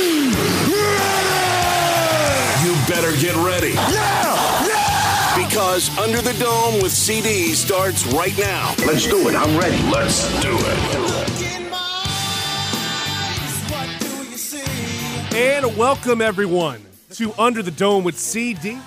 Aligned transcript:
better 2.91 3.15
get 3.21 3.33
ready. 3.37 3.69
Yeah! 3.69 4.67
Yeah! 4.67 5.47
Because 5.47 5.97
Under 5.97 6.21
the 6.21 6.33
Dome 6.33 6.81
with 6.81 6.91
CD 6.91 7.53
starts 7.53 8.05
right 8.07 8.37
now. 8.37 8.75
Let's 8.85 9.07
do 9.07 9.29
it. 9.29 9.33
I'm 9.33 9.57
ready. 9.57 9.81
Let's 9.89 10.29
do 10.41 10.49
it. 10.51 10.77
And 15.33 15.77
welcome 15.77 16.19
everyone 16.21 16.81
to 17.11 17.33
Under 17.39 17.63
the 17.63 17.71
Dome 17.71 18.03
with 18.03 18.19
CD 18.19 18.77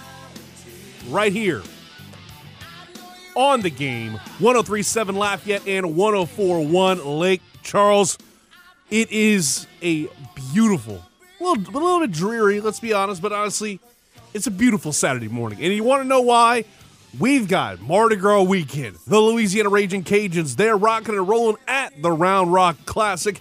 right 1.09 1.33
here 1.33 1.63
on 3.35 3.63
the 3.63 3.71
game 3.71 4.13
1037 4.39 5.17
Lafayette 5.17 5.67
and 5.67 5.97
1041 5.97 7.07
Lake 7.07 7.41
Charles. 7.63 8.19
It 8.91 9.11
is 9.11 9.67
a 9.81 10.09
beautiful, 10.53 11.03
a 11.41 11.45
little, 11.45 11.73
a 11.73 11.73
little 11.73 12.01
bit 12.01 12.13
dreary, 12.13 12.61
let's 12.61 12.81
be 12.81 12.93
honest, 12.93 13.23
but 13.23 13.33
honestly, 13.33 13.81
it's 14.35 14.49
a 14.49 14.51
beautiful 14.51 14.93
Saturday 14.93 15.29
morning. 15.29 15.63
And 15.63 15.73
you 15.73 15.85
want 15.85 16.03
to 16.03 16.09
know 16.09 16.21
why? 16.21 16.65
We've 17.19 17.47
got 17.47 17.81
Mardi 17.81 18.17
Gras 18.17 18.43
weekend. 18.43 18.97
The 19.07 19.21
Louisiana 19.21 19.69
Raging 19.69 20.03
Cajuns, 20.03 20.57
they're 20.57 20.77
rocking 20.77 21.15
and 21.15 21.29
rolling 21.29 21.57
at 21.69 22.03
the 22.03 22.11
Round 22.11 22.53
Rock 22.53 22.77
Classic. 22.85 23.41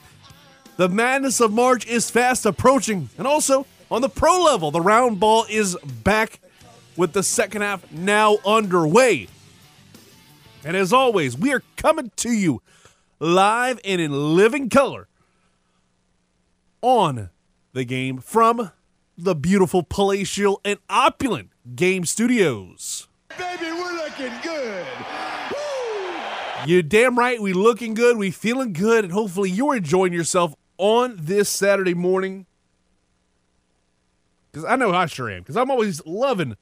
The 0.78 0.88
madness 0.88 1.42
of 1.42 1.52
March 1.52 1.88
is 1.88 2.12
fast 2.12 2.46
approaching. 2.46 3.10
And 3.18 3.26
also, 3.26 3.66
on 3.90 4.02
the 4.02 4.10
pro 4.10 4.44
level, 4.44 4.70
the 4.70 4.82
round 4.82 5.20
ball 5.20 5.46
is 5.50 5.76
back 6.04 6.40
with 6.96 7.14
the 7.14 7.24
second 7.24 7.64
half 7.64 7.92
now 7.92 8.38
underway. 8.46 9.28
And 10.64 10.78
as 10.78 10.94
always, 10.94 11.36
we 11.36 11.52
are 11.54 11.64
coming 11.76 12.12
to 12.18 12.32
you 12.32 12.62
live 13.20 13.80
and 13.84 14.00
in 14.00 14.36
living 14.36 14.70
color 14.70 15.08
on 16.82 17.30
the 17.74 17.84
game 17.84 18.20
from 18.20 18.72
the 19.18 19.36
beautiful, 19.36 19.84
palatial, 19.84 20.62
and 20.66 20.80
opulent 20.90 21.52
Game 21.76 22.06
Studios. 22.06 23.08
Baby, 23.38 23.72
we're 23.72 23.94
looking 23.94 24.34
good. 24.42 24.86
You 26.66 26.82
damn 26.82 27.18
right, 27.18 27.42
we 27.42 27.52
looking 27.52 27.94
good, 27.94 28.18
we 28.18 28.32
feeling 28.32 28.74
good, 28.74 29.04
and 29.04 29.14
hopefully 29.14 29.50
you're 29.50 29.76
enjoying 29.76 30.14
yourself 30.14 30.56
on 30.78 31.18
this 31.20 31.50
Saturday 31.50 31.94
morning. 31.94 32.46
Because 34.52 34.66
I 34.66 34.76
know 34.76 34.92
I 34.92 35.08
sure 35.08 35.30
am. 35.30 35.42
Because 35.42 35.58
I'm 35.58 35.70
always 35.70 36.06
loving 36.06 36.56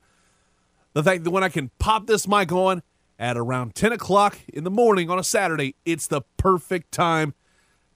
the 0.94 1.04
fact 1.04 1.24
that 1.24 1.32
when 1.32 1.44
I 1.44 1.50
can 1.50 1.70
pop 1.78 2.08
this 2.08 2.28
mic 2.28 2.52
on 2.52 2.82
at 3.20 3.38
around 3.38 3.76
10 3.76 3.92
o'clock 3.92 4.40
in 4.52 4.64
the 4.64 4.72
morning 4.72 5.10
on 5.10 5.20
a 5.20 5.24
Saturday, 5.24 5.76
it's 5.86 6.08
the 6.08 6.22
perfect 6.38 6.92
time 6.92 7.34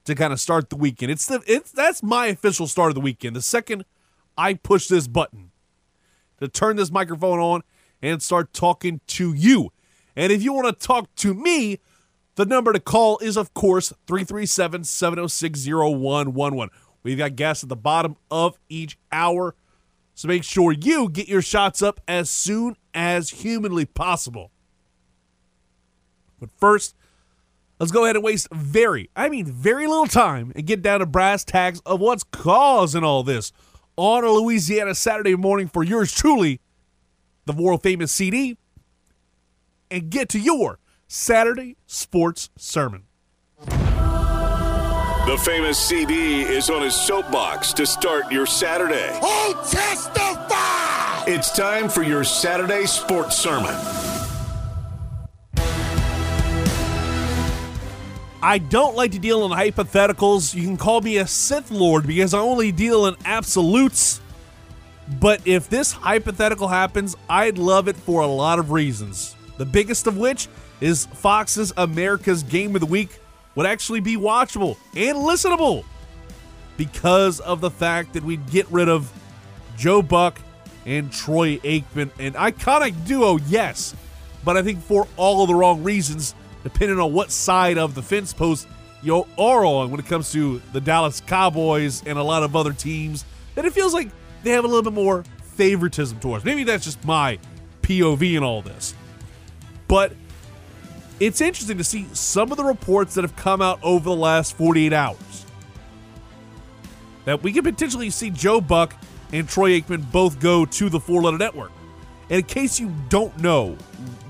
to 0.05 0.13
kind 0.13 0.31
of 0.31 0.39
start 0.39 0.69
the 0.69 0.75
weekend. 0.75 1.11
It's 1.11 1.25
the 1.25 1.41
it's 1.47 1.71
that's 1.71 2.03
my 2.03 2.27
official 2.27 2.67
start 2.67 2.89
of 2.89 2.95
the 2.95 3.01
weekend. 3.01 3.35
The 3.35 3.41
second 3.41 3.85
I 4.37 4.55
push 4.55 4.87
this 4.87 5.07
button 5.07 5.51
to 6.39 6.47
turn 6.47 6.75
this 6.75 6.91
microphone 6.91 7.39
on 7.39 7.61
and 8.01 8.21
start 8.21 8.53
talking 8.53 9.01
to 9.07 9.33
you. 9.33 9.71
And 10.15 10.31
if 10.31 10.43
you 10.43 10.53
want 10.53 10.67
to 10.67 10.87
talk 10.87 11.13
to 11.15 11.33
me, 11.33 11.79
the 12.35 12.45
number 12.45 12.73
to 12.73 12.79
call 12.79 13.17
is, 13.19 13.37
of 13.37 13.53
course, 13.53 13.93
337 14.07 14.83
706 14.83 15.67
0111. 15.67 16.69
We've 17.03 17.17
got 17.17 17.35
guests 17.35 17.63
at 17.63 17.69
the 17.69 17.75
bottom 17.75 18.17
of 18.29 18.57
each 18.67 18.97
hour. 19.11 19.55
So 20.15 20.27
make 20.27 20.43
sure 20.43 20.71
you 20.71 21.09
get 21.09 21.27
your 21.27 21.41
shots 21.41 21.81
up 21.81 22.01
as 22.07 22.29
soon 22.29 22.75
as 22.93 23.29
humanly 23.29 23.85
possible. 23.85 24.51
But 26.39 26.49
first, 26.57 26.95
let's 27.79 27.91
go 27.91 28.03
ahead 28.05 28.15
and 28.15 28.23
waste 28.23 28.47
very, 28.51 29.09
I 29.15 29.29
mean, 29.29 29.45
very 29.45 29.87
little 29.87 30.07
time 30.07 30.51
and 30.55 30.65
get 30.65 30.81
down 30.81 30.99
to 30.99 31.05
brass 31.05 31.43
tacks 31.43 31.81
of 31.85 31.99
what's 31.99 32.23
causing 32.23 33.03
all 33.03 33.23
this 33.23 33.51
on 33.97 34.23
a 34.23 34.29
Louisiana 34.31 34.95
Saturday 34.95 35.35
morning 35.35 35.67
for 35.67 35.83
yours 35.83 36.11
truly, 36.11 36.59
the 37.45 37.53
world 37.53 37.83
famous 37.83 38.11
CD, 38.11 38.57
and 39.89 40.09
get 40.09 40.29
to 40.29 40.39
your 40.39 40.79
Saturday 41.07 41.77
sports 41.85 42.49
sermon. 42.57 43.03
The 43.65 45.41
famous 45.43 45.79
CD 45.79 46.41
is 46.43 46.69
on 46.69 46.83
his 46.83 46.93
soapbox 46.93 47.73
to 47.73 47.85
start 47.85 48.31
your 48.31 48.45
Saturday. 48.45 49.17
Oh, 49.23 49.67
testify! 49.71 51.23
It's 51.27 51.51
time 51.51 51.89
for 51.89 52.03
your 52.03 52.23
Saturday 52.23 52.85
sports 52.85 53.35
sermon. 53.35 53.75
I 58.45 58.59
don't 58.59 58.95
like 58.95 59.11
to 59.13 59.17
deal 59.17 59.43
in 59.43 59.51
hypotheticals. 59.51 60.53
You 60.53 60.61
can 60.61 60.77
call 60.77 61.01
me 61.01 61.17
a 61.17 61.25
Sith 61.25 61.71
Lord 61.71 62.05
because 62.05 62.35
I 62.35 62.37
only 62.37 62.71
deal 62.71 63.07
in 63.07 63.15
absolutes. 63.25 64.21
But 65.19 65.41
if 65.47 65.67
this 65.67 65.91
hypothetical 65.91 66.67
happens, 66.67 67.15
I'd 67.27 67.57
love 67.57 67.87
it 67.87 67.95
for 67.95 68.21
a 68.21 68.27
lot 68.27 68.59
of 68.59 68.69
reasons. 68.69 69.35
The 69.57 69.65
biggest 69.65 70.05
of 70.05 70.17
which 70.17 70.47
is 70.79 71.07
Fox's 71.07 71.73
America's 71.75 72.43
Game 72.43 72.75
of 72.75 72.81
the 72.81 72.85
Week 72.85 73.19
would 73.55 73.65
actually 73.65 73.99
be 73.99 74.15
watchable 74.15 74.77
and 74.95 75.17
listenable 75.17 75.83
because 76.77 77.39
of 77.39 77.61
the 77.61 77.71
fact 77.71 78.13
that 78.13 78.21
we'd 78.21 78.47
get 78.51 78.69
rid 78.69 78.89
of 78.89 79.11
Joe 79.75 80.03
Buck 80.03 80.39
and 80.85 81.11
Troy 81.11 81.57
Aikman. 81.63 82.11
An 82.19 82.33
iconic 82.33 83.07
duo, 83.07 83.39
yes, 83.47 83.95
but 84.43 84.55
I 84.55 84.61
think 84.61 84.83
for 84.83 85.07
all 85.17 85.41
of 85.41 85.47
the 85.47 85.55
wrong 85.55 85.81
reasons, 85.81 86.35
depending 86.65 86.99
on 86.99 87.13
what 87.13 87.29
side 87.29 87.77
of 87.77 87.93
the 87.93 88.01
fence 88.01 88.33
post 88.33 88.67
you 89.03 89.23
are 89.37 89.63
on 89.63 89.91
when 89.91 89.99
it 89.99 90.07
comes 90.07 90.31
to 90.31 90.59
the 90.73 90.81
Dallas 90.81 91.21
Cowboys 91.21 92.01
and 92.07 92.17
a 92.17 92.23
lot 92.23 92.41
of 92.41 92.55
other 92.55 92.73
teams, 92.73 93.23
that 93.53 93.65
it 93.65 93.71
feels 93.71 93.93
like 93.93 94.09
they 94.41 94.49
have 94.49 94.65
a 94.65 94.67
little 94.67 94.81
bit 94.81 94.93
more 94.93 95.23
favoritism 95.43 96.19
towards. 96.19 96.43
Maybe 96.43 96.63
that's 96.63 96.83
just 96.83 97.05
my 97.05 97.37
POV 97.83 98.35
in 98.35 98.41
all 98.41 98.63
this. 98.63 98.95
But 99.87 100.13
it's 101.19 101.39
interesting 101.39 101.77
to 101.77 101.83
see 101.83 102.07
some 102.13 102.49
of 102.49 102.57
the 102.57 102.63
reports 102.63 103.13
that 103.13 103.21
have 103.21 103.35
come 103.35 103.61
out 103.61 103.79
over 103.83 104.03
the 104.03 104.15
last 104.15 104.57
48 104.57 104.91
hours. 104.91 105.45
That 107.25 107.43
we 107.43 107.53
could 107.53 107.63
potentially 107.63 108.09
see 108.09 108.31
Joe 108.31 108.59
Buck 108.59 108.95
and 109.31 109.47
Troy 109.47 109.79
Aikman 109.79 110.11
both 110.11 110.39
go 110.39 110.65
to 110.65 110.89
the 110.89 110.99
four 110.99 111.21
letter 111.21 111.37
network. 111.37 111.71
And 112.31 112.39
in 112.39 112.43
case 112.45 112.79
you 112.79 112.91
don't 113.09 113.37
know 113.39 113.77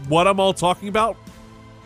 what 0.09 0.27
I'm 0.27 0.41
all 0.41 0.53
talking 0.53 0.89
about, 0.89 1.15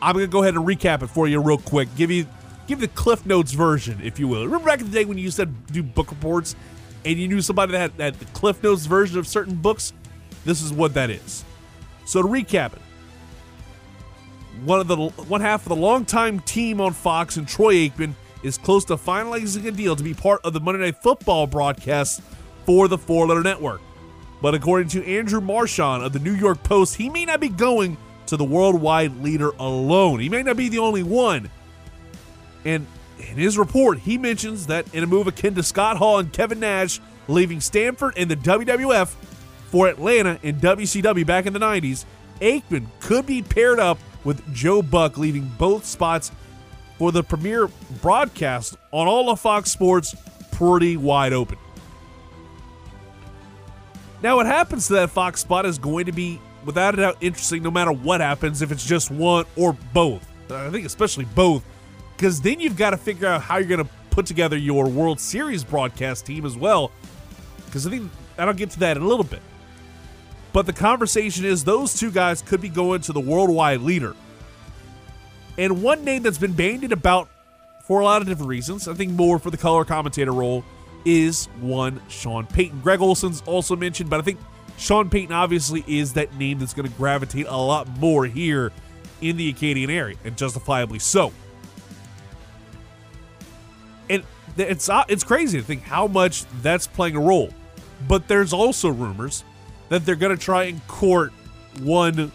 I'm 0.01 0.15
to 0.15 0.27
go 0.27 0.41
ahead 0.41 0.55
and 0.55 0.65
recap 0.65 1.03
it 1.03 1.07
for 1.07 1.27
you 1.27 1.41
real 1.41 1.57
quick. 1.57 1.93
Give 1.95 2.11
you 2.11 2.25
give 2.67 2.79
the 2.79 2.87
Cliff 2.87 3.25
Notes 3.25 3.51
version, 3.51 3.99
if 4.03 4.19
you 4.19 4.27
will. 4.27 4.45
Remember 4.45 4.65
back 4.65 4.79
in 4.79 4.85
the 4.85 4.91
day 4.91 5.05
when 5.05 5.17
you 5.17 5.23
used 5.23 5.37
to 5.37 5.45
do 5.45 5.83
book 5.83 6.11
reports 6.11 6.55
and 7.05 7.17
you 7.17 7.27
knew 7.27 7.41
somebody 7.41 7.71
that 7.71 7.79
had, 7.79 8.01
had 8.01 8.15
the 8.15 8.25
Cliff 8.25 8.61
Notes 8.61 8.85
version 8.85 9.17
of 9.17 9.27
certain 9.27 9.55
books? 9.55 9.93
This 10.45 10.61
is 10.61 10.71
what 10.71 10.93
that 10.93 11.09
is. 11.09 11.43
So 12.05 12.21
to 12.21 12.27
recap 12.27 12.73
it, 12.73 12.81
one 14.63 14.79
of 14.79 14.87
the 14.87 14.97
one 14.97 15.41
half 15.41 15.63
of 15.63 15.69
the 15.69 15.75
longtime 15.75 16.39
team 16.41 16.81
on 16.81 16.93
Fox 16.93 17.37
and 17.37 17.47
Troy 17.47 17.75
Aikman 17.75 18.13
is 18.43 18.57
close 18.57 18.85
to 18.85 18.95
finalizing 18.95 19.65
a 19.65 19.71
deal 19.71 19.95
to 19.95 20.03
be 20.03 20.13
part 20.13 20.41
of 20.43 20.53
the 20.53 20.59
Monday 20.59 20.81
Night 20.81 21.01
Football 21.01 21.47
broadcast 21.47 22.21
for 22.65 22.87
the 22.87 22.97
Four 22.97 23.27
Letter 23.27 23.43
Network. 23.43 23.81
But 24.41 24.55
according 24.55 24.87
to 24.89 25.05
Andrew 25.05 25.41
Marchand 25.41 26.03
of 26.03 26.13
the 26.13 26.19
New 26.19 26.33
York 26.33 26.63
Post, 26.63 26.95
he 26.95 27.09
may 27.09 27.25
not 27.25 27.39
be 27.39 27.49
going 27.49 27.97
to 28.29 28.37
the 28.37 28.43
worldwide 28.43 29.21
leader 29.21 29.51
alone. 29.59 30.19
He 30.19 30.29
may 30.29 30.43
not 30.43 30.57
be 30.57 30.69
the 30.69 30.79
only 30.79 31.03
one. 31.03 31.49
And 32.65 32.85
in 33.17 33.35
his 33.35 33.57
report, 33.57 33.99
he 33.99 34.17
mentions 34.17 34.67
that 34.67 34.93
in 34.93 35.03
a 35.03 35.07
move 35.07 35.27
akin 35.27 35.55
to 35.55 35.63
Scott 35.63 35.97
Hall 35.97 36.19
and 36.19 36.31
Kevin 36.31 36.59
Nash 36.59 36.99
leaving 37.27 37.61
Stamford 37.61 38.13
and 38.17 38.29
the 38.29 38.35
WWF 38.35 39.13
for 39.69 39.87
Atlanta 39.87 40.39
and 40.43 40.59
WCW 40.59 41.25
back 41.25 41.45
in 41.45 41.53
the 41.53 41.59
90s, 41.59 42.05
Aikman 42.41 42.87
could 42.99 43.25
be 43.25 43.41
paired 43.41 43.79
up 43.79 43.99
with 44.23 44.53
Joe 44.53 44.81
Buck 44.81 45.17
leaving 45.17 45.51
both 45.57 45.85
spots 45.85 46.31
for 46.97 47.11
the 47.11 47.23
premier 47.23 47.69
broadcast 48.01 48.75
on 48.91 49.07
all 49.07 49.29
of 49.29 49.39
Fox 49.39 49.71
Sports 49.71 50.15
pretty 50.51 50.97
wide 50.97 51.33
open. 51.33 51.57
Now, 54.21 54.35
what 54.35 54.45
happens 54.45 54.87
to 54.87 54.93
that 54.93 55.09
Fox 55.11 55.39
spot 55.39 55.65
is 55.65 55.77
going 55.77 56.05
to 56.07 56.11
be, 56.11 56.41
without 56.65 56.93
a 56.93 56.97
doubt, 56.97 57.17
interesting 57.21 57.63
no 57.63 57.71
matter 57.71 57.91
what 57.91 58.21
happens, 58.21 58.61
if 58.61 58.71
it's 58.71 58.85
just 58.85 59.11
one 59.11 59.45
or 59.55 59.73
both. 59.93 60.27
I 60.51 60.69
think 60.69 60.85
especially 60.85 61.25
both, 61.25 61.63
because 62.15 62.41
then 62.41 62.59
you've 62.59 62.77
got 62.77 62.91
to 62.91 62.97
figure 62.97 63.27
out 63.27 63.41
how 63.41 63.57
you're 63.57 63.67
going 63.67 63.85
to 63.85 63.89
put 64.09 64.25
together 64.25 64.57
your 64.57 64.87
World 64.87 65.19
Series 65.19 65.63
broadcast 65.63 66.25
team 66.25 66.45
as 66.45 66.57
well. 66.57 66.91
Because 67.65 67.85
I 67.85 67.91
think, 67.91 68.11
I'll 68.37 68.53
get 68.53 68.71
to 68.71 68.79
that 68.79 68.97
in 68.97 69.03
a 69.03 69.07
little 69.07 69.23
bit. 69.23 69.41
But 70.51 70.65
the 70.65 70.73
conversation 70.73 71.45
is 71.45 71.63
those 71.63 71.93
two 71.93 72.09
guys 72.09 72.41
could 72.41 72.61
be 72.61 72.69
going 72.69 73.01
to 73.01 73.13
the 73.13 73.19
worldwide 73.19 73.81
leader. 73.81 74.15
And 75.57 75.83
one 75.83 76.03
name 76.03 76.23
that's 76.23 76.37
been 76.37 76.53
bandied 76.53 76.91
about 76.91 77.29
for 77.83 77.99
a 77.99 78.03
lot 78.03 78.21
of 78.21 78.27
different 78.27 78.49
reasons, 78.49 78.87
I 78.87 78.93
think 78.93 79.11
more 79.11 79.39
for 79.39 79.51
the 79.51 79.57
color 79.57 79.85
commentator 79.85 80.31
role, 80.31 80.63
is 81.05 81.45
one 81.59 82.01
Sean 82.07 82.45
Payton. 82.47 82.81
Greg 82.81 83.01
Olsen's 83.01 83.41
also 83.45 83.75
mentioned, 83.75 84.09
but 84.09 84.19
I 84.19 84.23
think 84.23 84.39
Sean 84.79 85.09
Payton 85.09 85.33
obviously 85.33 85.83
is 85.87 86.13
that 86.13 86.33
name 86.35 86.59
that's 86.59 86.73
going 86.73 86.89
to 86.89 86.95
gravitate 86.95 87.45
a 87.47 87.57
lot 87.57 87.87
more 87.99 88.25
here 88.25 88.71
in 89.21 89.35
the 89.35 89.49
Acadian 89.49 89.89
area, 89.89 90.15
and 90.23 90.37
justifiably 90.37 90.99
so. 90.99 91.33
And 94.09 94.23
it's 94.57 94.87
uh, 94.87 95.03
it's 95.09 95.25
crazy 95.25 95.59
to 95.59 95.63
think 95.63 95.83
how 95.83 96.07
much 96.07 96.45
that's 96.61 96.87
playing 96.87 97.17
a 97.17 97.19
role. 97.19 97.53
But 98.07 98.29
there's 98.29 98.53
also 98.53 98.89
rumors 98.89 99.43
that 99.89 100.05
they're 100.05 100.15
going 100.15 100.35
to 100.35 100.41
try 100.41 100.63
and 100.63 100.87
court 100.87 101.33
one 101.81 102.31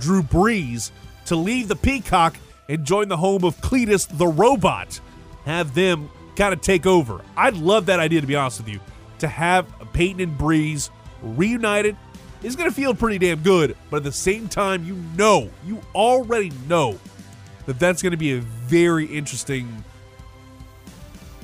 Drew 0.00 0.22
Brees 0.24 0.90
to 1.26 1.36
leave 1.36 1.68
the 1.68 1.76
Peacock 1.76 2.36
and 2.68 2.84
join 2.84 3.08
the 3.08 3.16
home 3.16 3.44
of 3.44 3.56
Cletus 3.58 4.08
the 4.18 4.26
robot. 4.26 5.00
Have 5.44 5.74
them 5.74 6.10
kind 6.34 6.52
of 6.52 6.60
take 6.60 6.86
over. 6.86 7.20
I'd 7.36 7.56
love 7.56 7.86
that 7.86 8.00
idea 8.00 8.20
to 8.20 8.26
be 8.26 8.34
honest 8.34 8.58
with 8.58 8.68
you. 8.68 8.80
To 9.20 9.28
have 9.28 9.66
Peyton 9.92 10.20
and 10.20 10.36
Brees 10.36 10.90
reunited 11.22 11.96
is 12.42 12.56
going 12.56 12.68
to 12.68 12.74
feel 12.74 12.94
pretty 12.94 13.18
damn 13.18 13.42
good, 13.42 13.76
but 13.90 13.98
at 13.98 14.04
the 14.04 14.12
same 14.12 14.48
time, 14.48 14.84
you 14.84 14.94
know, 15.16 15.50
you 15.66 15.80
already 15.94 16.52
know 16.68 16.98
that 17.66 17.78
that's 17.78 18.02
going 18.02 18.12
to 18.12 18.16
be 18.18 18.32
a 18.32 18.40
very 18.40 19.04
interesting 19.06 19.84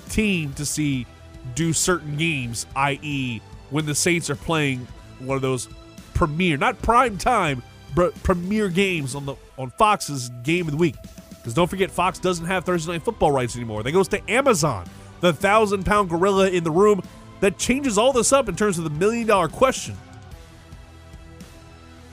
team 0.09 0.53
to 0.55 0.65
see 0.65 1.07
do 1.55 1.73
certain 1.73 2.17
games, 2.17 2.67
i.e., 2.77 3.41
when 3.71 3.87
the 3.87 3.95
Saints 3.95 4.31
are 4.31 4.37
playing 4.37 4.87
one 5.19 5.37
of 5.37 5.43
those 5.43 5.69
premier, 6.15 6.57
not 6.57 6.81
prime 6.81 7.19
time, 7.19 7.63
but 7.95 8.15
premier 8.23 8.69
games 8.69 9.15
on 9.15 9.27
the 9.27 9.35
on 9.59 9.71
Fox's 9.71 10.31
game 10.43 10.67
of 10.67 10.73
the 10.73 10.77
week. 10.77 10.97
Because 11.29 11.55
don't 11.55 11.69
forget, 11.69 11.91
Fox 11.91 12.19
doesn't 12.19 12.47
have 12.47 12.65
Thursday 12.65 12.93
night 12.93 13.03
football 13.03 13.31
rights 13.31 13.57
anymore. 13.57 13.83
They 13.83 13.93
goes 13.93 14.09
to 14.09 14.31
Amazon, 14.31 14.87
the 15.21 15.33
thousand 15.33 15.85
pound 15.85 16.09
gorilla 16.09 16.49
in 16.49 16.65
the 16.65 16.71
room 16.71 17.03
that 17.45 17.59
changes 17.59 17.99
all 17.99 18.11
this 18.11 18.33
up 18.33 18.49
in 18.49 18.57
terms 18.57 18.79
of 18.79 18.85
the 18.85 18.91
million 18.91 19.27
dollar 19.27 19.49
question. 19.49 19.95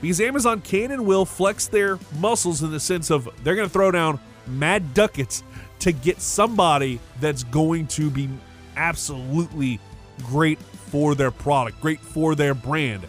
Because 0.02 0.20
Amazon 0.20 0.60
can 0.60 0.90
and 0.90 1.06
will 1.06 1.24
flex 1.24 1.68
their 1.68 1.98
muscles 2.18 2.62
in 2.62 2.70
the 2.70 2.78
sense 2.78 3.10
of 3.10 3.26
they're 3.42 3.54
going 3.54 3.66
to 3.66 3.72
throw 3.72 3.90
down 3.90 4.20
mad 4.46 4.92
ducats 4.92 5.42
to 5.78 5.90
get 5.90 6.20
somebody 6.20 7.00
that's 7.18 7.44
going 7.44 7.86
to 7.86 8.10
be 8.10 8.28
absolutely 8.76 9.80
great 10.18 10.58
for 10.58 11.14
their 11.14 11.30
product, 11.30 11.80
great 11.80 12.00
for 12.00 12.34
their 12.34 12.52
brand 12.52 13.06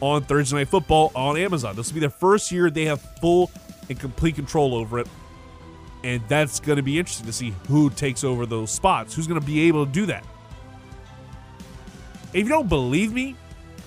on 0.00 0.22
Thursday 0.22 0.56
Night 0.56 0.68
Football 0.68 1.12
on 1.14 1.36
Amazon. 1.36 1.76
This 1.76 1.88
will 1.88 1.96
be 1.96 2.00
their 2.00 2.08
first 2.08 2.50
year 2.50 2.70
they 2.70 2.86
have 2.86 3.02
full 3.20 3.50
and 3.90 4.00
complete 4.00 4.36
control 4.36 4.74
over 4.74 5.00
it. 5.00 5.08
And 6.02 6.22
that's 6.28 6.60
going 6.60 6.76
to 6.76 6.82
be 6.82 6.98
interesting 6.98 7.26
to 7.26 7.32
see 7.34 7.52
who 7.66 7.90
takes 7.90 8.24
over 8.24 8.46
those 8.46 8.70
spots, 8.70 9.14
who's 9.14 9.26
going 9.26 9.38
to 9.38 9.46
be 9.46 9.68
able 9.68 9.84
to 9.84 9.92
do 9.92 10.06
that. 10.06 10.24
If 12.32 12.44
you 12.44 12.48
don't 12.48 12.68
believe 12.68 13.12
me, 13.12 13.36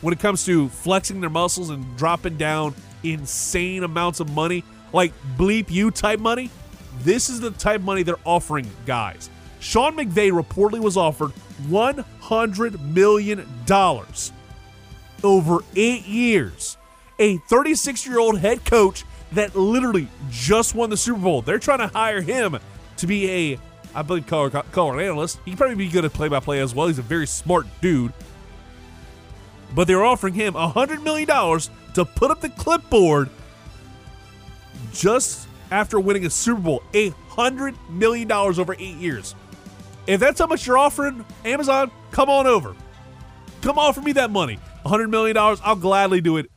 when 0.01 0.13
it 0.13 0.19
comes 0.19 0.45
to 0.45 0.67
flexing 0.69 1.21
their 1.21 1.29
muscles 1.29 1.69
and 1.69 1.85
dropping 1.97 2.37
down 2.37 2.73
insane 3.03 3.83
amounts 3.83 4.19
of 4.19 4.31
money, 4.31 4.63
like 4.93 5.13
bleep 5.37 5.69
you 5.69 5.91
type 5.91 6.19
money, 6.19 6.49
this 7.03 7.29
is 7.29 7.39
the 7.39 7.51
type 7.51 7.79
of 7.79 7.85
money 7.85 8.03
they're 8.03 8.15
offering 8.25 8.69
guys. 8.85 9.29
Sean 9.59 9.95
McVay 9.95 10.31
reportedly 10.31 10.79
was 10.79 10.97
offered 10.97 11.31
$100 11.67 12.79
million 12.79 13.47
over 15.23 15.59
eight 15.75 16.05
years. 16.05 16.77
A 17.19 17.37
36 17.37 18.07
year 18.07 18.19
old 18.19 18.39
head 18.39 18.65
coach 18.65 19.05
that 19.33 19.55
literally 19.55 20.07
just 20.29 20.73
won 20.73 20.89
the 20.89 20.97
Super 20.97 21.19
Bowl. 21.19 21.41
They're 21.43 21.59
trying 21.59 21.79
to 21.79 21.87
hire 21.87 22.21
him 22.21 22.57
to 22.97 23.07
be 23.07 23.53
a, 23.53 23.59
I 23.93 24.01
believe, 24.01 24.25
color, 24.25 24.49
color 24.49 24.99
analyst. 24.99 25.39
He 25.45 25.51
can 25.51 25.57
probably 25.57 25.75
be 25.75 25.89
good 25.89 26.05
at 26.05 26.13
play 26.13 26.27
by 26.27 26.39
play 26.39 26.59
as 26.59 26.73
well. 26.73 26.87
He's 26.87 26.99
a 26.99 27.03
very 27.03 27.27
smart 27.27 27.67
dude. 27.81 28.13
But 29.73 29.87
they're 29.87 30.03
offering 30.03 30.33
him 30.33 30.53
$100 30.53 31.03
million 31.03 31.27
to 31.27 32.05
put 32.05 32.31
up 32.31 32.41
the 32.41 32.49
clipboard 32.49 33.29
just 34.93 35.47
after 35.71 35.99
winning 35.99 36.25
a 36.25 36.29
Super 36.29 36.61
Bowl. 36.61 36.83
A 36.93 37.11
$100 37.11 37.75
million 37.89 38.31
over 38.31 38.73
eight 38.73 38.97
years. 38.97 39.35
If 40.07 40.19
that's 40.19 40.39
how 40.39 40.47
much 40.47 40.67
you're 40.67 40.77
offering, 40.77 41.25
Amazon, 41.45 41.91
come 42.11 42.29
on 42.29 42.47
over. 42.47 42.75
Come 43.61 43.77
offer 43.77 44.01
me 44.01 44.11
that 44.13 44.31
money. 44.31 44.59
$100 44.85 45.09
million, 45.09 45.37
I'll 45.37 45.75
gladly 45.75 46.21
do 46.21 46.37
it 46.37 46.49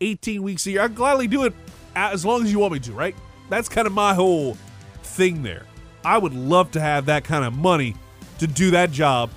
18 0.00 0.42
weeks 0.42 0.66
a 0.66 0.72
year. 0.72 0.82
I'll 0.82 0.88
gladly 0.88 1.28
do 1.28 1.44
it 1.44 1.54
as 1.94 2.24
long 2.24 2.42
as 2.42 2.52
you 2.52 2.58
want 2.58 2.72
me 2.72 2.80
to, 2.80 2.92
right? 2.92 3.14
That's 3.48 3.68
kind 3.68 3.86
of 3.86 3.92
my 3.92 4.14
whole 4.14 4.56
thing 5.02 5.42
there. 5.42 5.66
I 6.04 6.18
would 6.18 6.34
love 6.34 6.72
to 6.72 6.80
have 6.80 7.06
that 7.06 7.24
kind 7.24 7.44
of 7.44 7.52
money 7.52 7.94
to 8.38 8.46
do 8.46 8.70
that 8.72 8.90
job 8.90 9.30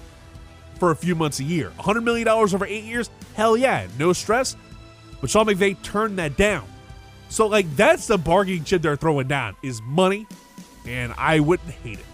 for 0.84 0.92
a 0.92 0.96
few 0.98 1.16
months 1.16 1.40
a 1.40 1.46
year. 1.46 1.72
$100 1.80 2.04
million 2.04 2.28
over 2.28 2.66
eight 2.66 2.84
years? 2.84 3.10
Hell 3.36 3.56
yeah, 3.56 3.88
no 3.98 4.12
stress. 4.12 4.58
But 5.22 5.30
Sean 5.30 5.46
McVay 5.46 5.82
turned 5.82 6.20
that 6.20 6.36
down. 6.36 6.68
So, 7.30 7.48
like, 7.48 7.74
that's 7.78 8.08
the 8.08 8.18
bargaining 8.18 8.66
chip 8.66 8.82
they're 8.82 8.98
throwing 8.98 9.30
down 9.30 9.56
is 9.64 9.82
money, 9.82 10.28
and 10.86 11.14
I 11.18 11.40
wouldn't 11.40 11.70
hate 11.70 12.00
it. 12.00 12.06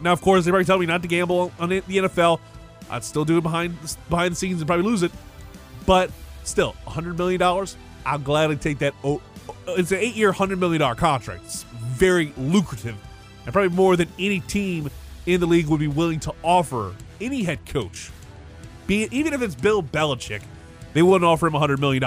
Now, 0.00 0.12
of 0.12 0.20
course, 0.20 0.44
they 0.44 0.52
probably 0.52 0.64
tell 0.64 0.78
me 0.78 0.86
not 0.86 1.02
to 1.02 1.08
gamble 1.08 1.50
on 1.58 1.70
the 1.70 1.80
NFL. 1.80 2.38
I'd 2.88 3.02
still 3.02 3.24
do 3.24 3.38
it 3.38 3.42
behind 3.42 3.76
behind 4.08 4.30
the 4.30 4.36
scenes 4.36 4.60
and 4.60 4.68
probably 4.68 4.84
lose 4.84 5.02
it. 5.02 5.10
But 5.86 6.12
still, 6.44 6.76
$100 6.86 7.18
million, 7.18 7.42
I'll 8.06 8.18
gladly 8.20 8.58
take 8.58 8.78
that. 8.78 8.94
Oh, 9.02 9.20
it's 9.66 9.90
an 9.90 9.98
eight 9.98 10.14
year, 10.14 10.32
$100 10.32 10.56
million 10.60 10.94
contract. 10.94 11.42
It's 11.46 11.64
very 11.64 12.32
lucrative 12.36 12.94
and 13.44 13.52
probably 13.52 13.74
more 13.74 13.96
than 13.96 14.08
any 14.20 14.38
team 14.38 14.88
in 15.26 15.40
the 15.40 15.46
league 15.46 15.66
would 15.66 15.80
be 15.80 15.88
willing 15.88 16.20
to 16.20 16.34
offer 16.42 16.94
any 17.20 17.42
head 17.42 17.64
coach. 17.66 18.10
Be 18.86 19.04
it, 19.04 19.12
even 19.12 19.32
if 19.32 19.42
it's 19.42 19.54
Bill 19.54 19.82
Belichick, 19.82 20.42
they 20.92 21.02
wouldn't 21.02 21.24
offer 21.24 21.46
him 21.46 21.54
$100 21.54 21.78
million. 21.78 22.02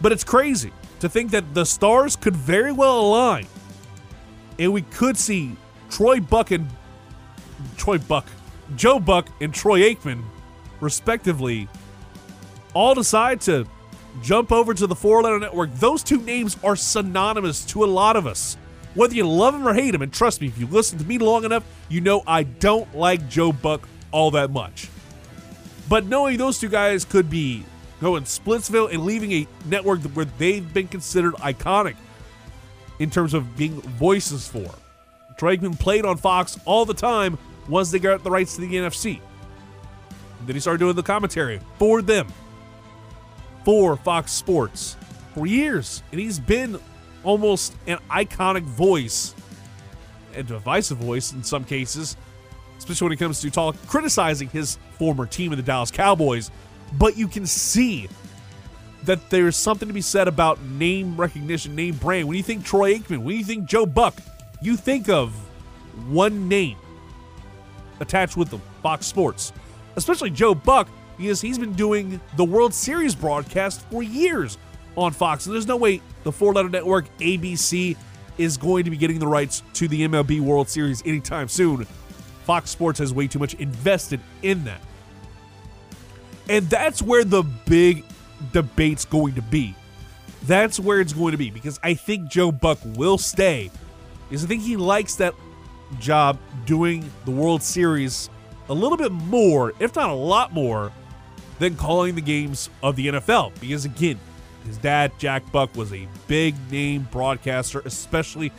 But 0.00 0.12
it's 0.12 0.24
crazy 0.24 0.72
to 1.00 1.08
think 1.08 1.30
that 1.32 1.54
the 1.54 1.64
stars 1.64 2.16
could 2.16 2.34
very 2.34 2.72
well 2.72 3.00
align 3.00 3.46
and 4.58 4.72
we 4.72 4.82
could 4.82 5.16
see 5.16 5.56
Troy 5.90 6.20
Buck 6.20 6.50
and 6.50 6.68
Troy 7.76 7.98
Buck, 7.98 8.26
Joe 8.76 8.98
Buck 8.98 9.28
and 9.40 9.52
Troy 9.52 9.80
Aikman, 9.80 10.22
respectively, 10.80 11.68
all 12.72 12.94
decide 12.94 13.40
to 13.42 13.66
jump 14.22 14.52
over 14.52 14.74
to 14.74 14.86
the 14.86 14.94
four 14.94 15.22
letter 15.22 15.38
network. 15.38 15.72
Those 15.74 16.02
two 16.02 16.20
names 16.22 16.56
are 16.62 16.76
synonymous 16.76 17.64
to 17.66 17.84
a 17.84 17.86
lot 17.86 18.16
of 18.16 18.26
us. 18.26 18.56
Whether 18.94 19.14
you 19.14 19.28
love 19.28 19.54
them 19.54 19.66
or 19.66 19.74
hate 19.74 19.90
them, 19.90 20.02
and 20.02 20.12
trust 20.12 20.40
me, 20.40 20.46
if 20.46 20.58
you 20.58 20.66
listen 20.66 20.98
to 20.98 21.04
me 21.04 21.18
long 21.18 21.44
enough, 21.44 21.64
you 21.88 22.00
know 22.00 22.22
I 22.26 22.44
don't 22.44 22.94
like 22.94 23.28
Joe 23.28 23.52
Buck 23.52 23.88
all 24.12 24.30
that 24.32 24.50
much. 24.50 24.88
But 25.88 26.06
knowing 26.06 26.38
those 26.38 26.58
two 26.58 26.68
guys 26.68 27.04
could 27.04 27.28
be 27.28 27.64
going 28.00 28.24
Splitsville 28.24 28.92
and 28.92 29.04
leaving 29.04 29.32
a 29.32 29.48
network 29.66 30.00
where 30.14 30.24
they've 30.24 30.72
been 30.72 30.88
considered 30.88 31.34
iconic 31.34 31.96
in 32.98 33.10
terms 33.10 33.34
of 33.34 33.56
being 33.56 33.80
voices 33.80 34.46
for. 34.46 34.70
Troy 35.36 35.56
Aikman 35.56 35.78
played 35.78 36.04
on 36.04 36.16
Fox 36.16 36.58
all 36.64 36.84
the 36.84 36.94
time 36.94 37.38
once 37.68 37.90
they 37.90 37.98
got 37.98 38.22
the 38.22 38.30
rights 38.30 38.54
to 38.54 38.60
the 38.60 38.72
NFC. 38.72 39.20
And 40.38 40.48
then 40.48 40.54
he 40.54 40.60
started 40.60 40.78
doing 40.78 40.94
the 40.94 41.02
commentary 41.02 41.60
for 41.78 42.02
them, 42.02 42.28
for 43.64 43.96
Fox 43.96 44.32
Sports, 44.32 44.96
for 45.34 45.46
years. 45.46 46.02
And 46.12 46.20
he's 46.20 46.38
been 46.38 46.78
almost 47.24 47.74
an 47.86 47.98
iconic 48.10 48.62
voice, 48.62 49.34
a 50.34 50.42
divisive 50.42 50.98
voice 50.98 51.32
in 51.32 51.42
some 51.42 51.64
cases, 51.64 52.16
especially 52.78 53.06
when 53.06 53.12
it 53.12 53.18
comes 53.18 53.40
to 53.40 53.50
talk 53.50 53.76
criticizing 53.86 54.48
his 54.48 54.78
former 54.98 55.26
team 55.26 55.52
of 55.52 55.56
the 55.56 55.62
Dallas 55.62 55.90
Cowboys. 55.90 56.50
But 56.92 57.16
you 57.16 57.26
can 57.26 57.46
see 57.46 58.08
that 59.04 59.30
there's 59.30 59.56
something 59.56 59.88
to 59.88 59.94
be 59.94 60.00
said 60.00 60.28
about 60.28 60.62
name 60.62 61.16
recognition, 61.16 61.74
name 61.74 61.96
brand. 61.96 62.28
When 62.28 62.36
you 62.36 62.42
think 62.42 62.64
Troy 62.64 62.94
Aikman, 62.94 63.18
when 63.18 63.36
you 63.36 63.44
think 63.44 63.66
Joe 63.66 63.86
Buck, 63.86 64.14
you 64.62 64.76
think 64.76 65.08
of 65.08 65.32
one 66.08 66.48
name 66.48 66.76
attached 68.00 68.36
with 68.36 68.50
them, 68.50 68.62
Fox 68.82 69.06
Sports. 69.06 69.52
Especially 69.96 70.30
Joe 70.30 70.54
Buck, 70.54 70.88
because 71.16 71.40
he's 71.40 71.58
been 71.58 71.74
doing 71.74 72.20
the 72.36 72.44
World 72.44 72.74
Series 72.74 73.14
broadcast 73.14 73.82
for 73.90 74.02
years 74.02 74.58
on 74.96 75.12
Fox. 75.12 75.46
And 75.46 75.54
there's 75.54 75.66
no 75.66 75.76
way 75.76 76.00
the 76.22 76.32
four 76.32 76.52
letter 76.52 76.68
network, 76.68 77.06
ABC, 77.18 77.96
is 78.38 78.56
going 78.56 78.84
to 78.84 78.90
be 78.90 78.96
getting 78.96 79.18
the 79.18 79.26
rights 79.26 79.62
to 79.74 79.88
the 79.88 80.06
MLB 80.06 80.40
World 80.40 80.68
Series 80.68 81.02
anytime 81.06 81.48
soon. 81.48 81.86
Fox 82.44 82.70
Sports 82.70 82.98
has 82.98 83.14
way 83.14 83.26
too 83.26 83.38
much 83.38 83.54
invested 83.54 84.20
in 84.42 84.64
that. 84.64 84.80
And 86.48 86.68
that's 86.68 87.00
where 87.00 87.24
the 87.24 87.42
big 87.42 88.04
debate's 88.52 89.04
going 89.04 89.34
to 89.34 89.42
be. 89.42 89.74
That's 90.46 90.78
where 90.78 91.00
it's 91.00 91.14
going 91.14 91.32
to 91.32 91.38
be 91.38 91.50
because 91.50 91.80
I 91.82 91.94
think 91.94 92.28
Joe 92.28 92.52
Buck 92.52 92.78
will 92.96 93.16
stay. 93.16 93.70
Because 94.28 94.44
I 94.44 94.48
think 94.48 94.62
he 94.62 94.76
likes 94.76 95.14
that 95.16 95.34
job 95.98 96.38
doing 96.66 97.10
the 97.24 97.30
World 97.30 97.62
Series 97.62 98.28
a 98.68 98.74
little 98.74 98.98
bit 98.98 99.12
more, 99.12 99.72
if 99.78 99.96
not 99.96 100.10
a 100.10 100.14
lot 100.14 100.52
more, 100.52 100.92
than 101.58 101.76
calling 101.76 102.14
the 102.14 102.20
games 102.20 102.68
of 102.82 102.96
the 102.96 103.08
NFL. 103.08 103.58
Because 103.60 103.84
again, 103.84 104.18
his 104.66 104.78
dad, 104.78 105.12
Jack 105.18 105.50
Buck, 105.52 105.74
was 105.76 105.92
a 105.92 106.08
big 106.26 106.54
name 106.70 107.06
broadcaster, 107.10 107.80
especially 107.84 108.52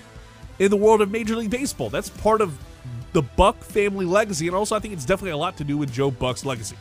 in 0.60 0.70
the 0.70 0.78
world 0.78 1.02
of 1.02 1.12
Major 1.12 1.36
League 1.36 1.50
Baseball. 1.50 1.90
That's 1.90 2.10
part 2.10 2.42
of 2.42 2.58
the 3.14 3.22
Buck 3.22 3.64
family 3.64 4.06
legacy, 4.06 4.48
and 4.48 4.56
also 4.56 4.76
I 4.76 4.80
think 4.80 4.94
it's 4.94 5.06
definitely 5.06 5.32
a 5.32 5.38
lot 5.38 5.58
to 5.58 5.64
do 5.64 5.78
with 5.78 5.92
Joe 5.92 6.12
Buck's 6.12 6.46
legacy. 6.46 6.76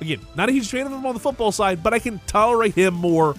Again, 0.00 0.20
not 0.36 0.48
a 0.48 0.52
huge 0.52 0.70
fan 0.70 0.86
of 0.86 0.92
him 0.92 1.04
on 1.04 1.14
the 1.14 1.20
football 1.20 1.52
side, 1.52 1.82
but 1.82 1.92
I 1.92 1.98
can 1.98 2.20
tolerate 2.26 2.74
him 2.74 2.94
more 2.94 3.34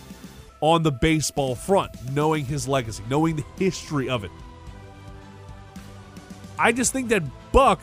on 0.61 0.83
the 0.83 0.91
baseball 0.91 1.55
front, 1.55 1.91
knowing 2.11 2.45
his 2.45 2.67
legacy, 2.67 3.03
knowing 3.09 3.37
the 3.37 3.45
history 3.57 4.09
of 4.09 4.23
it. 4.23 4.31
I 6.57 6.73
just 6.73 6.91
think 6.91 7.07
that 7.09 7.23
Buck 7.53 7.81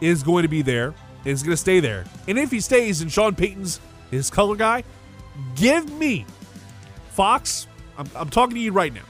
is 0.00 0.22
going 0.22 0.42
to 0.42 0.48
be 0.48 0.62
there, 0.62 0.94
is 1.24 1.42
going 1.42 1.52
to 1.52 1.56
stay 1.56 1.80
there. 1.80 2.04
And 2.28 2.38
if 2.38 2.52
he 2.52 2.60
stays 2.60 3.00
and 3.00 3.10
Sean 3.10 3.34
Payton's 3.34 3.80
his 4.12 4.30
color 4.30 4.54
guy, 4.54 4.84
give 5.56 5.92
me 5.98 6.24
Fox, 7.18 7.66
I'm, 7.96 8.08
I'm 8.14 8.30
talking 8.30 8.54
to 8.54 8.60
you 8.60 8.70
right 8.70 8.94
now. 8.94 9.02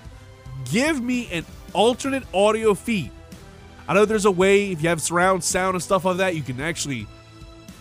Give 0.72 0.98
me 0.98 1.28
an 1.30 1.44
alternate 1.74 2.22
audio 2.32 2.72
feed. 2.72 3.10
I 3.86 3.92
know 3.92 4.06
there's 4.06 4.24
a 4.24 4.30
way 4.30 4.72
if 4.72 4.82
you 4.82 4.88
have 4.88 5.02
surround 5.02 5.44
sound 5.44 5.74
and 5.74 5.82
stuff 5.82 6.06
like 6.06 6.16
that, 6.16 6.34
you 6.34 6.40
can 6.40 6.58
actually 6.58 7.06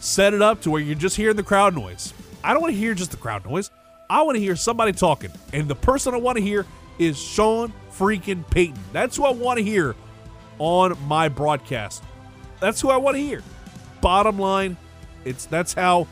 set 0.02 0.34
it 0.34 0.42
up 0.42 0.60
to 0.64 0.70
where 0.70 0.82
you're 0.82 0.96
just 0.96 1.16
hearing 1.16 1.38
the 1.38 1.44
crowd 1.44 1.76
noise. 1.76 2.14
I 2.44 2.52
don't 2.52 2.62
want 2.62 2.74
to 2.74 2.78
hear 2.78 2.94
just 2.94 3.12
the 3.12 3.18
crowd 3.18 3.46
noise. 3.46 3.72
I 4.10 4.22
want 4.24 4.36
to 4.36 4.42
hear 4.42 4.58
somebody 4.58 4.92
talking. 4.92 5.32
And 5.54 5.66
the 5.66 5.76
person 5.76 6.14
I 6.14 6.18
want 6.18 6.38
to 6.38 6.44
hear 6.44 6.66
is 7.00 7.18
Sean 7.18 7.72
freaking 7.94 8.46
Payton. 8.50 8.78
That's 8.92 9.16
who 9.16 9.24
I 9.24 9.32
want 9.32 9.60
to 9.60 9.64
hear 9.64 9.96
on 10.60 10.98
my 11.08 11.30
broadcast. 11.30 12.04
That's 12.60 12.82
who 12.82 12.90
I 12.90 12.98
want 12.98 13.16
to 13.16 13.22
hear. 13.24 13.44
Bottom 14.02 14.38
line, 14.38 14.76
it's 15.24 15.46
that's 15.46 15.74
how 15.74 16.06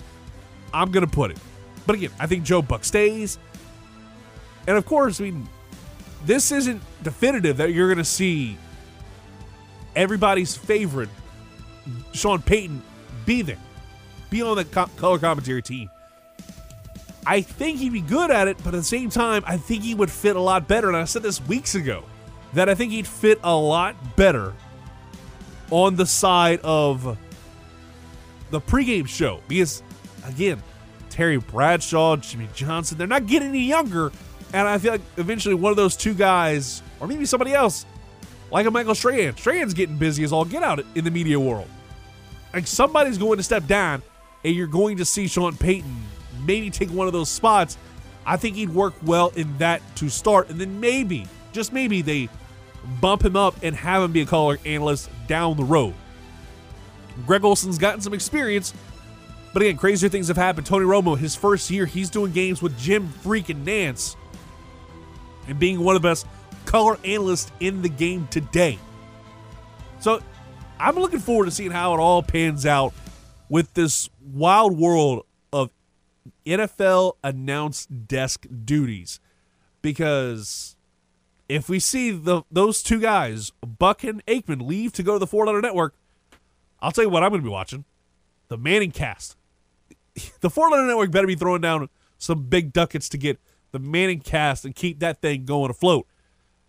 I'm 0.74 0.92
gonna 0.92 1.06
put 1.06 1.32
it. 1.32 1.38
But 1.86 1.98
again, 1.98 2.12
I 2.18 2.28
think 2.28 2.46
Joe 2.46 2.62
Buck 2.62 2.86
stays. 2.86 3.40
And 4.68 4.78
of 4.78 4.86
course, 4.86 5.20
I 5.20 5.26
mean, 5.26 5.48
this 6.26 6.52
isn't 6.52 6.82
definitive 7.04 7.58
that 7.58 7.74
you're 7.74 7.90
gonna 7.90 8.04
see 8.04 8.58
everybody's 9.96 10.56
favorite 10.56 11.10
Sean 12.14 12.42
Payton 12.42 12.82
be 13.26 13.42
there, 13.42 13.60
be 14.30 14.42
on 14.42 14.58
the 14.58 14.66
co- 14.66 14.90
color 14.98 15.20
commentary 15.20 15.62
team. 15.62 15.90
I 17.28 17.42
think 17.42 17.80
he'd 17.80 17.94
be 17.94 18.02
good 18.02 18.30
at 18.30 18.48
it, 18.48 18.58
but 18.58 18.68
at 18.74 18.78
the 18.78 18.84
same 18.84 19.10
time, 19.10 19.44
I 19.48 19.58
think 19.58 19.84
he 19.84 19.96
would 19.96 20.12
fit 20.12 20.36
a 20.36 20.40
lot 20.40 20.68
better. 20.68 20.88
And 20.88 20.98
I 20.98 21.06
said 21.06 21.24
this 21.24 21.42
weeks 21.48 21.74
ago 21.74 22.04
that 22.54 22.70
I 22.70 22.76
think 22.76 22.92
he'd 22.92 23.08
fit 23.08 23.40
a 23.44 23.56
lot 23.56 23.96
better 24.16 24.54
on 25.72 25.96
the 25.96 26.06
side 26.06 26.60
of 26.64 27.18
the 28.52 28.62
pregame 28.62 29.08
show 29.08 29.42
because, 29.48 29.82
again, 30.28 30.62
Terry 31.10 31.38
Bradshaw, 31.38 32.18
Jimmy 32.18 32.48
Johnson, 32.54 32.98
they're 32.98 33.08
not 33.08 33.26
getting 33.26 33.50
any 33.50 33.64
younger. 33.64 34.12
And 34.54 34.68
I 34.68 34.78
feel 34.78 34.94
like 34.94 35.02
eventually 35.18 35.56
one 35.56 35.72
of 35.72 35.78
those 35.78 35.96
two 35.96 36.14
guys, 36.14 36.82
or 37.00 37.08
maybe 37.08 37.26
somebody 37.26 37.54
else, 37.54 37.86
like 38.52 38.66
a 38.66 38.72
Michael 38.72 38.96
Strahan, 38.96 39.36
Strahan's 39.36 39.74
getting 39.74 39.98
busy 39.98 40.24
as 40.24 40.32
all 40.32 40.46
get 40.46 40.64
out 40.64 40.80
in 40.96 41.04
the 41.04 41.12
media 41.12 41.40
world. 41.40 41.68
Like 42.54 42.68
somebody's 42.68 43.18
going 43.18 43.38
to 43.38 43.44
step 43.44 43.68
down, 43.68 44.02
and 44.44 44.56
you're 44.56 44.68
going 44.68 44.98
to 44.98 45.06
see 45.06 45.28
Sean 45.28 45.58
Payton 45.58 45.94
maybe 46.46 46.70
take 46.70 46.90
one 46.90 47.08
of 47.08 47.14
those 47.14 47.30
spots. 47.30 47.78
I 48.26 48.38
think 48.38 48.56
he'd 48.56 48.70
work 48.70 48.94
well 49.04 49.32
in 49.36 49.58
that 49.58 49.82
to 49.98 50.10
start, 50.10 50.50
and 50.50 50.60
then 50.60 50.80
maybe, 50.80 51.28
just 51.52 51.74
maybe, 51.74 52.02
they 52.02 52.30
bump 53.02 53.26
him 53.26 53.36
up 53.36 53.56
and 53.62 53.76
have 53.76 54.04
him 54.04 54.12
be 54.12 54.22
a 54.22 54.26
color 54.26 54.58
analyst 54.66 55.10
down 55.28 55.58
the 55.58 55.64
road. 55.64 55.94
Greg 57.26 57.44
Olsen's 57.44 57.78
gotten 57.78 58.02
some 58.02 58.14
experience, 58.14 58.74
but 59.54 59.62
again, 59.62 59.78
crazier 59.78 60.10
things 60.10 60.28
have 60.28 60.38
happened. 60.38 60.66
Tony 60.66 60.86
Romo, 60.86 61.18
his 61.18 61.36
first 61.36 61.70
year, 61.70 61.86
he's 61.86 62.10
doing 62.10 62.32
games 62.32 62.62
with 62.62 62.78
Jim 62.78 63.08
freaking 63.24 63.64
Nantz 63.64 64.16
and 65.48 65.60
being 65.60 65.80
one 65.80 65.96
of 65.96 66.02
the 66.02 66.08
best 66.08 66.28
color 66.66 66.98
analysts 67.04 67.52
in 67.60 67.82
the 67.82 67.90
game 67.90 68.28
today. 68.32 68.80
So 70.00 70.22
I'm 70.80 70.96
looking 70.96 71.20
forward 71.20 71.46
to 71.46 71.52
seeing 71.52 71.72
how 71.72 71.94
it 71.94 72.00
all 72.00 72.24
pans 72.24 72.66
out 72.66 72.94
with 73.50 73.74
this 73.74 74.10
wild 74.22 74.78
world 74.78 75.26
of 75.54 75.70
NFL 76.46 77.14
announced 77.24 78.08
desk 78.08 78.46
duties 78.66 79.20
because 79.82 80.76
if 81.48 81.70
we 81.70 81.80
see 81.80 82.12
the 82.12 82.42
those 82.52 82.82
two 82.82 83.00
guys, 83.00 83.52
Buck 83.62 84.04
and 84.04 84.26
Aikman, 84.26 84.68
leave 84.68 84.92
to 84.94 85.04
go 85.04 85.14
to 85.14 85.20
the 85.20 85.28
four 85.28 85.46
letter 85.46 85.62
network, 85.62 85.94
I'll 86.80 86.92
tell 86.92 87.04
you 87.04 87.10
what 87.10 87.24
I'm 87.24 87.30
going 87.30 87.42
to 87.42 87.46
be 87.46 87.52
watching: 87.52 87.86
the 88.48 88.58
Manning 88.58 88.92
Cast. 88.92 89.38
The 90.40 90.50
four 90.50 90.70
letter 90.70 90.88
network 90.88 91.12
better 91.12 91.28
be 91.28 91.36
throwing 91.36 91.60
down 91.60 91.90
some 92.18 92.44
big 92.44 92.72
ducats 92.72 93.10
to 93.10 93.18
get 93.18 93.38
the 93.72 93.80
Manning 93.80 94.20
Cast 94.20 94.66
and 94.66 94.76
keep 94.76 95.00
that 95.00 95.22
thing 95.22 95.46
going 95.46 95.72
afloat. 95.72 96.08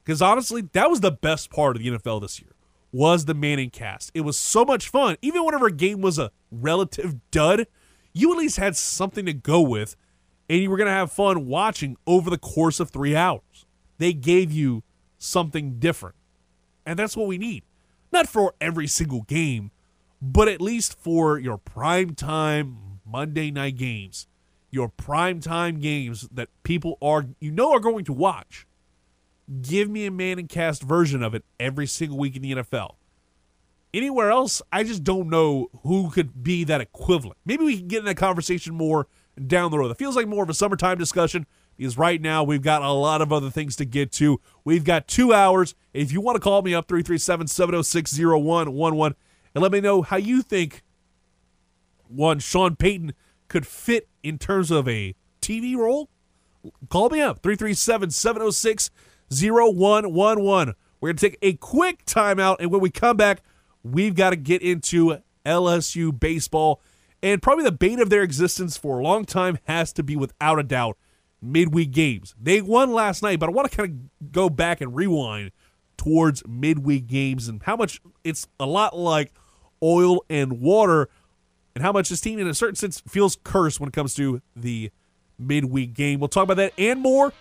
Because 0.04 0.22
honestly, 0.22 0.62
that 0.72 0.88
was 0.88 1.00
the 1.00 1.10
best 1.10 1.50
part 1.50 1.76
of 1.76 1.82
the 1.82 1.88
NFL 1.90 2.20
this 2.20 2.40
year 2.40 2.52
was 2.92 3.24
the 3.26 3.34
Manning 3.34 3.70
Cast. 3.70 4.10
It 4.14 4.22
was 4.22 4.38
so 4.38 4.64
much 4.64 4.88
fun. 4.88 5.16
Even 5.20 5.44
whenever 5.44 5.66
a 5.66 5.72
game 5.72 6.00
was 6.00 6.18
a 6.18 6.30
relative 6.50 7.16
dud, 7.30 7.66
you 8.12 8.32
at 8.32 8.38
least 8.38 8.56
had 8.56 8.76
something 8.76 9.26
to 9.26 9.34
go 9.34 9.60
with, 9.60 9.96
and 10.48 10.60
you 10.60 10.70
were 10.70 10.78
going 10.78 10.86
to 10.86 10.92
have 10.92 11.12
fun 11.12 11.46
watching 11.46 11.96
over 12.06 12.30
the 12.30 12.38
course 12.38 12.80
of 12.80 12.90
three 12.90 13.14
hours. 13.14 13.66
They 13.98 14.12
gave 14.12 14.50
you 14.52 14.82
something 15.18 15.78
different. 15.78 16.14
And 16.86 16.98
that's 16.98 17.16
what 17.16 17.26
we 17.26 17.36
need. 17.36 17.64
Not 18.12 18.28
for 18.28 18.54
every 18.60 18.86
single 18.86 19.22
game, 19.22 19.72
but 20.22 20.48
at 20.48 20.60
least 20.60 20.98
for 20.98 21.38
your 21.38 21.58
prime 21.58 22.14
time 22.14 23.00
Monday 23.04 23.50
night 23.50 23.76
games, 23.76 24.26
your 24.76 24.88
prime 24.90 25.40
time 25.40 25.80
games 25.80 26.28
that 26.30 26.50
people 26.62 26.98
are, 27.00 27.24
you 27.40 27.50
know, 27.50 27.72
are 27.72 27.80
going 27.80 28.04
to 28.04 28.12
watch. 28.12 28.66
Give 29.62 29.88
me 29.88 30.04
a 30.04 30.10
Manning 30.10 30.48
cast 30.48 30.82
version 30.82 31.22
of 31.22 31.34
it 31.34 31.44
every 31.58 31.86
single 31.86 32.18
week 32.18 32.36
in 32.36 32.42
the 32.42 32.52
NFL. 32.52 32.96
Anywhere 33.94 34.30
else, 34.30 34.60
I 34.70 34.82
just 34.84 35.02
don't 35.02 35.30
know 35.30 35.70
who 35.82 36.10
could 36.10 36.42
be 36.44 36.62
that 36.64 36.82
equivalent. 36.82 37.38
Maybe 37.46 37.64
we 37.64 37.78
can 37.78 37.88
get 37.88 38.00
in 38.00 38.04
that 38.04 38.18
conversation 38.18 38.74
more 38.74 39.08
down 39.46 39.70
the 39.70 39.78
road. 39.78 39.90
It 39.90 39.96
feels 39.96 40.14
like 40.14 40.28
more 40.28 40.42
of 40.42 40.50
a 40.50 40.54
summertime 40.54 40.98
discussion 40.98 41.46
because 41.78 41.96
right 41.96 42.20
now 42.20 42.44
we've 42.44 42.60
got 42.60 42.82
a 42.82 42.90
lot 42.90 43.22
of 43.22 43.32
other 43.32 43.48
things 43.48 43.76
to 43.76 43.86
get 43.86 44.12
to. 44.12 44.42
We've 44.62 44.84
got 44.84 45.08
two 45.08 45.32
hours. 45.32 45.74
If 45.94 46.12
you 46.12 46.20
want 46.20 46.36
to 46.36 46.40
call 46.40 46.60
me 46.60 46.74
up, 46.74 46.86
337 46.86 47.46
706 47.46 48.18
0111, 48.18 49.16
and 49.54 49.62
let 49.62 49.72
me 49.72 49.80
know 49.80 50.02
how 50.02 50.18
you 50.18 50.42
think 50.42 50.82
one 52.08 52.40
Sean 52.40 52.76
Payton 52.76 53.14
could 53.48 53.66
fit 53.66 54.08
in 54.22 54.38
terms 54.38 54.70
of 54.70 54.88
a 54.88 55.14
TV 55.40 55.76
role, 55.76 56.08
call 56.88 57.10
me 57.10 57.20
up 57.20 57.42
337 57.42 58.10
706 58.10 58.90
0111. 59.30 60.74
We're 61.00 61.08
going 61.08 61.16
to 61.16 61.30
take 61.30 61.38
a 61.42 61.54
quick 61.54 62.04
timeout, 62.06 62.56
and 62.58 62.70
when 62.70 62.80
we 62.80 62.90
come 62.90 63.16
back, 63.16 63.42
we've 63.82 64.14
got 64.14 64.30
to 64.30 64.36
get 64.36 64.62
into 64.62 65.18
LSU 65.44 66.18
baseball. 66.18 66.80
And 67.22 67.42
probably 67.42 67.64
the 67.64 67.72
bane 67.72 68.00
of 68.00 68.10
their 68.10 68.22
existence 68.22 68.76
for 68.76 68.98
a 68.98 69.02
long 69.02 69.24
time 69.24 69.58
has 69.64 69.92
to 69.94 70.02
be, 70.02 70.16
without 70.16 70.58
a 70.58 70.62
doubt, 70.62 70.96
midweek 71.40 71.92
games. 71.92 72.34
They 72.40 72.60
won 72.60 72.92
last 72.92 73.22
night, 73.22 73.38
but 73.38 73.48
I 73.48 73.52
want 73.52 73.70
to 73.70 73.76
kind 73.76 73.90
of 73.90 74.32
go 74.32 74.48
back 74.48 74.80
and 74.80 74.94
rewind 74.94 75.52
towards 75.96 76.46
midweek 76.46 77.06
games 77.06 77.48
and 77.48 77.62
how 77.62 77.76
much 77.76 78.00
it's 78.22 78.46
a 78.60 78.66
lot 78.66 78.96
like 78.96 79.32
oil 79.82 80.24
and 80.28 80.60
water 80.60 81.08
and 81.76 81.82
how 81.82 81.92
much 81.92 82.08
this 82.08 82.22
team, 82.22 82.38
in 82.38 82.46
a 82.48 82.54
certain 82.54 82.74
sense, 82.74 83.02
feels 83.06 83.36
cursed 83.44 83.80
when 83.80 83.88
it 83.90 83.92
comes 83.92 84.14
to 84.14 84.40
the 84.56 84.90
midweek 85.38 85.92
game. 85.92 86.18
We'll 86.18 86.28
talk 86.28 86.44
about 86.44 86.56
that 86.56 86.72
and 86.78 87.00
more. 87.00 87.34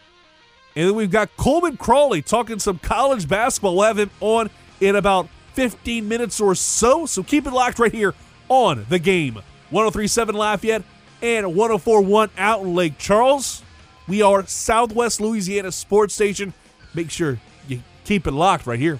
And 0.75 0.89
then 0.89 0.95
we've 0.95 1.09
got 1.09 1.37
Coleman 1.37 1.77
Crawley 1.77 2.21
talking 2.21 2.59
some 2.59 2.77
college 2.79 3.29
basketball. 3.29 3.77
We'll 3.77 3.85
have 3.85 3.97
him 3.97 4.09
on 4.19 4.49
in 4.81 4.97
about 4.97 5.29
15 5.53 6.05
minutes 6.05 6.41
or 6.41 6.53
so. 6.53 7.05
So 7.05 7.23
keep 7.23 7.47
it 7.47 7.53
locked 7.53 7.79
right 7.79 7.93
here 7.93 8.13
on 8.49 8.85
the 8.89 8.99
game. 8.99 9.35
1037 9.69 10.35
Lafayette 10.35 10.83
and 11.21 11.55
1041 11.55 12.29
out 12.37 12.61
in 12.61 12.75
Lake 12.75 12.97
Charles. 12.97 13.63
We 14.05 14.21
are 14.21 14.45
Southwest 14.45 15.21
Louisiana 15.21 15.71
Sports 15.71 16.13
Station. 16.13 16.53
Make 16.93 17.09
sure 17.09 17.39
you 17.69 17.79
keep 18.03 18.27
it 18.27 18.31
locked 18.31 18.67
right 18.67 18.79
here. 18.79 18.99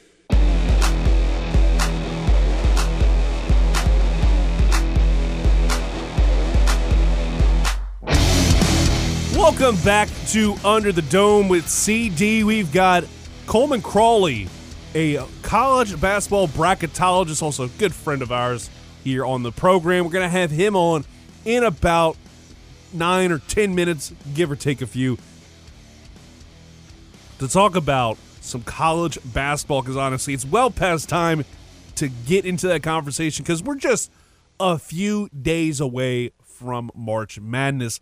Welcome 9.51 9.83
back 9.83 10.07
to 10.29 10.55
Under 10.63 10.93
the 10.93 11.01
Dome 11.01 11.49
with 11.49 11.67
CD. 11.67 12.45
We've 12.45 12.71
got 12.71 13.03
Coleman 13.47 13.81
Crawley, 13.81 14.47
a 14.95 15.19
college 15.41 15.99
basketball 15.99 16.47
bracketologist, 16.47 17.43
also 17.43 17.65
a 17.65 17.67
good 17.67 17.93
friend 17.93 18.21
of 18.21 18.31
ours 18.31 18.69
here 19.03 19.25
on 19.25 19.43
the 19.43 19.51
program. 19.51 20.05
We're 20.05 20.11
going 20.11 20.23
to 20.23 20.29
have 20.29 20.51
him 20.51 20.77
on 20.77 21.03
in 21.43 21.65
about 21.65 22.15
nine 22.93 23.29
or 23.29 23.39
10 23.39 23.75
minutes, 23.75 24.13
give 24.33 24.49
or 24.49 24.55
take 24.55 24.81
a 24.81 24.87
few, 24.87 25.17
to 27.39 27.47
talk 27.49 27.75
about 27.75 28.17
some 28.39 28.63
college 28.63 29.19
basketball 29.25 29.81
because 29.81 29.97
honestly, 29.97 30.33
it's 30.33 30.45
well 30.45 30.71
past 30.71 31.09
time 31.09 31.43
to 31.95 32.07
get 32.07 32.45
into 32.45 32.67
that 32.69 32.83
conversation 32.83 33.43
because 33.43 33.61
we're 33.61 33.75
just 33.75 34.11
a 34.61 34.79
few 34.79 35.27
days 35.29 35.81
away 35.81 36.31
from 36.41 36.89
March 36.95 37.37
Madness. 37.37 37.99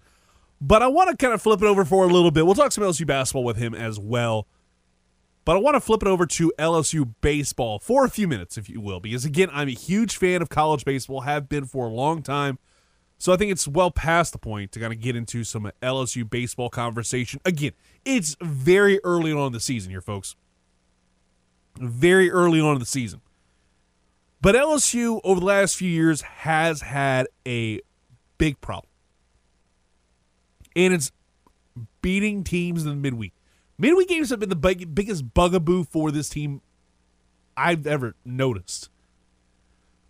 But 0.62 0.82
I 0.84 0.88
want 0.88 1.10
to 1.10 1.18
kind 1.18 1.34
of 1.34 1.42
flip 1.42 1.62
it 1.62 1.66
over 1.66 1.86
for 1.86 2.04
a 2.04 2.08
little 2.08 2.32
bit. 2.32 2.46
We'll 2.46 2.56
talk 2.56 2.72
some 2.72 2.84
LSU 2.84 3.08
basketball 3.08 3.44
with 3.44 3.58
him 3.58 3.74
as 3.74 4.00
well. 4.00 4.48
But 5.46 5.56
I 5.56 5.60
want 5.60 5.76
to 5.76 5.82
flip 5.82 6.04
it 6.04 6.08
over 6.08 6.26
to 6.26 6.54
LSU 6.60 7.14
baseball 7.22 7.80
for 7.80 8.06
a 8.06 8.10
few 8.10 8.28
minutes, 8.28 8.58
if 8.58 8.70
you 8.70 8.82
will, 8.82 9.00
because 9.00 9.26
again, 9.26 9.50
I'm 9.52 9.68
a 9.68 9.72
huge 9.72 10.18
fan 10.18 10.42
of 10.42 10.50
college 10.50 10.86
baseball, 10.86 11.22
have 11.22 11.50
been 11.50 11.66
for 11.66 11.88
a 11.88 11.90
long 11.90 12.22
time. 12.22 12.60
So 13.18 13.34
I 13.34 13.38
think 13.38 13.52
it's 13.52 13.68
well 13.68 13.92
past 13.92 14.32
the 14.32 14.38
point 14.38 14.72
to 14.74 14.80
kind 14.80 14.94
of 14.94 15.00
get 15.02 15.16
into 15.16 15.44
some 15.44 15.72
LSU 15.82 16.30
baseball 16.30 16.70
conversation. 16.70 17.42
Again, 17.46 17.72
it's 18.06 18.36
very 18.42 19.00
early 19.04 19.32
on 19.32 19.48
in 19.48 19.54
the 19.54 19.60
season 19.60 19.92
here, 19.92 20.02
folks. 20.02 20.36
Very 21.78 22.30
early 22.30 22.62
on 22.62 22.74
in 22.74 22.80
the 22.80 22.86
season. 22.86 23.22
But 24.42 24.56
LSU 24.56 25.20
over 25.24 25.40
the 25.40 25.46
last 25.46 25.76
few 25.76 25.90
years 25.90 26.22
has 26.22 26.82
had 26.82 27.28
a 27.46 27.82
big 28.38 28.62
problem. 28.62 28.89
And 30.86 30.94
it's 30.94 31.12
beating 32.02 32.46
teams 32.46 32.84
in 32.84 32.90
the 32.90 32.96
midweek. 32.96 33.34
Midweek 33.78 34.08
games 34.08 34.30
have 34.30 34.40
been 34.40 34.50
the 34.50 34.56
big, 34.56 34.96
biggest 34.96 35.34
bugaboo 35.34 35.84
for 35.84 36.10
this 36.10 36.30
team 36.30 36.62
I've 37.58 37.86
ever 37.86 38.16
noticed. 38.24 38.90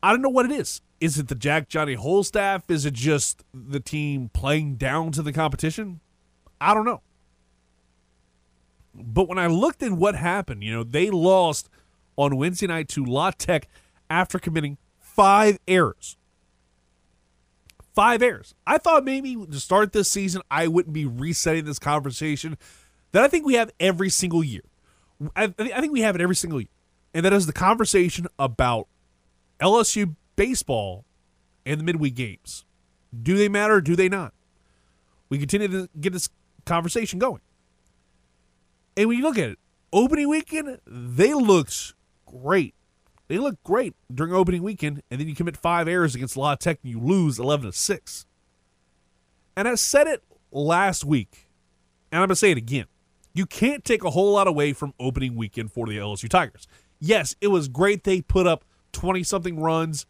I 0.03 0.11
don't 0.11 0.21
know 0.21 0.29
what 0.29 0.45
it 0.45 0.51
is. 0.51 0.81
Is 1.01 1.17
it 1.17 1.27
the 1.27 1.33
Jay 1.33 1.65
Johnson 1.67 1.97
Hole 1.97 2.23
staff? 2.23 2.69
Is 2.69 2.85
it 2.85 2.93
just 2.93 3.43
the 3.51 3.79
team 3.79 4.29
playing 4.31 4.75
down 4.75 5.11
to 5.13 5.23
the 5.23 5.33
competition? 5.33 6.01
I 6.61 6.75
don't 6.75 6.85
know. 6.85 7.01
But 8.93 9.27
when 9.27 9.39
I 9.39 9.47
looked 9.47 9.81
at 9.81 9.91
what 9.93 10.15
happened, 10.15 10.63
you 10.63 10.71
know, 10.71 10.83
they 10.83 11.09
lost 11.09 11.67
on 12.15 12.37
Wednesday 12.37 12.67
night 12.67 12.89
to 12.89 13.03
La 13.03 13.31
Tech 13.31 13.67
after 14.07 14.37
committing 14.37 14.77
five 14.99 15.57
errors. 15.67 16.15
Five 17.99 18.21
errors. 18.21 18.55
I 18.65 18.77
thought 18.77 19.03
maybe 19.03 19.35
to 19.35 19.59
start 19.59 19.91
this 19.91 20.09
season, 20.09 20.41
I 20.49 20.67
wouldn't 20.67 20.93
be 20.93 21.05
resetting 21.05 21.65
this 21.65 21.79
conversation 21.79 22.57
that 23.11 23.25
I 23.25 23.27
think 23.27 23.45
we 23.45 23.55
have 23.55 23.71
every 23.77 24.09
single 24.09 24.41
year. 24.41 24.61
I, 25.35 25.53
I 25.59 25.81
think 25.81 25.91
we 25.91 25.99
have 25.99 26.15
it 26.15 26.21
every 26.21 26.37
single 26.37 26.61
year. 26.61 26.69
And 27.13 27.25
that 27.25 27.33
is 27.33 27.45
the 27.45 27.51
conversation 27.51 28.25
about 28.39 28.87
LSU 29.59 30.15
baseball 30.37 31.03
and 31.65 31.77
the 31.77 31.83
midweek 31.83 32.15
games. 32.15 32.63
Do 33.21 33.35
they 33.35 33.49
matter? 33.49 33.81
do 33.81 33.97
they 33.97 34.07
not? 34.07 34.33
We 35.27 35.37
continue 35.37 35.67
to 35.67 35.89
get 35.99 36.13
this 36.13 36.29
conversation 36.65 37.19
going. 37.19 37.41
And 38.95 39.09
when 39.09 39.17
you 39.17 39.23
look 39.23 39.37
at 39.37 39.49
it, 39.49 39.59
opening 39.91 40.29
weekend, 40.29 40.79
they 40.87 41.33
looked 41.33 41.95
great. 42.25 42.75
They 43.29 43.37
look 43.37 43.61
great 43.63 43.95
during 44.13 44.33
opening 44.33 44.63
weekend, 44.63 45.03
and 45.09 45.21
then 45.21 45.27
you 45.27 45.35
commit 45.35 45.55
five 45.55 45.87
errors 45.87 46.15
against 46.15 46.35
La 46.35 46.55
Tech 46.55 46.79
and 46.83 46.91
you 46.91 46.99
lose 46.99 47.37
11 47.37 47.67
to 47.67 47.77
6. 47.77 48.25
And 49.55 49.67
I 49.67 49.75
said 49.75 50.07
it 50.07 50.23
last 50.51 51.05
week, 51.05 51.47
and 52.11 52.17
I'm 52.17 52.21
going 52.21 52.29
to 52.29 52.35
say 52.35 52.49
it 52.51 52.57
again. 52.57 52.85
You 53.35 53.45
can't 53.45 53.85
take 53.85 54.03
a 54.03 54.09
whole 54.09 54.33
lot 54.33 54.47
away 54.47 54.73
from 54.73 54.95
opening 54.99 55.35
weekend 55.35 55.71
for 55.71 55.85
the 55.85 55.97
LSU 55.97 56.27
Tigers. 56.27 56.67
Yes, 56.99 57.35
it 57.39 57.47
was 57.49 57.67
great 57.67 58.03
they 58.03 58.21
put 58.21 58.47
up 58.47 58.65
20 58.93 59.21
something 59.21 59.59
runs 59.59 60.07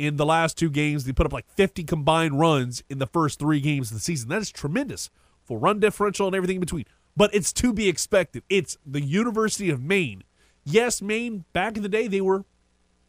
in 0.00 0.16
the 0.16 0.26
last 0.26 0.58
two 0.58 0.68
games. 0.68 1.04
They 1.04 1.12
put 1.12 1.24
up 1.24 1.32
like 1.32 1.48
50 1.54 1.84
combined 1.84 2.40
runs 2.40 2.82
in 2.90 2.98
the 2.98 3.06
first 3.06 3.38
three 3.38 3.60
games 3.60 3.92
of 3.92 3.96
the 3.96 4.02
season. 4.02 4.28
That 4.28 4.42
is 4.42 4.50
tremendous 4.50 5.08
for 5.44 5.56
run 5.56 5.78
differential 5.78 6.26
and 6.26 6.34
everything 6.34 6.56
in 6.56 6.60
between. 6.60 6.84
But 7.16 7.32
it's 7.32 7.52
to 7.54 7.72
be 7.72 7.88
expected. 7.88 8.42
It's 8.50 8.76
the 8.84 9.00
University 9.00 9.70
of 9.70 9.80
Maine. 9.80 10.24
Yes, 10.64 11.00
Maine, 11.00 11.44
back 11.52 11.76
in 11.76 11.84
the 11.84 11.88
day, 11.88 12.08
they 12.08 12.20
were 12.20 12.44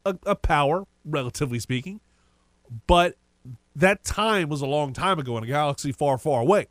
a, 0.10 0.32
a 0.32 0.36
power, 0.36 0.86
relatively 1.06 1.60
speaking, 1.60 2.00
but 2.88 3.16
that 3.76 4.04
time 4.04 4.50
was 4.50 4.62
a 4.62 4.66
long 4.66 4.94
time 4.94 5.20
ago 5.20 5.38
in 5.38 5.44
a 5.44 5.48
galaxy 5.48 5.92
far, 5.92 6.18
far 6.18 6.42
away. 6.42 6.68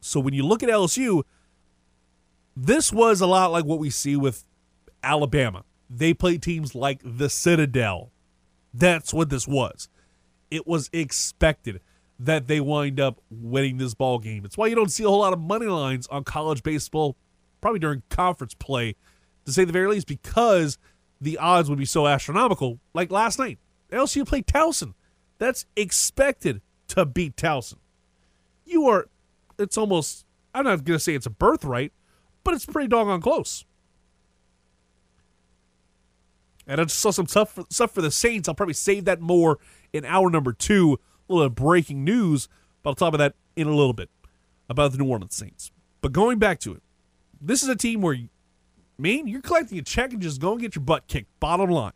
So 0.00 0.20
when 0.20 0.34
you 0.34 0.44
look 0.44 0.62
at 0.62 0.68
LSU, 0.68 1.22
this 2.56 2.92
was 2.92 3.20
a 3.20 3.26
lot 3.26 3.52
like 3.52 3.64
what 3.64 3.78
we 3.78 3.90
see 3.90 4.16
with 4.16 4.44
Alabama. 5.02 5.64
They 5.88 6.12
played 6.12 6.42
teams 6.42 6.74
like 6.74 7.00
the 7.04 7.28
Citadel. 7.28 8.10
That's 8.72 9.14
what 9.14 9.30
this 9.30 9.46
was. 9.46 9.88
It 10.50 10.66
was 10.66 10.90
expected 10.92 11.80
that 12.18 12.46
they 12.46 12.60
wind 12.60 13.00
up 13.00 13.20
winning 13.30 13.78
this 13.78 13.94
ball 13.94 14.18
game. 14.18 14.44
It's 14.44 14.56
why 14.56 14.66
you 14.66 14.74
don't 14.74 14.90
see 14.90 15.04
a 15.04 15.08
whole 15.08 15.20
lot 15.20 15.32
of 15.32 15.40
money 15.40 15.66
lines 15.66 16.06
on 16.08 16.24
college 16.24 16.62
baseball, 16.62 17.16
probably 17.60 17.80
during 17.80 18.02
conference 18.08 18.54
play, 18.54 18.96
to 19.46 19.52
say 19.52 19.64
the 19.64 19.72
very 19.72 19.88
least, 19.88 20.06
because 20.06 20.78
the 21.20 21.38
odds 21.38 21.68
would 21.68 21.78
be 21.78 21.84
so 21.84 22.06
astronomical. 22.06 22.78
Like 22.92 23.10
last 23.10 23.38
night, 23.38 23.58
LSU 23.90 24.26
played 24.26 24.46
Towson. 24.46 24.94
That's 25.38 25.66
expected 25.76 26.60
to 26.88 27.04
beat 27.04 27.36
Towson. 27.36 27.78
You 28.64 28.86
are, 28.88 29.08
it's 29.58 29.76
almost, 29.76 30.24
I'm 30.54 30.64
not 30.64 30.84
going 30.84 30.96
to 30.96 30.98
say 30.98 31.14
it's 31.14 31.26
a 31.26 31.30
birthright, 31.30 31.92
but 32.44 32.54
it's 32.54 32.66
pretty 32.66 32.88
doggone 32.88 33.20
close. 33.20 33.64
And 36.66 36.80
I 36.80 36.84
just 36.84 36.98
saw 36.98 37.10
some 37.10 37.26
for, 37.26 37.46
stuff 37.70 37.92
for 37.92 38.02
the 38.02 38.10
Saints. 38.10 38.48
I'll 38.48 38.54
probably 38.54 38.74
save 38.74 39.04
that 39.04 39.20
more 39.20 39.58
in 39.92 40.04
hour 40.04 40.30
number 40.30 40.52
two. 40.52 40.98
A 41.28 41.32
little 41.32 41.50
breaking 41.50 42.04
news, 42.04 42.48
but 42.82 42.90
I'll 42.90 42.94
talk 42.94 43.08
about 43.08 43.18
that 43.18 43.34
in 43.56 43.66
a 43.66 43.74
little 43.74 43.92
bit 43.94 44.10
about 44.68 44.92
the 44.92 44.98
New 44.98 45.08
Orleans 45.08 45.34
Saints. 45.34 45.70
But 46.00 46.12
going 46.12 46.38
back 46.38 46.60
to 46.60 46.72
it, 46.74 46.82
this 47.40 47.62
is 47.62 47.68
a 47.68 47.76
team 47.76 48.02
where, 48.02 48.18
man, 48.98 49.26
you're 49.26 49.42
collecting 49.42 49.78
a 49.78 49.82
check 49.82 50.12
and 50.12 50.22
just 50.22 50.40
go 50.40 50.52
and 50.52 50.60
get 50.60 50.74
your 50.74 50.84
butt 50.84 51.06
kicked. 51.06 51.28
Bottom 51.40 51.70
line. 51.70 51.92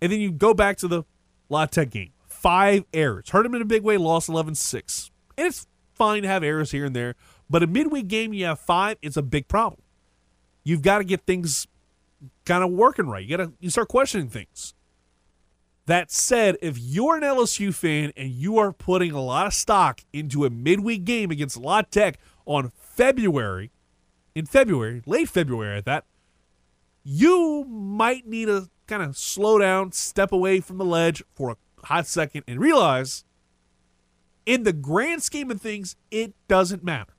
And 0.00 0.12
then 0.12 0.20
you 0.20 0.30
go 0.32 0.54
back 0.54 0.76
to 0.78 0.88
the 0.88 1.04
La 1.48 1.66
Tech 1.66 1.90
game. 1.90 2.12
Five 2.26 2.84
errors. 2.92 3.30
Hurt 3.30 3.44
them 3.44 3.54
in 3.54 3.62
a 3.62 3.66
big 3.66 3.82
way, 3.82 3.96
lost 3.96 4.28
11 4.28 4.54
6. 4.54 5.10
And 5.36 5.46
it's 5.46 5.66
fine 5.94 6.22
to 6.22 6.28
have 6.28 6.42
errors 6.42 6.72
here 6.72 6.84
and 6.84 6.94
there, 6.94 7.14
but 7.48 7.62
a 7.62 7.66
midweek 7.66 8.08
game, 8.08 8.32
you 8.32 8.44
have 8.46 8.60
five, 8.60 8.98
it's 9.00 9.16
a 9.16 9.22
big 9.22 9.48
problem. 9.48 9.80
You've 10.64 10.82
got 10.82 10.98
to 10.98 11.04
get 11.04 11.22
things 11.26 11.66
kind 12.44 12.64
of 12.64 12.70
working 12.70 13.06
right. 13.06 13.24
You 13.24 13.36
got 13.36 13.44
to 13.44 13.52
you 13.60 13.70
start 13.70 13.88
questioning 13.88 14.28
things. 14.28 14.74
That 15.86 16.10
said, 16.10 16.56
if 16.62 16.78
you're 16.78 17.16
an 17.16 17.22
LSU 17.22 17.74
fan 17.74 18.12
and 18.16 18.30
you 18.30 18.58
are 18.58 18.72
putting 18.72 19.12
a 19.12 19.20
lot 19.20 19.46
of 19.46 19.52
stock 19.52 20.00
into 20.14 20.46
a 20.46 20.50
midweek 20.50 21.04
game 21.04 21.30
against 21.30 21.58
La 21.58 21.82
Tech 21.82 22.18
on 22.46 22.72
February, 22.74 23.70
in 24.34 24.46
February, 24.46 25.02
late 25.06 25.28
February 25.28 25.78
at 25.78 25.84
that, 25.84 26.04
you 27.04 27.64
might 27.68 28.26
need 28.26 28.46
to 28.46 28.68
kind 28.86 29.02
of 29.02 29.16
slow 29.16 29.58
down, 29.58 29.92
step 29.92 30.32
away 30.32 30.60
from 30.60 30.78
the 30.78 30.84
ledge 30.84 31.22
for 31.34 31.50
a 31.50 31.56
hot 31.86 32.06
second, 32.06 32.44
and 32.46 32.60
realize 32.60 33.24
in 34.46 34.64
the 34.64 34.72
grand 34.72 35.22
scheme 35.22 35.50
of 35.50 35.60
things, 35.60 35.96
it 36.10 36.34
doesn't 36.48 36.82
matter. 36.84 37.14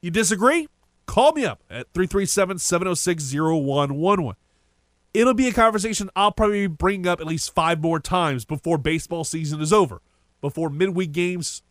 You 0.00 0.10
disagree? 0.10 0.68
Call 1.06 1.32
me 1.32 1.44
up 1.44 1.62
at 1.70 1.86
337 1.94 2.58
706 2.58 3.34
0111. 3.34 4.34
It'll 5.14 5.34
be 5.34 5.48
a 5.48 5.52
conversation 5.52 6.10
I'll 6.16 6.32
probably 6.32 6.66
bring 6.66 7.06
up 7.06 7.20
at 7.20 7.26
least 7.26 7.54
five 7.54 7.80
more 7.80 8.00
times 8.00 8.44
before 8.44 8.78
baseball 8.78 9.24
season 9.24 9.60
is 9.60 9.72
over, 9.72 10.00
before 10.40 10.70
midweek 10.70 11.12
games 11.12 11.62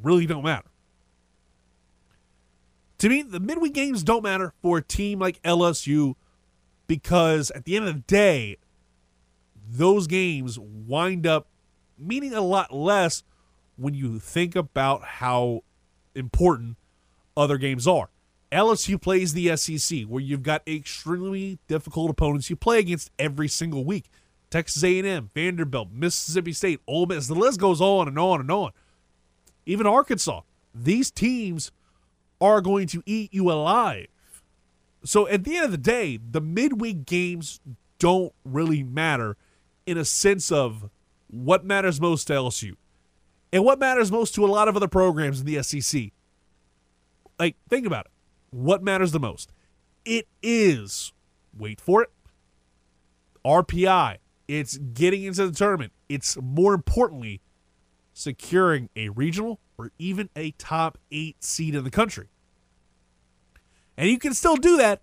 really 0.00 0.26
don't 0.26 0.44
matter. 0.44 0.68
To 2.98 3.08
me, 3.08 3.22
the 3.22 3.40
midweek 3.40 3.74
games 3.74 4.02
don't 4.02 4.22
matter 4.22 4.52
for 4.62 4.78
a 4.78 4.82
team 4.82 5.18
like 5.18 5.42
LSU 5.42 6.14
because 6.86 7.50
at 7.50 7.64
the 7.64 7.76
end 7.76 7.88
of 7.88 7.94
the 7.94 8.00
day, 8.00 8.56
those 9.68 10.06
games 10.06 10.58
wind 10.58 11.26
up 11.26 11.48
meaning 11.98 12.32
a 12.32 12.40
lot 12.40 12.72
less 12.72 13.22
when 13.76 13.94
you 13.94 14.18
think 14.18 14.56
about 14.56 15.02
how 15.04 15.62
important 16.14 16.76
other 17.36 17.58
games 17.58 17.86
are. 17.86 18.08
LSU 18.52 19.00
plays 19.00 19.32
the 19.32 19.54
SEC, 19.56 20.02
where 20.02 20.22
you've 20.22 20.42
got 20.42 20.62
extremely 20.66 21.58
difficult 21.68 22.10
opponents 22.10 22.48
you 22.48 22.56
play 22.56 22.78
against 22.78 23.10
every 23.18 23.48
single 23.48 23.84
week. 23.84 24.08
Texas 24.50 24.84
A&M, 24.84 25.30
Vanderbilt, 25.34 25.88
Mississippi 25.92 26.52
State, 26.52 26.80
Ole 26.86 27.06
Miss. 27.06 27.26
The 27.26 27.34
list 27.34 27.58
goes 27.58 27.80
on 27.80 28.06
and 28.06 28.18
on 28.18 28.40
and 28.40 28.50
on. 28.50 28.70
Even 29.66 29.86
Arkansas. 29.86 30.42
These 30.72 31.10
teams 31.10 31.72
are 32.40 32.60
going 32.60 32.86
to 32.88 33.02
eat 33.06 33.32
you 33.32 33.50
alive. 33.50 34.08
So 35.04 35.28
at 35.28 35.44
the 35.44 35.56
end 35.56 35.66
of 35.66 35.70
the 35.70 35.78
day, 35.78 36.18
the 36.18 36.40
midweek 36.40 37.06
games 37.06 37.60
don't 37.98 38.32
really 38.44 38.82
matter 38.82 39.36
in 39.86 39.96
a 39.96 40.04
sense 40.04 40.50
of 40.50 40.90
what 41.28 41.64
matters 41.64 42.00
most 42.00 42.26
to 42.26 42.34
LSU. 42.34 42.74
And 43.52 43.64
what 43.64 43.78
matters 43.78 44.10
most 44.10 44.34
to 44.34 44.44
a 44.44 44.48
lot 44.48 44.68
of 44.68 44.76
other 44.76 44.88
programs 44.88 45.40
in 45.40 45.46
the 45.46 45.62
SEC? 45.62 46.10
Like, 47.38 47.56
think 47.68 47.86
about 47.86 48.06
it. 48.06 48.12
What 48.50 48.82
matters 48.82 49.12
the 49.12 49.20
most? 49.20 49.52
It 50.04 50.26
is, 50.42 51.12
wait 51.56 51.80
for 51.80 52.02
it, 52.02 52.10
RPI. 53.44 54.18
It's 54.48 54.78
getting 54.78 55.24
into 55.24 55.46
the 55.46 55.52
tournament. 55.52 55.92
It's 56.08 56.36
more 56.40 56.74
importantly, 56.74 57.40
securing 58.16 58.88
a 58.96 59.10
regional 59.10 59.60
or 59.76 59.92
even 59.98 60.30
a 60.34 60.50
top 60.52 60.96
eight 61.10 61.44
seed 61.44 61.74
in 61.74 61.84
the 61.84 61.90
country. 61.90 62.28
And 63.96 64.08
you 64.08 64.18
can 64.18 64.32
still 64.32 64.56
do 64.56 64.78
that 64.78 65.02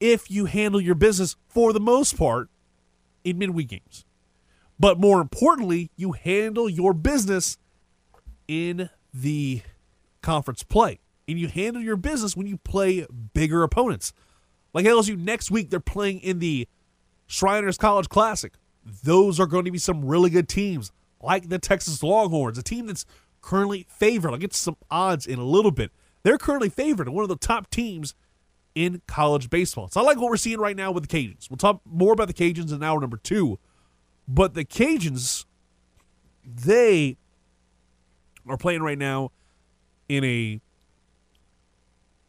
if 0.00 0.30
you 0.30 0.46
handle 0.46 0.80
your 0.80 0.94
business 0.94 1.36
for 1.48 1.74
the 1.74 1.80
most 1.80 2.16
part 2.16 2.48
in 3.22 3.38
midweek 3.38 3.68
games. 3.68 4.06
But 4.80 4.98
more 4.98 5.20
importantly, 5.20 5.90
you 5.94 6.12
handle 6.12 6.70
your 6.70 6.94
business 6.94 7.58
in 8.48 8.88
the 9.12 9.62
conference 10.22 10.62
play. 10.62 11.00
And 11.28 11.38
you 11.38 11.48
handle 11.48 11.82
your 11.82 11.96
business 11.96 12.34
when 12.34 12.46
you 12.46 12.56
play 12.56 13.06
bigger 13.34 13.62
opponents. 13.62 14.12
Like 14.72 14.86
LSU 14.86 15.18
next 15.18 15.50
week, 15.50 15.68
they're 15.70 15.80
playing 15.80 16.20
in 16.20 16.38
the 16.38 16.66
Shriners 17.26 17.76
College 17.76 18.08
Classic. 18.08 18.54
Those 19.04 19.38
are 19.38 19.46
going 19.46 19.66
to 19.66 19.70
be 19.70 19.78
some 19.78 20.04
really 20.04 20.30
good 20.30 20.48
teams, 20.48 20.90
like 21.22 21.48
the 21.48 21.58
Texas 21.58 22.02
Longhorns, 22.02 22.58
a 22.58 22.62
team 22.62 22.86
that's 22.86 23.04
currently 23.40 23.86
favored. 23.88 24.30
I'll 24.30 24.38
get 24.38 24.54
some 24.54 24.76
odds 24.90 25.26
in 25.26 25.38
a 25.38 25.44
little 25.44 25.70
bit. 25.70 25.90
They're 26.22 26.38
currently 26.38 26.68
favored 26.68 27.06
and 27.06 27.16
one 27.16 27.24
of 27.24 27.28
the 27.28 27.36
top 27.36 27.70
teams 27.70 28.14
in 28.74 29.02
college 29.06 29.50
baseball. 29.50 29.88
So 29.88 30.00
I 30.00 30.04
like 30.04 30.18
what 30.18 30.30
we're 30.30 30.36
seeing 30.36 30.58
right 30.58 30.76
now 30.76 30.92
with 30.92 31.08
the 31.08 31.16
Cajuns. 31.16 31.50
We'll 31.50 31.56
talk 31.56 31.80
more 31.84 32.12
about 32.12 32.28
the 32.28 32.34
Cajuns 32.34 32.72
in 32.72 32.82
hour 32.82 33.00
number 33.00 33.16
two. 33.16 33.58
But 34.26 34.54
the 34.54 34.64
Cajuns, 34.64 35.44
they 36.44 37.16
are 38.46 38.56
playing 38.56 38.82
right 38.82 38.98
now 38.98 39.30
in 40.08 40.24
a 40.24 40.60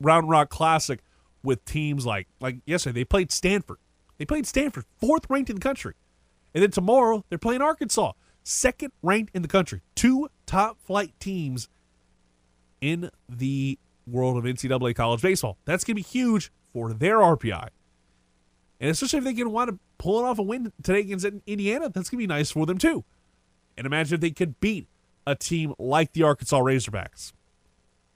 Round 0.01 0.29
Rock 0.29 0.49
Classic 0.49 0.99
with 1.43 1.63
teams 1.65 2.06
like 2.06 2.27
like 2.39 2.58
yesterday 2.65 3.01
they 3.01 3.06
played 3.06 3.32
Stanford. 3.32 3.77
They 4.17 4.25
played 4.25 4.45
Stanford, 4.45 4.86
fourth 4.99 5.25
ranked 5.29 5.49
in 5.49 5.56
the 5.56 5.62
country. 5.62 5.93
And 6.53 6.62
then 6.62 6.71
tomorrow 6.71 7.25
they're 7.29 7.38
playing 7.38 7.62
Arkansas, 7.62 8.12
second 8.43 8.91
ranked 9.01 9.36
in 9.36 9.41
the 9.41 9.47
country. 9.47 9.82
Two 9.95 10.29
top 10.45 10.77
flight 10.86 11.13
teams 11.19 11.69
in 12.82 13.10
the 13.29 13.79
world 14.06 14.38
of 14.38 14.43
NCAA 14.43 14.95
college 14.95 15.21
baseball. 15.21 15.58
That's 15.65 15.84
going 15.84 15.95
to 15.95 16.03
be 16.03 16.08
huge 16.08 16.51
for 16.73 16.93
their 16.93 17.17
RPI. 17.17 17.69
And 18.79 18.89
especially 18.89 19.19
if 19.19 19.25
they 19.25 19.34
can 19.34 19.51
wind 19.51 19.71
up 19.71 19.75
pulling 19.97 20.25
off 20.25 20.39
a 20.39 20.43
win 20.43 20.73
today 20.84 20.99
against 20.99 21.25
Indiana, 21.47 21.89
that's 21.89 22.10
going 22.10 22.19
to 22.19 22.23
be 22.23 22.27
nice 22.27 22.51
for 22.51 22.65
them 22.65 22.77
too. 22.77 23.06
And 23.77 23.88
imagine 23.88 24.15
if 24.15 24.21
they 24.21 24.32
could 24.32 24.60
beat 24.60 24.88
a 25.25 25.36
team 25.36 25.73
like 25.79 26.13
the 26.13 26.23
Arkansas 26.23 26.60
Razorbacks. 26.60 27.32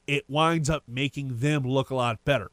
It 0.06 0.26
winds 0.30 0.70
up 0.70 0.84
making 0.88 1.40
them 1.40 1.63
look 1.63 1.90
a 1.90 1.96
lot 1.96 2.24
better. 2.26 2.52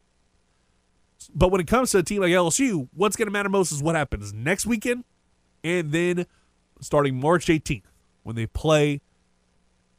But 1.35 1.51
when 1.51 1.61
it 1.61 1.67
comes 1.67 1.91
to 1.93 1.99
a 1.99 2.03
team 2.03 2.21
like 2.23 2.31
LSU, 2.31 2.89
what's 2.95 3.17
going 3.17 3.27
to 3.27 3.33
matter 3.33 3.49
most 3.49 3.73
is 3.73 3.83
what 3.83 3.97
happens 3.97 4.33
next 4.33 4.67
weekend 4.67 5.05
and 5.65 5.91
then 5.93 6.27
starting 6.81 7.19
March 7.19 7.47
18th 7.47 7.85
when 8.23 8.37
they 8.37 8.47
play 8.47 9.01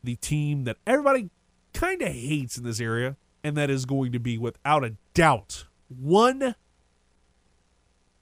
the 0.03 0.15
team 0.15 0.63
that 0.65 0.77
everybody 0.85 1.29
kind 1.73 2.01
of 2.01 2.09
hates 2.09 2.57
in 2.57 2.63
this 2.63 2.79
area, 2.79 3.17
and 3.43 3.55
that 3.57 3.69
is 3.69 3.85
going 3.85 4.11
to 4.11 4.19
be 4.19 4.37
without 4.37 4.83
a 4.83 4.95
doubt 5.13 5.65
one 5.87 6.55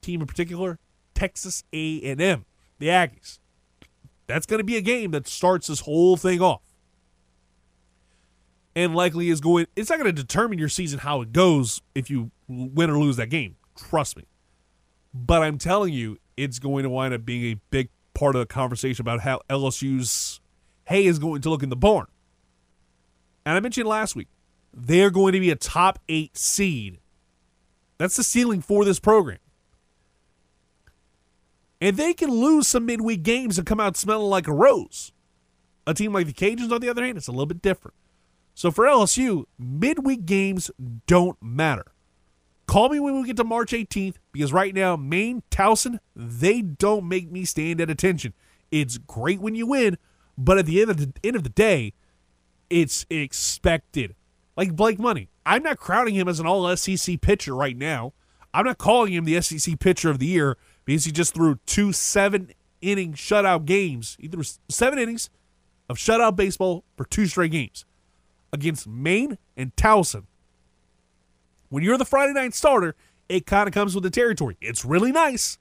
team 0.00 0.20
in 0.20 0.26
particular, 0.26 0.78
Texas 1.14 1.64
A&M, 1.72 2.44
the 2.78 2.86
Aggies. 2.88 3.38
That's 4.26 4.46
going 4.46 4.58
to 4.58 4.64
be 4.64 4.76
a 4.76 4.80
game 4.80 5.10
that 5.12 5.26
starts 5.26 5.66
this 5.66 5.80
whole 5.80 6.16
thing 6.16 6.40
off. 6.40 6.62
And 8.76 8.94
likely 8.94 9.28
is 9.28 9.40
going 9.40 9.66
it's 9.76 9.88
not 9.88 10.00
going 10.00 10.12
to 10.12 10.22
determine 10.22 10.58
your 10.58 10.68
season 10.68 10.98
how 10.98 11.20
it 11.20 11.32
goes 11.32 11.80
if 11.94 12.10
you 12.10 12.32
win 12.48 12.90
or 12.90 12.98
lose 12.98 13.16
that 13.16 13.28
game. 13.28 13.56
Trust 13.76 14.16
me. 14.16 14.24
But 15.12 15.42
I'm 15.42 15.58
telling 15.58 15.92
you, 15.92 16.18
it's 16.36 16.58
going 16.58 16.82
to 16.82 16.90
wind 16.90 17.14
up 17.14 17.24
being 17.24 17.52
a 17.52 17.60
big 17.70 17.88
part 18.14 18.36
of 18.36 18.40
the 18.40 18.46
conversation 18.46 19.02
about 19.02 19.20
how 19.20 19.40
LSU's 19.50 20.40
hay 20.84 21.06
is 21.06 21.18
going 21.18 21.42
to 21.42 21.50
look 21.50 21.62
in 21.62 21.68
the 21.68 21.76
barn. 21.76 22.06
And 23.44 23.56
I 23.56 23.60
mentioned 23.60 23.88
last 23.88 24.16
week, 24.16 24.28
they're 24.72 25.10
going 25.10 25.32
to 25.32 25.40
be 25.40 25.50
a 25.50 25.56
top 25.56 25.98
eight 26.08 26.36
seed. 26.36 26.98
That's 27.98 28.16
the 28.16 28.24
ceiling 28.24 28.60
for 28.60 28.84
this 28.84 28.98
program. 28.98 29.38
And 31.80 31.96
they 31.96 32.14
can 32.14 32.30
lose 32.30 32.66
some 32.66 32.86
midweek 32.86 33.22
games 33.22 33.58
and 33.58 33.66
come 33.66 33.80
out 33.80 33.96
smelling 33.96 34.30
like 34.30 34.48
a 34.48 34.52
rose. 34.52 35.12
A 35.86 35.92
team 35.92 36.12
like 36.12 36.26
the 36.26 36.32
Cajuns, 36.32 36.72
on 36.72 36.80
the 36.80 36.88
other 36.88 37.04
hand, 37.04 37.18
it's 37.18 37.28
a 37.28 37.32
little 37.32 37.46
bit 37.46 37.60
different. 37.60 37.94
So 38.54 38.70
for 38.70 38.86
LSU, 38.86 39.44
midweek 39.58 40.24
games 40.24 40.70
don't 41.06 41.36
matter. 41.42 41.93
Call 42.66 42.88
me 42.88 42.98
when 42.98 43.20
we 43.20 43.26
get 43.26 43.36
to 43.36 43.44
March 43.44 43.72
18th 43.72 44.16
because 44.32 44.52
right 44.52 44.74
now, 44.74 44.96
Maine, 44.96 45.42
Towson, 45.50 45.98
they 46.16 46.62
don't 46.62 47.06
make 47.08 47.30
me 47.30 47.44
stand 47.44 47.80
at 47.80 47.90
attention. 47.90 48.32
It's 48.70 48.98
great 48.98 49.40
when 49.40 49.54
you 49.54 49.66
win, 49.66 49.98
but 50.38 50.58
at 50.58 50.66
the 50.66 50.80
end 50.80 50.90
of 50.90 50.96
the 50.96 51.12
end 51.22 51.36
of 51.36 51.42
the 51.42 51.50
day, 51.50 51.92
it's 52.70 53.06
expected. 53.10 54.14
Like 54.56 54.74
Blake 54.74 54.98
Money, 54.98 55.28
I'm 55.44 55.62
not 55.62 55.78
crowning 55.78 56.14
him 56.14 56.28
as 56.28 56.40
an 56.40 56.46
all 56.46 56.74
SEC 56.76 57.20
pitcher 57.20 57.54
right 57.54 57.76
now. 57.76 58.14
I'm 58.52 58.64
not 58.64 58.78
calling 58.78 59.12
him 59.12 59.24
the 59.24 59.40
SEC 59.40 59.78
pitcher 59.78 60.10
of 60.10 60.18
the 60.18 60.26
year 60.26 60.56
because 60.84 61.04
he 61.04 61.12
just 61.12 61.34
threw 61.34 61.56
two 61.66 61.92
seven 61.92 62.52
inning 62.80 63.14
shutout 63.14 63.64
games. 63.64 64.16
He 64.20 64.28
threw 64.28 64.44
seven 64.68 64.98
innings 64.98 65.28
of 65.88 65.98
shutout 65.98 66.36
baseball 66.36 66.84
for 66.96 67.04
two 67.04 67.26
straight 67.26 67.52
games 67.52 67.84
against 68.52 68.86
Maine 68.86 69.38
and 69.56 69.74
Towson. 69.76 70.24
When 71.74 71.82
you're 71.82 71.98
the 71.98 72.04
Friday 72.04 72.32
night 72.32 72.54
starter, 72.54 72.94
it 73.28 73.46
kind 73.46 73.66
of 73.66 73.74
comes 73.74 73.96
with 73.96 74.04
the 74.04 74.10
territory. 74.10 74.56
It's 74.60 74.84
really 74.84 75.10
nice, 75.10 75.58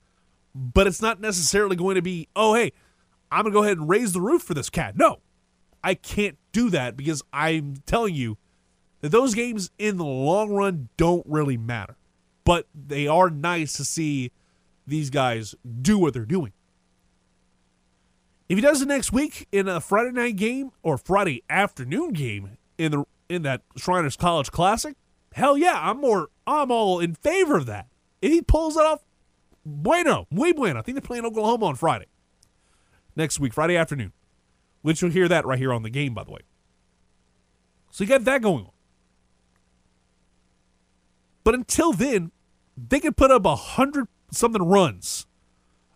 but 0.53 0.85
it's 0.85 1.01
not 1.01 1.19
necessarily 1.19 1.75
going 1.75 1.95
to 1.95 2.03
be, 2.03 2.27
oh, 2.35 2.53
hey, 2.53 2.71
I'm 3.31 3.41
going 3.41 3.51
to 3.51 3.57
go 3.57 3.63
ahead 3.63 3.79
and 3.79 3.89
raise 3.89 4.13
the 4.13 4.21
roof 4.21 4.43
for 4.43 4.53
this 4.53 4.69
cat. 4.69 4.95
No, 4.95 5.21
I 5.83 5.95
can't 5.95 6.37
do 6.51 6.69
that 6.69 6.95
because 6.95 7.23
I'm 7.33 7.77
telling 7.87 8.13
you 8.13 8.37
that 9.01 9.09
those 9.09 9.33
games 9.33 9.71
in 9.79 9.97
the 9.97 10.05
long 10.05 10.51
run 10.51 10.89
don't 10.97 11.25
really 11.27 11.57
matter. 11.57 11.97
But 12.43 12.67
they 12.75 13.07
are 13.07 13.31
nice 13.31 13.73
to 13.77 13.83
see 13.83 14.31
these 14.85 15.09
guys 15.09 15.55
do 15.81 15.97
what 15.97 16.13
they're 16.13 16.25
doing. 16.25 16.53
If 18.47 18.59
he 18.59 18.61
does 18.61 18.83
it 18.83 18.87
next 18.87 19.11
week 19.11 19.47
in 19.51 19.67
a 19.67 19.81
Friday 19.81 20.11
night 20.11 20.35
game 20.35 20.73
or 20.83 20.99
Friday 20.99 21.41
afternoon 21.49 22.13
game 22.13 22.59
in 22.77 22.91
the 22.91 23.05
in 23.29 23.41
that 23.41 23.63
Shriners 23.77 24.15
College 24.15 24.51
Classic, 24.51 24.95
hell 25.33 25.57
yeah, 25.57 25.79
I'm 25.81 26.01
more 26.01 26.29
I'm 26.47 26.71
all 26.71 26.99
in 26.99 27.15
favor 27.15 27.57
of 27.57 27.65
that. 27.65 27.87
If 28.21 28.31
he 28.31 28.41
pulls 28.41 28.77
it 28.77 28.85
off, 28.85 29.03
bueno, 29.65 30.27
muy 30.31 30.53
bueno. 30.53 30.79
I 30.79 30.81
think 30.81 30.95
they're 30.95 31.01
playing 31.01 31.25
Oklahoma 31.25 31.65
on 31.65 31.75
Friday. 31.75 32.07
Next 33.15 33.39
week, 33.39 33.53
Friday 33.53 33.77
afternoon. 33.77 34.13
Which 34.81 35.01
you'll 35.01 35.11
hear 35.11 35.27
that 35.27 35.45
right 35.45 35.57
here 35.57 35.71
on 35.73 35.83
the 35.83 35.89
game, 35.89 36.13
by 36.13 36.23
the 36.23 36.31
way. 36.31 36.41
So 37.91 38.03
you 38.03 38.09
got 38.09 38.25
that 38.25 38.41
going 38.41 38.65
on. 38.65 38.71
But 41.43 41.55
until 41.55 41.93
then, 41.93 42.31
they 42.75 42.99
could 42.99 43.15
put 43.15 43.31
up 43.31 43.45
a 43.45 43.55
hundred 43.55 44.07
something 44.31 44.63
runs 44.63 45.27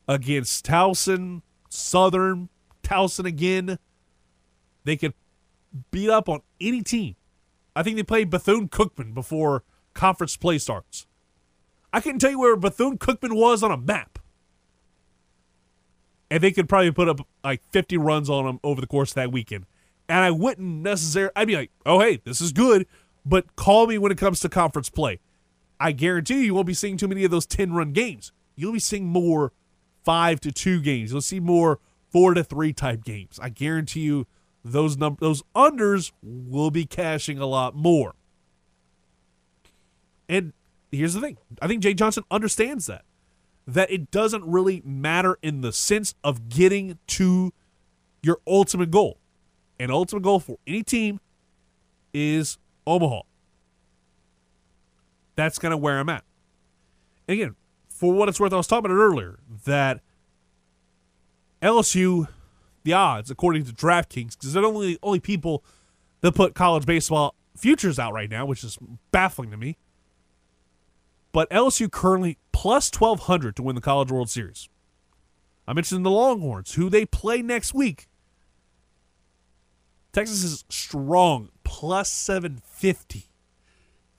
against 0.07 0.65
Towson, 0.65 1.41
Southern, 1.69 2.49
Towson 2.83 3.25
again. 3.25 3.79
They 4.83 4.95
could 4.95 5.13
beat 5.91 6.09
up 6.09 6.29
on 6.29 6.41
any 6.61 6.81
team. 6.81 7.15
I 7.77 7.83
think 7.83 7.95
they 7.95 8.03
played 8.03 8.31
Bethune 8.31 8.69
Cookman 8.69 9.13
before 9.13 9.63
conference 9.93 10.35
play 10.35 10.57
starts. 10.57 11.05
I 11.93 12.01
couldn't 12.01 12.19
tell 12.19 12.31
you 12.31 12.39
where 12.39 12.55
Bethune 12.55 12.97
Cookman 12.97 13.35
was 13.35 13.61
on 13.61 13.69
a 13.69 13.77
map. 13.77 14.17
And 16.31 16.41
they 16.41 16.51
could 16.51 16.67
probably 16.67 16.91
put 16.91 17.07
up 17.07 17.21
like 17.43 17.61
50 17.71 17.97
runs 17.97 18.31
on 18.31 18.45
them 18.45 18.59
over 18.63 18.81
the 18.81 18.87
course 18.87 19.11
of 19.11 19.15
that 19.15 19.31
weekend. 19.31 19.67
And 20.09 20.17
I 20.19 20.31
wouldn't 20.31 20.67
necessarily, 20.67 21.31
I'd 21.35 21.47
be 21.47 21.55
like, 21.55 21.71
oh, 21.85 21.99
hey, 21.99 22.19
this 22.25 22.41
is 22.41 22.51
good, 22.51 22.87
but 23.23 23.55
call 23.55 23.85
me 23.85 23.99
when 23.99 24.11
it 24.11 24.17
comes 24.17 24.39
to 24.39 24.49
conference 24.49 24.89
play. 24.89 25.19
I 25.79 25.91
guarantee 25.91 26.39
you, 26.39 26.45
you 26.45 26.53
won't 26.55 26.65
be 26.65 26.73
seeing 26.73 26.97
too 26.97 27.07
many 27.07 27.25
of 27.25 27.31
those 27.31 27.45
10 27.45 27.73
run 27.73 27.91
games. 27.91 28.31
You'll 28.55 28.73
be 28.73 28.79
seeing 28.79 29.05
more 29.05 29.53
5 30.03 30.39
to 30.41 30.51
2 30.51 30.81
games. 30.81 31.11
You'll 31.11 31.21
see 31.21 31.39
more 31.39 31.79
4 32.11 32.33
to 32.33 32.43
3 32.43 32.73
type 32.73 33.03
games. 33.03 33.39
I 33.39 33.49
guarantee 33.49 33.99
you 33.99 34.25
those 34.63 34.97
num- 34.97 35.17
those 35.19 35.43
unders 35.55 36.11
will 36.21 36.71
be 36.71 36.85
cashing 36.85 37.39
a 37.39 37.45
lot 37.45 37.75
more. 37.75 38.13
And 40.29 40.53
here's 40.91 41.13
the 41.13 41.21
thing. 41.21 41.37
I 41.61 41.67
think 41.67 41.81
Jay 41.81 41.93
Johnson 41.93 42.23
understands 42.29 42.85
that. 42.87 43.03
That 43.65 43.91
it 43.91 44.11
doesn't 44.11 44.45
really 44.45 44.81
matter 44.85 45.37
in 45.41 45.61
the 45.61 45.71
sense 45.71 46.15
of 46.23 46.49
getting 46.49 46.97
to 47.07 47.53
your 48.23 48.39
ultimate 48.47 48.91
goal. 48.91 49.17
An 49.79 49.91
ultimate 49.91 50.23
goal 50.23 50.39
for 50.39 50.57
any 50.65 50.83
team 50.83 51.19
is 52.13 52.57
Omaha. 52.85 53.21
That's 55.35 55.59
kind 55.59 55.73
of 55.73 55.79
where 55.81 55.99
I'm 55.99 56.09
at. 56.09 56.23
And 57.27 57.39
again, 57.39 57.55
for 57.89 58.13
what 58.13 58.29
it's 58.29 58.39
worth, 58.39 58.53
I 58.53 58.57
was 58.57 58.67
talking 58.67 58.85
about 58.85 58.95
it 58.95 58.99
earlier 58.99 59.39
that 59.65 60.01
LSU, 61.61 62.27
the 62.87 62.93
odds 62.93 63.29
according 63.29 63.65
to 63.65 63.73
DraftKings 63.73 64.31
because 64.31 64.53
they're 64.53 64.63
the 64.63 64.67
only 64.67 64.97
only 65.03 65.19
people 65.19 65.63
that 66.21 66.33
put 66.33 66.55
college 66.55 66.85
baseball 66.85 67.35
futures 67.55 67.99
out 67.99 68.13
right 68.13 68.29
now, 68.29 68.45
which 68.45 68.63
is 68.63 68.77
baffling 69.11 69.51
to 69.51 69.57
me. 69.57 69.77
But 71.31 71.49
LSU 71.49 71.91
currently 71.91 72.37
plus 72.51 72.89
twelve 72.89 73.21
hundred 73.21 73.55
to 73.57 73.63
win 73.63 73.75
the 73.75 73.81
College 73.81 74.11
World 74.11 74.29
Series. 74.29 74.69
I 75.67 75.73
mentioned 75.73 76.05
the 76.05 76.11
Longhorns, 76.11 76.75
who 76.75 76.89
they 76.89 77.05
play 77.05 77.41
next 77.41 77.73
week. 77.73 78.07
Texas 80.13 80.43
is 80.43 80.63
strong, 80.69 81.49
plus 81.63 82.11
seven 82.11 82.61
fifty. 82.63 83.25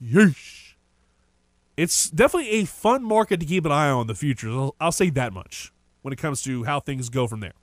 Yeesh. 0.01 0.75
It's 1.75 2.09
definitely 2.09 2.51
a 2.51 2.65
fun 2.65 3.03
market 3.03 3.39
to 3.39 3.45
keep 3.45 3.65
an 3.65 3.71
eye 3.71 3.89
on 3.89 4.07
the 4.07 4.15
future. 4.15 4.49
I'll, 4.49 4.75
I'll 4.79 4.91
say 4.91 5.09
that 5.09 5.33
much 5.33 5.73
when 6.01 6.13
it 6.13 6.17
comes 6.17 6.41
to 6.43 6.65
how 6.65 6.79
things 6.79 7.09
go 7.09 7.25
from 7.25 7.39
there. 7.39 7.53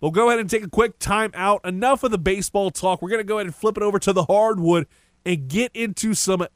We'll 0.00 0.10
go 0.10 0.28
ahead 0.28 0.40
and 0.40 0.50
take 0.50 0.64
a 0.64 0.68
quick 0.68 0.98
time 0.98 1.30
out. 1.34 1.64
Enough 1.64 2.02
of 2.02 2.10
the 2.10 2.18
baseball 2.18 2.70
talk. 2.70 3.00
We're 3.00 3.08
going 3.08 3.20
to 3.20 3.24
go 3.24 3.38
ahead 3.38 3.46
and 3.46 3.54
flip 3.54 3.76
it 3.76 3.82
over 3.82 3.98
to 4.00 4.12
the 4.12 4.24
hardwood 4.24 4.86
and 5.24 5.48
get 5.48 5.72
into 5.74 6.14
some 6.14 6.46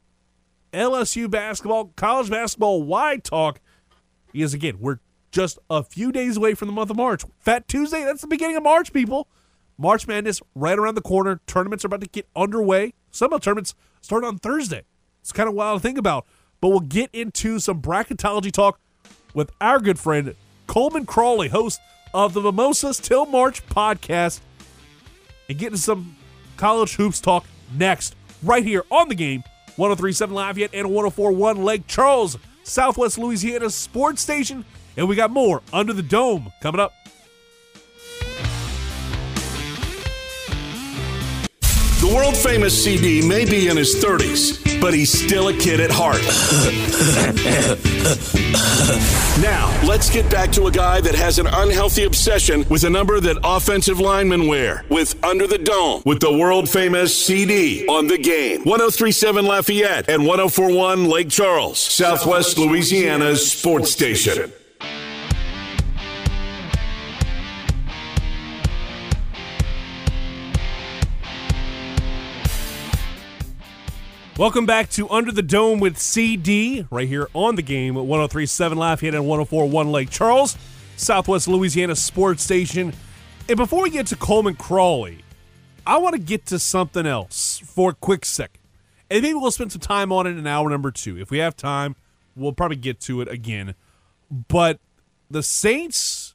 LSU 0.72 1.30
basketball, 1.30 1.92
college 1.96 2.30
basketball 2.30 2.82
wide 2.82 3.24
talk. 3.24 3.60
Because 4.32 4.54
again, 4.54 4.78
we're 4.78 4.98
just 5.32 5.58
a 5.68 5.82
few 5.82 6.12
days 6.12 6.36
away 6.36 6.54
from 6.54 6.68
the 6.68 6.74
month 6.74 6.90
of 6.90 6.96
March. 6.96 7.24
Fat 7.38 7.66
Tuesday, 7.66 8.04
that's 8.04 8.20
the 8.20 8.26
beginning 8.26 8.56
of 8.56 8.62
March, 8.62 8.92
people. 8.92 9.28
March 9.78 10.06
Madness 10.06 10.42
right 10.54 10.78
around 10.78 10.94
the 10.94 11.00
corner. 11.00 11.40
Tournaments 11.46 11.84
are 11.84 11.88
about 11.88 12.02
to 12.02 12.08
get 12.08 12.28
underway. 12.36 12.92
Some 13.10 13.32
of 13.32 13.40
the 13.40 13.44
tournaments 13.44 13.74
start 14.02 14.24
on 14.24 14.38
Thursday. 14.38 14.82
It's 15.22 15.32
kind 15.32 15.48
of 15.48 15.54
wild 15.54 15.80
to 15.80 15.88
think 15.88 15.98
about. 15.98 16.26
But 16.60 16.68
we'll 16.68 16.80
get 16.80 17.08
into 17.14 17.58
some 17.58 17.80
bracketology 17.80 18.52
talk 18.52 18.78
with 19.32 19.50
our 19.60 19.80
good 19.80 19.98
friend 19.98 20.34
Coleman 20.66 21.06
Crawley, 21.06 21.48
host 21.48 21.80
of 22.12 22.34
the 22.34 22.40
Mimosas 22.40 22.98
Till 22.98 23.26
March 23.26 23.66
podcast, 23.66 24.40
and 25.48 25.58
get 25.58 25.68
into 25.68 25.78
some 25.78 26.16
college 26.56 26.94
hoops 26.94 27.20
talk 27.20 27.44
next, 27.76 28.14
right 28.42 28.64
here 28.64 28.84
on 28.90 29.08
the 29.08 29.14
game 29.14 29.42
1037 29.76 30.34
Lafayette 30.34 30.74
and 30.74 30.90
1041 30.90 31.64
Lake 31.64 31.86
Charles, 31.86 32.36
Southwest 32.64 33.18
Louisiana 33.18 33.70
sports 33.70 34.22
station. 34.22 34.64
And 34.96 35.08
we 35.08 35.16
got 35.16 35.30
more 35.30 35.62
under 35.72 35.92
the 35.92 36.02
dome 36.02 36.52
coming 36.60 36.80
up. 36.80 36.92
The 42.00 42.10
world 42.14 42.34
famous 42.34 42.82
CD 42.82 43.20
may 43.20 43.44
be 43.44 43.68
in 43.68 43.76
his 43.76 44.02
30s, 44.02 44.80
but 44.80 44.94
he's 44.94 45.12
still 45.12 45.48
a 45.48 45.52
kid 45.52 45.80
at 45.80 45.90
heart. 45.92 46.22
now, 49.42 49.68
let's 49.86 50.08
get 50.08 50.30
back 50.30 50.50
to 50.52 50.64
a 50.64 50.70
guy 50.70 51.02
that 51.02 51.14
has 51.14 51.38
an 51.38 51.46
unhealthy 51.46 52.04
obsession 52.04 52.64
with 52.70 52.84
a 52.84 52.90
number 52.90 53.20
that 53.20 53.36
offensive 53.44 54.00
linemen 54.00 54.46
wear 54.46 54.86
with 54.88 55.22
Under 55.22 55.46
the 55.46 55.58
Dome 55.58 56.00
with 56.06 56.20
the 56.20 56.32
world 56.32 56.70
famous 56.70 57.14
CD 57.14 57.86
on 57.86 58.06
the 58.06 58.16
game. 58.16 58.62
1037 58.64 59.44
Lafayette 59.44 60.08
and 60.08 60.26
1041 60.26 61.04
Lake 61.04 61.28
Charles, 61.28 61.78
Southwest 61.78 62.56
Louisiana's 62.56 63.52
sports 63.52 63.92
station. 63.92 64.50
Welcome 74.40 74.64
back 74.64 74.88
to 74.92 75.06
Under 75.10 75.32
the 75.32 75.42
Dome 75.42 75.80
with 75.80 75.98
CD, 75.98 76.86
right 76.90 77.06
here 77.06 77.28
on 77.34 77.56
the 77.56 77.62
game 77.62 77.98
at 77.98 78.06
1037 78.06 78.78
Lafayette 78.78 79.14
and 79.14 79.26
1041 79.26 79.92
Lake 79.92 80.08
Charles, 80.08 80.56
Southwest 80.96 81.46
Louisiana 81.46 81.94
Sports 81.94 82.42
Station. 82.42 82.94
And 83.50 83.58
before 83.58 83.82
we 83.82 83.90
get 83.90 84.06
to 84.06 84.16
Coleman 84.16 84.54
Crawley, 84.54 85.18
I 85.86 85.98
want 85.98 86.14
to 86.14 86.18
get 86.18 86.46
to 86.46 86.58
something 86.58 87.04
else 87.04 87.58
for 87.58 87.90
a 87.90 87.94
quick 87.94 88.24
sec. 88.24 88.58
And 89.10 89.20
maybe 89.20 89.34
we'll 89.34 89.50
spend 89.50 89.72
some 89.72 89.82
time 89.82 90.10
on 90.10 90.26
it 90.26 90.38
in 90.38 90.46
hour 90.46 90.70
number 90.70 90.90
two. 90.90 91.18
If 91.18 91.30
we 91.30 91.36
have 91.36 91.54
time, 91.54 91.94
we'll 92.34 92.54
probably 92.54 92.78
get 92.78 92.98
to 93.00 93.20
it 93.20 93.28
again. 93.28 93.74
But 94.30 94.80
the 95.30 95.42
Saints, 95.42 96.34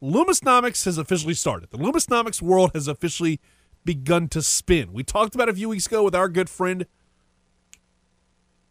Loomisnomics 0.00 0.84
has 0.84 0.98
officially 0.98 1.34
started. 1.34 1.70
The 1.70 1.78
Loomisnomics 1.78 2.40
world 2.40 2.70
has 2.74 2.86
officially 2.86 3.40
begun 3.84 4.28
to 4.28 4.40
spin. 4.40 4.92
We 4.92 5.02
talked 5.02 5.34
about 5.34 5.48
a 5.48 5.52
few 5.52 5.68
weeks 5.68 5.88
ago 5.88 6.04
with 6.04 6.14
our 6.14 6.28
good 6.28 6.48
friend 6.48 6.86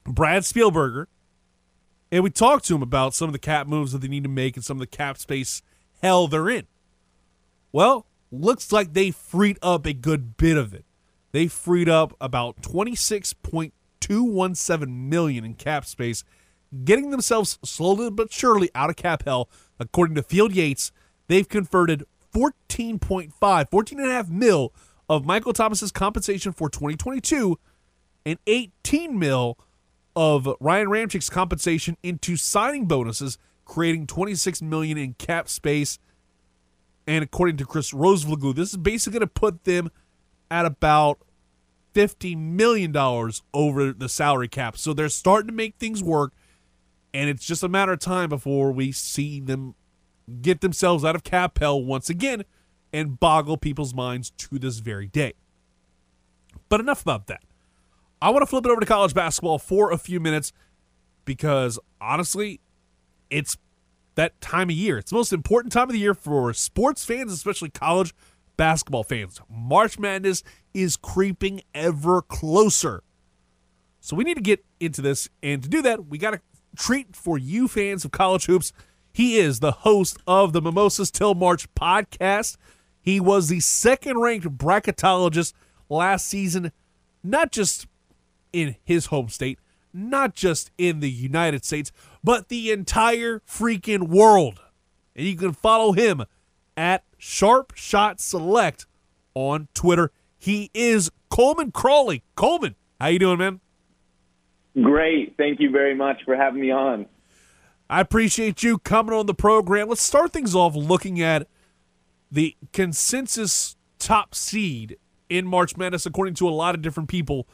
Brad 0.10 0.44
Spielberger, 0.44 1.06
and 2.12 2.24
we 2.24 2.32
talked 2.32 2.66
to 2.66 2.76
him 2.76 2.82
about 2.82 3.14
some 3.14 3.30
of 3.30 3.34
the 3.34 3.40
cap 3.40 3.68
moves 3.68 3.92
that 3.92 4.00
they 4.00 4.08
need 4.08 4.24
to 4.24 4.30
make 4.30 4.56
and 4.56 4.66
some 4.66 4.78
of 4.78 4.82
the 4.82 4.88
cap 4.88 5.20
space 5.20 5.62
hell 6.02 6.28
they're 6.28 6.50
in. 6.50 6.66
Well, 7.72 8.08
looks 8.32 8.72
like 8.72 8.94
they 8.94 9.12
freed 9.12 9.60
up 9.62 9.86
a 9.86 9.94
good 9.94 10.36
bit 10.38 10.58
of 10.58 10.74
it. 10.74 10.86
They 11.32 11.46
freed 11.48 11.88
up 11.88 12.16
about 12.20 12.64
26.217 12.64 14.88
million 14.88 15.46
in 15.46 15.54
cap 15.54 15.86
space, 15.86 16.24
getting 16.84 17.12
themselves 17.12 17.60
slowly 17.64 18.10
but 18.10 18.34
surely 18.34 18.72
out 18.74 18.90
of 18.90 18.96
cap 18.96 19.26
hell. 19.26 19.48
According 19.80 20.16
to 20.16 20.24
Field 20.24 20.56
Yates, 20.56 20.92
they've 21.28 21.48
converted 21.48 22.04
14.5, 22.34 23.32
14.5 23.40 24.30
mil 24.30 24.74
of 25.08 25.24
Michael 25.26 25.54
Thomas's 25.54 25.92
compensation 25.92 26.52
for 26.52 26.68
2022 26.70 27.60
and 28.26 28.40
18 28.48 29.18
mil 29.18 29.58
of 30.16 30.48
Ryan 30.60 30.88
Ramczyk's 30.88 31.30
compensation 31.30 31.98
into 32.04 32.36
signing 32.36 32.86
bonuses, 32.86 33.38
creating 33.66 34.08
26 34.08 34.62
million 34.62 34.98
in 34.98 35.14
cap 35.14 35.50
space. 35.50 36.00
And 37.08 37.24
according 37.24 37.58
to 37.58 37.66
Chris 37.66 37.92
Rosvoglou, 37.92 38.56
this 38.56 38.70
is 38.70 38.78
basically 38.78 39.20
going 39.20 39.28
to 39.28 39.34
put 39.34 39.64
them 39.64 39.90
at 40.52 40.66
about 40.66 41.20
50 41.94 42.36
million 42.36 42.92
dollars 42.92 43.42
over 43.54 43.92
the 43.92 44.10
salary 44.10 44.48
cap. 44.48 44.78
So 44.78 44.94
they're 44.94 45.10
starting 45.10 45.48
to 45.48 45.54
make 45.54 45.76
things 45.76 46.04
work, 46.04 46.34
and 47.14 47.30
it's 47.30 47.46
just 47.46 47.64
a 47.64 47.70
matter 47.70 47.94
of 47.94 48.00
time 48.00 48.30
before 48.30 48.72
we 48.72 48.92
see 48.92 49.40
them 49.40 49.76
get 50.42 50.62
themselves 50.62 51.04
out 51.04 51.16
of 51.16 51.24
cap 51.24 51.58
hell 51.58 51.84
once 51.84 52.10
again 52.10 52.46
and 52.94 53.20
boggle 53.20 53.58
people's 53.58 53.94
minds 53.94 54.32
to 54.32 54.60
this 54.60 54.80
very 54.80 55.08
day. 55.08 55.34
But 56.70 56.80
enough 56.80 57.02
about 57.02 57.28
that. 57.28 57.44
I 58.22 58.30
want 58.32 58.42
to 58.42 58.48
flip 58.48 58.66
it 58.66 58.72
over 58.72 58.82
to 58.82 58.86
college 58.86 59.14
basketball 59.14 59.60
for 59.60 59.92
a 59.92 59.98
few 59.98 60.20
minutes 60.20 60.52
because 61.26 61.80
honestly, 62.02 62.60
it's 63.30 63.58
that 64.16 64.40
time 64.42 64.70
of 64.70 64.76
year. 64.76 64.98
It's 64.98 65.12
the 65.12 65.18
most 65.18 65.32
important 65.32 65.72
time 65.72 65.84
of 65.84 65.94
the 65.94 66.00
year 66.00 66.14
for 66.14 66.54
sports 66.54 67.06
fans, 67.06 67.32
especially 67.32 67.70
college 67.70 68.14
basketball 68.58 69.04
fans. 69.04 69.40
March 69.50 69.98
Madness 69.98 70.44
is 70.74 70.98
creeping 70.98 71.62
ever 71.74 72.22
closer. 72.22 73.04
So 74.02 74.16
we 74.16 74.26
need 74.26 74.36
to 74.36 74.42
get 74.42 74.66
into 74.80 75.02
this. 75.02 75.30
And 75.42 75.64
to 75.64 75.70
do 75.70 75.82
that, 75.84 76.08
we 76.08 76.18
got 76.18 76.34
a 76.34 76.42
treat 76.78 77.16
for 77.16 77.38
you 77.38 77.68
fans 77.70 78.04
of 78.04 78.12
college 78.12 78.48
hoops. 78.48 78.74
He 79.14 79.38
is 79.38 79.60
the 79.60 79.72
host 79.72 80.18
of 80.28 80.52
the 80.52 80.62
Mimosas 80.62 81.12
Till 81.12 81.36
March 81.36 81.74
podcast. 81.74 82.58
He 83.02 83.20
was 83.20 83.48
the 83.48 83.62
second 83.62 84.20
ranked 84.20 84.58
bracketologist 84.58 85.54
last 85.88 86.28
season, 86.28 86.72
not 87.24 87.52
just 87.52 87.88
in 88.54 88.76
his 88.84 89.08
home 89.08 89.30
state, 89.30 89.60
not 89.94 90.36
just 90.36 90.72
in 90.78 91.00
the 91.00 91.10
United 91.10 91.66
States, 91.66 91.92
but 92.24 92.50
the 92.50 92.72
entire 92.72 93.42
freaking 93.48 94.08
world. 94.10 94.62
And 95.16 95.26
you 95.26 95.36
can 95.36 95.54
follow 95.54 95.94
him 95.94 96.24
at 96.78 97.04
Sharp 97.18 97.74
Shot 97.76 98.20
Select 98.20 98.86
on 99.34 99.68
Twitter. 99.74 100.12
He 100.38 100.72
is 100.74 101.12
Coleman 101.30 101.72
Crawley. 101.72 102.24
Coleman, 102.36 102.76
how 103.00 103.08
you 103.08 103.20
doing, 103.20 103.38
man? 103.38 103.60
Great. 104.82 105.36
Thank 105.38 105.60
you 105.60 105.72
very 105.72 105.96
much 105.96 106.24
for 106.26 106.36
having 106.36 106.62
me 106.62 106.72
on. 106.72 107.06
I 107.90 108.02
appreciate 108.02 108.62
you 108.62 108.78
coming 108.78 109.14
on 109.14 109.26
the 109.26 109.34
program. 109.34 109.90
Let's 109.90 110.02
start 110.02 110.32
things 110.32 110.54
off 110.54 110.76
looking 110.76 111.22
at 111.22 111.48
the 112.32 112.56
consensus 112.72 113.76
top 113.98 114.36
seed 114.36 114.98
in 115.28 115.48
March 115.48 115.76
Madness, 115.76 116.06
according 116.06 116.36
to 116.36 116.48
a 116.48 116.52
lot 116.52 116.76
of 116.76 116.82
different 116.82 117.10
people 117.10 117.48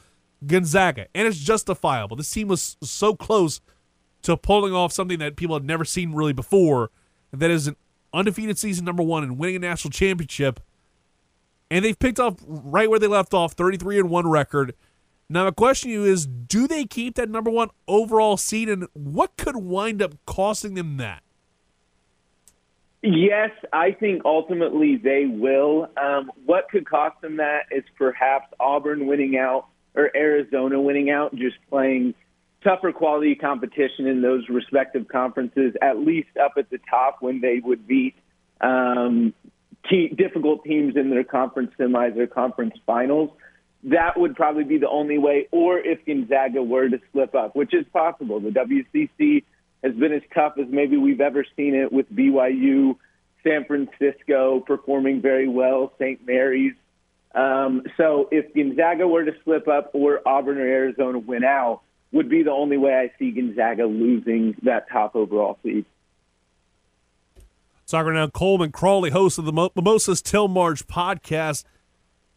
Gonzaga, 0.44 1.06
and 1.14 1.26
it's 1.26 1.38
justifiable. 1.38 2.16
This 2.16 2.30
team 2.30 2.48
was 2.48 2.76
so 2.82 3.14
close 3.14 3.60
to 4.22 4.36
pulling 4.36 4.74
off 4.74 4.92
something 4.92 5.18
that 5.20 5.36
people 5.36 5.56
had 5.56 5.64
never 5.64 5.84
seen 5.84 6.12
really 6.12 6.32
before. 6.32 6.90
That 7.32 7.50
is 7.50 7.66
an 7.66 7.76
undefeated 8.12 8.58
season 8.58 8.84
number 8.84 9.02
one 9.02 9.22
and 9.22 9.38
winning 9.38 9.56
a 9.56 9.58
national 9.60 9.92
championship. 9.92 10.60
And 11.70 11.84
they've 11.84 11.98
picked 11.98 12.20
up 12.20 12.40
right 12.46 12.88
where 12.88 12.98
they 12.98 13.06
left 13.06 13.34
off, 13.34 13.52
33 13.52 14.00
and 14.00 14.10
one 14.10 14.28
record. 14.28 14.74
Now, 15.28 15.44
the 15.44 15.52
question 15.52 15.90
to 15.90 15.94
you 15.94 16.04
is 16.04 16.26
do 16.26 16.68
they 16.68 16.84
keep 16.84 17.16
that 17.16 17.28
number 17.28 17.50
one 17.50 17.70
overall 17.88 18.36
seed, 18.36 18.68
and 18.68 18.86
what 18.92 19.36
could 19.36 19.56
wind 19.56 20.00
up 20.00 20.14
costing 20.24 20.74
them 20.74 20.98
that? 20.98 21.22
Yes, 23.02 23.50
I 23.72 23.92
think 23.92 24.22
ultimately 24.24 24.96
they 24.96 25.26
will. 25.26 25.88
Um, 25.96 26.30
what 26.44 26.68
could 26.68 26.88
cost 26.88 27.20
them 27.20 27.36
that 27.36 27.66
is 27.70 27.84
perhaps 27.96 28.46
Auburn 28.58 29.06
winning 29.06 29.36
out 29.36 29.68
or 29.96 30.14
Arizona 30.14 30.80
winning 30.80 31.10
out, 31.10 31.34
just 31.34 31.56
playing 31.70 32.14
tougher 32.62 32.92
quality 32.92 33.34
competition 33.34 34.06
in 34.06 34.22
those 34.22 34.48
respective 34.48 35.08
conferences, 35.08 35.74
at 35.80 35.98
least 35.98 36.28
up 36.42 36.52
at 36.58 36.68
the 36.70 36.78
top 36.90 37.18
when 37.20 37.40
they 37.40 37.60
would 37.62 37.86
beat 37.86 38.14
um, 38.60 39.32
te- 39.88 40.08
difficult 40.08 40.64
teams 40.64 40.96
in 40.96 41.10
their 41.10 41.24
conference 41.24 41.72
semis 41.78 42.16
or 42.16 42.26
conference 42.26 42.74
finals. 42.84 43.30
That 43.84 44.18
would 44.18 44.34
probably 44.34 44.64
be 44.64 44.78
the 44.78 44.88
only 44.88 45.18
way, 45.18 45.48
or 45.52 45.78
if 45.78 46.04
Gonzaga 46.04 46.62
were 46.62 46.88
to 46.88 47.00
slip 47.12 47.34
up, 47.34 47.54
which 47.54 47.72
is 47.72 47.86
possible. 47.92 48.40
The 48.40 48.50
WCC 48.50 49.44
has 49.84 49.94
been 49.94 50.12
as 50.12 50.22
tough 50.34 50.54
as 50.58 50.66
maybe 50.68 50.96
we've 50.96 51.20
ever 51.20 51.44
seen 51.56 51.74
it 51.74 51.92
with 51.92 52.10
BYU, 52.12 52.96
San 53.44 53.64
Francisco 53.64 54.60
performing 54.60 55.22
very 55.22 55.46
well, 55.46 55.92
St. 56.00 56.26
Mary's. 56.26 56.72
Um, 57.36 57.82
so 57.98 58.28
if 58.32 58.52
Gonzaga 58.54 59.06
were 59.06 59.24
to 59.24 59.32
slip 59.44 59.68
up 59.68 59.90
or 59.92 60.26
Auburn 60.26 60.56
or 60.56 60.66
Arizona 60.66 61.18
win 61.18 61.44
out, 61.44 61.82
would 62.12 62.30
be 62.30 62.42
the 62.42 62.50
only 62.50 62.78
way 62.78 62.94
I 62.94 63.12
see 63.18 63.30
Gonzaga 63.30 63.84
losing 63.84 64.56
that 64.62 64.88
top 64.88 65.14
overall 65.14 65.58
seed. 65.62 65.84
Soccer 67.84 68.12
now, 68.12 68.26
Coleman 68.28 68.72
Crawley, 68.72 69.10
host 69.10 69.38
of 69.38 69.44
the 69.44 69.52
Mimosas 69.52 70.22
Till 70.22 70.48
March 70.48 70.86
podcast. 70.86 71.64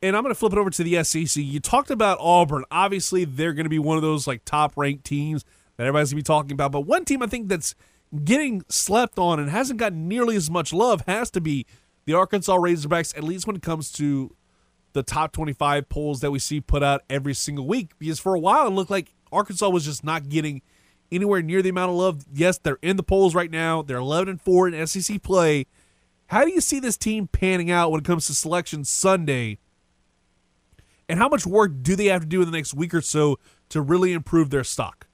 And 0.02 0.16
I'm 0.16 0.24
going 0.24 0.34
to 0.34 0.40
flip 0.40 0.54
it 0.54 0.60
over 0.60 0.70
to 0.70 0.84
the 0.84 1.04
SEC. 1.04 1.42
You 1.42 1.60
talked 1.60 1.92
about 1.92 2.18
Auburn. 2.20 2.66
Obviously, 2.70 3.26
they're 3.26 3.54
going 3.54 3.66
to 3.66 3.70
be 3.70 3.80
one 3.80 3.98
of 3.98 4.04
those 4.04 4.28
like 4.28 4.44
top 4.46 4.74
ranked 4.76 5.06
teams 5.06 5.44
that 5.78 5.84
everybody's 5.84 6.12
going 6.12 6.24
to 6.24 6.24
be 6.24 6.34
talking 6.34 6.52
about. 6.52 6.72
But 6.72 6.82
one 6.82 7.06
team 7.06 7.24
I 7.24 7.28
think 7.28 7.48
that's 7.48 7.74
getting 8.24 8.64
slept 8.70 9.18
on 9.18 9.40
and 9.40 9.50
hasn't 9.50 9.80
gotten 9.80 10.08
nearly 10.08 10.36
as 10.36 10.50
much 10.50 10.74
love 10.74 11.04
has 11.08 11.32
to 11.32 11.42
be 11.42 11.66
the 12.06 12.14
Arkansas 12.14 12.56
Razorbacks, 12.58 13.18
at 13.18 13.24
least 13.24 13.48
when 13.48 13.56
it 13.56 13.62
comes 13.62 13.92
to 13.94 14.36
the 14.94 15.04
top 15.04 15.32
25 15.32 15.90
polls 15.90 16.22
that 16.22 16.32
we 16.32 16.40
see 16.40 16.62
put 16.62 16.84
out 16.84 17.02
every 17.10 17.34
single 17.34 17.68
week. 17.68 17.92
Because 18.00 18.20
for 18.20 18.36
a 18.36 18.40
while, 18.40 18.68
it 18.68 18.72
looked 18.72 18.92
like 18.92 19.14
Arkansas 19.32 19.70
was 19.70 19.86
just 19.86 20.04
not 20.04 20.30
getting 20.30 20.62
anywhere 21.12 21.42
near 21.42 21.62
the 21.62 21.70
amount 21.70 21.92
of 21.92 21.98
love. 21.98 22.26
Yes, 22.34 22.58
they're 22.58 22.80
in 22.82 22.98
the 22.98 23.04
polls 23.04 23.36
right 23.36 23.52
now. 23.52 23.82
They're 23.82 23.98
11 23.98 24.30
and 24.30 24.42
4 24.42 24.70
in 24.70 24.88
SEC 24.88 25.22
play. 25.22 25.66
How 26.28 26.46
do 26.46 26.52
you 26.52 26.62
see 26.62 26.80
this 26.80 26.98
team 26.98 27.28
panning 27.28 27.72
out 27.72 27.92
when 27.92 28.02
it 28.02 28.06
comes 28.06 28.28
to 28.28 28.36
selection 28.36 28.84
Sunday? 28.84 29.58
And 31.08 31.18
how 31.18 31.28
much 31.28 31.46
work 31.46 31.72
do 31.82 31.96
they 31.96 32.06
have 32.06 32.22
to 32.22 32.28
do 32.28 32.42
in 32.42 32.52
the 32.52 32.56
next 32.56 32.76
week 32.76 32.94
or 32.94 33.02
so 33.02 33.40
to 33.70 33.82
really 33.82 34.14
improve 34.14 34.52
their 34.52 34.64
stock? 34.64 35.08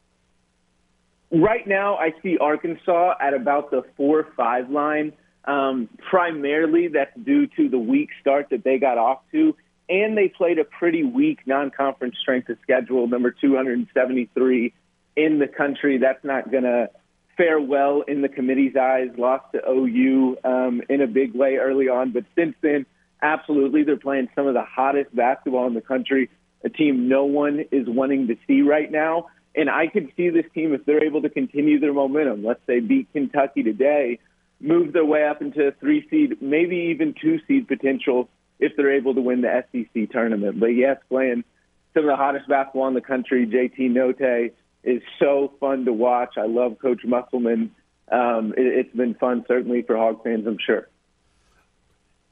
Right 1.31 1.65
now, 1.65 1.95
I 1.95 2.13
see 2.21 2.37
Arkansas 2.37 3.15
at 3.19 3.33
about 3.33 3.71
the 3.71 3.83
four 3.95 4.19
or 4.19 4.27
five 4.35 4.69
line. 4.69 5.13
Um, 5.45 5.89
primarily, 6.09 6.87
that's 6.87 7.15
due 7.23 7.47
to 7.55 7.69
the 7.69 7.77
weak 7.77 8.09
start 8.19 8.47
that 8.49 8.63
they 8.63 8.77
got 8.77 8.97
off 8.97 9.19
to, 9.31 9.55
and 9.89 10.17
they 10.17 10.27
played 10.27 10.59
a 10.59 10.63
pretty 10.63 11.03
weak 11.03 11.39
non-conference 11.45 12.15
strength 12.19 12.49
of 12.49 12.57
schedule, 12.61 13.07
number 13.07 13.31
273 13.31 14.73
in 15.15 15.39
the 15.39 15.47
country. 15.47 15.97
That's 15.97 16.23
not 16.23 16.51
going 16.51 16.63
to 16.63 16.89
fare 17.37 17.59
well 17.59 18.01
in 18.01 18.21
the 18.21 18.29
committee's 18.29 18.75
eyes. 18.75 19.09
Lost 19.17 19.45
to 19.53 19.61
OU 19.69 20.37
um, 20.43 20.81
in 20.89 21.01
a 21.01 21.07
big 21.07 21.35
way 21.35 21.57
early 21.57 21.87
on, 21.87 22.11
but 22.11 22.23
since 22.35 22.55
then, 22.61 22.85
absolutely, 23.21 23.83
they're 23.83 23.97
playing 23.97 24.29
some 24.35 24.47
of 24.47 24.53
the 24.53 24.63
hottest 24.63 25.15
basketball 25.15 25.67
in 25.67 25.73
the 25.73 25.81
country. 25.81 26.29
A 26.63 26.69
team 26.69 27.07
no 27.07 27.25
one 27.25 27.65
is 27.71 27.87
wanting 27.87 28.27
to 28.27 28.35
see 28.47 28.61
right 28.61 28.91
now. 28.91 29.27
And 29.55 29.69
I 29.69 29.87
could 29.87 30.11
see 30.17 30.29
this 30.29 30.45
team 30.53 30.73
if 30.73 30.85
they're 30.85 31.03
able 31.03 31.21
to 31.21 31.29
continue 31.29 31.79
their 31.79 31.93
momentum. 31.93 32.43
Let's 32.43 32.59
say 32.67 32.81
beat 32.81 33.07
Kentucky 33.13 33.63
today, 33.63 34.19
move 34.59 34.91
their 34.91 35.05
way 35.05 35.25
up 35.25 35.41
into 35.41 35.67
a 35.67 35.71
three 35.71 36.05
seed, 36.09 36.41
maybe 36.41 36.75
even 36.91 37.13
two 37.19 37.39
seed 37.47 37.67
potential 37.67 38.27
if 38.59 38.75
they're 38.75 38.93
able 38.93 39.13
to 39.15 39.21
win 39.21 39.41
the 39.41 39.63
SEC 39.71 40.11
tournament. 40.11 40.59
But 40.59 40.67
yes, 40.67 40.97
playing 41.09 41.43
some 41.93 42.03
of 42.03 42.09
the 42.09 42.15
hottest 42.15 42.47
basketball 42.47 42.87
in 42.87 42.93
the 42.93 43.01
country, 43.01 43.45
JT 43.45 43.91
Notae 43.91 44.51
is 44.83 45.01
so 45.19 45.53
fun 45.59 45.85
to 45.85 45.93
watch. 45.93 46.35
I 46.37 46.45
love 46.45 46.77
Coach 46.79 47.01
Musselman. 47.03 47.71
Um, 48.11 48.53
it, 48.55 48.85
has 48.85 48.95
been 48.95 49.15
fun, 49.15 49.45
certainly 49.47 49.81
for 49.81 49.97
Hog 49.97 50.23
fans, 50.23 50.45
I'm 50.45 50.57
sure. 50.63 50.89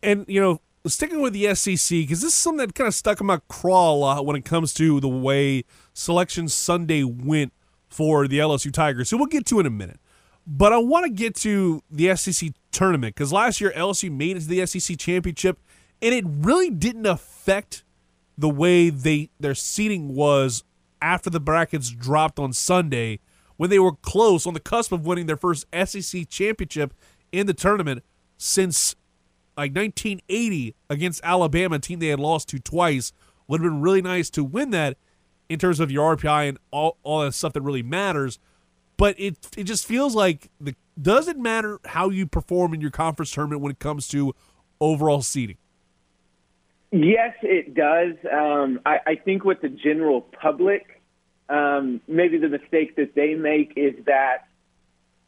And 0.04 0.26
you 0.28 0.40
know, 0.40 0.62
sticking 0.86 1.22
with 1.22 1.34
the 1.34 1.56
SEC 1.56 1.90
because 1.90 2.22
this 2.22 2.34
is 2.34 2.36
something 2.36 2.66
that 2.66 2.76
kind 2.76 2.88
of 2.88 2.94
stuck 2.94 3.22
in 3.22 3.28
my 3.28 3.40
craw 3.48 3.92
a 3.92 3.96
lot 3.96 4.26
when 4.26 4.36
it 4.36 4.46
comes 4.46 4.74
to 4.76 5.00
the 5.00 5.08
way 5.08 5.64
Selection 5.94 6.48
Sunday 6.48 7.04
went 7.04 7.54
for 7.94 8.28
the 8.28 8.40
LSU 8.40 8.74
Tigers, 8.74 9.10
So 9.10 9.18
we'll 9.18 9.28
get 9.28 9.46
to 9.48 9.60
in 9.60 9.68
a 9.68 9.70
minute. 9.70 10.00
But 10.46 10.74
I 10.74 10.78
want 10.78 11.06
to 11.06 11.12
get 11.12 11.36
to 11.38 11.84
the 11.90 12.16
SEC 12.16 12.50
tournament 12.72 13.16
because 13.16 13.32
last 13.32 13.62
year 13.62 13.72
LSU 13.78 14.12
made 14.12 14.36
it 14.36 14.42
to 14.42 14.48
the 14.48 14.66
SEC 14.66 14.98
championship, 14.98 15.60
and 16.04 16.13
it 16.13 16.26
really 16.28 16.70
didn't 16.70 17.06
affect 17.06 17.86
the 18.38 18.50
way 18.50 18.89
they 18.89 19.30
their 19.39 19.56
seating 19.56 20.13
was 20.13 20.63
after 21.02 21.30
the 21.30 21.39
brackets 21.39 21.89
dropped 21.89 22.38
on 22.38 22.52
Sunday 22.52 23.20
when 23.56 23.70
they 23.70 23.80
were 23.80 23.94
close 23.94 24.46
on 24.46 24.54
the 24.54 24.60
cusp 24.60 24.92
of 24.92 25.06
winning 25.06 25.28
their 25.28 25.38
first 25.38 25.66
SEC 25.86 26.28
championship 26.28 26.94
in 27.32 27.48
the 27.48 27.54
tournament 27.54 28.04
since 28.38 28.96
like 29.56 29.74
1980 29.76 30.76
against 30.89 31.22
Alabama, 31.24 31.76
a 31.76 31.80
team 31.80 32.00
they 32.00 32.08
had 32.08 32.20
lost 32.20 32.50
to 32.50 32.60
twice. 32.60 33.13
Would 33.48 33.62
have 33.62 33.72
been 33.72 33.82
really 33.82 34.02
nice 34.02 34.30
to 34.32 34.44
win 34.44 34.72
that 34.72 34.98
in 35.48 35.60
terms 35.60 35.80
of 35.80 35.92
your 35.92 36.16
RPI 36.16 36.50
and 36.50 36.58
all, 36.72 36.98
all 37.04 37.22
that 37.22 37.34
stuff 37.34 37.54
that 37.54 37.62
really 37.62 37.84
matters. 37.84 38.39
But 38.98 39.20
it 39.20 39.38
it 39.58 39.63
just 39.63 39.86
feels 39.86 40.16
like 40.16 40.50
the 40.60 40.76
doesn't 41.02 41.39
matter 41.39 41.80
how 41.86 42.10
you 42.10 42.26
perform 42.28 42.74
in 42.74 42.82
your 42.82 42.92
conference 42.92 43.32
tournament 43.32 43.62
when 43.62 43.72
it 43.72 43.80
comes 43.80 44.08
to 44.10 44.34
overall 44.80 45.22
seeding. 45.22 45.58
Yes, 46.94 47.34
it 47.42 47.74
does. 47.74 48.14
Um, 48.32 48.80
I, 48.86 49.00
I 49.08 49.16
think 49.16 49.44
with 49.44 49.62
the 49.62 49.70
general 49.70 50.22
public, 50.22 51.02
um, 51.50 52.02
maybe 52.08 52.38
the 52.38 52.50
mistake 52.50 52.96
that 52.98 53.16
they 53.16 53.34
make 53.34 53.74
is 53.76 53.96
that 54.06 54.46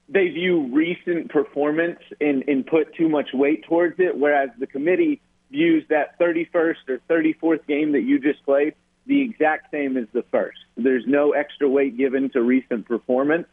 they 0.08 0.28
view 0.28 0.69
recent 0.71 1.32
performance 1.32 1.97
and, 2.21 2.43
and 2.47 2.67
put 2.67 2.93
too 2.93 3.10
much 3.10 3.30
weight 3.34 3.63
towards 3.63 3.95
it, 3.97 4.15
whereas 4.15 4.49
the 4.60 4.67
committee 4.67 5.21
views 5.49 5.84
that 5.89 6.19
31st 6.19 6.75
or 6.88 6.99
34th 7.10 7.65
game 7.65 7.93
that 7.93 8.01
you 8.01 8.19
just 8.19 8.45
played 8.45 8.75
the 9.08 9.23
exact 9.23 9.71
same 9.71 9.97
as 9.97 10.06
the 10.13 10.23
first. 10.30 10.60
There's 10.78 11.06
no 11.08 11.32
extra 11.32 11.67
weight 11.67 11.97
given 11.97 12.30
to 12.34 12.43
recent 12.43 12.86
performance. 12.86 13.47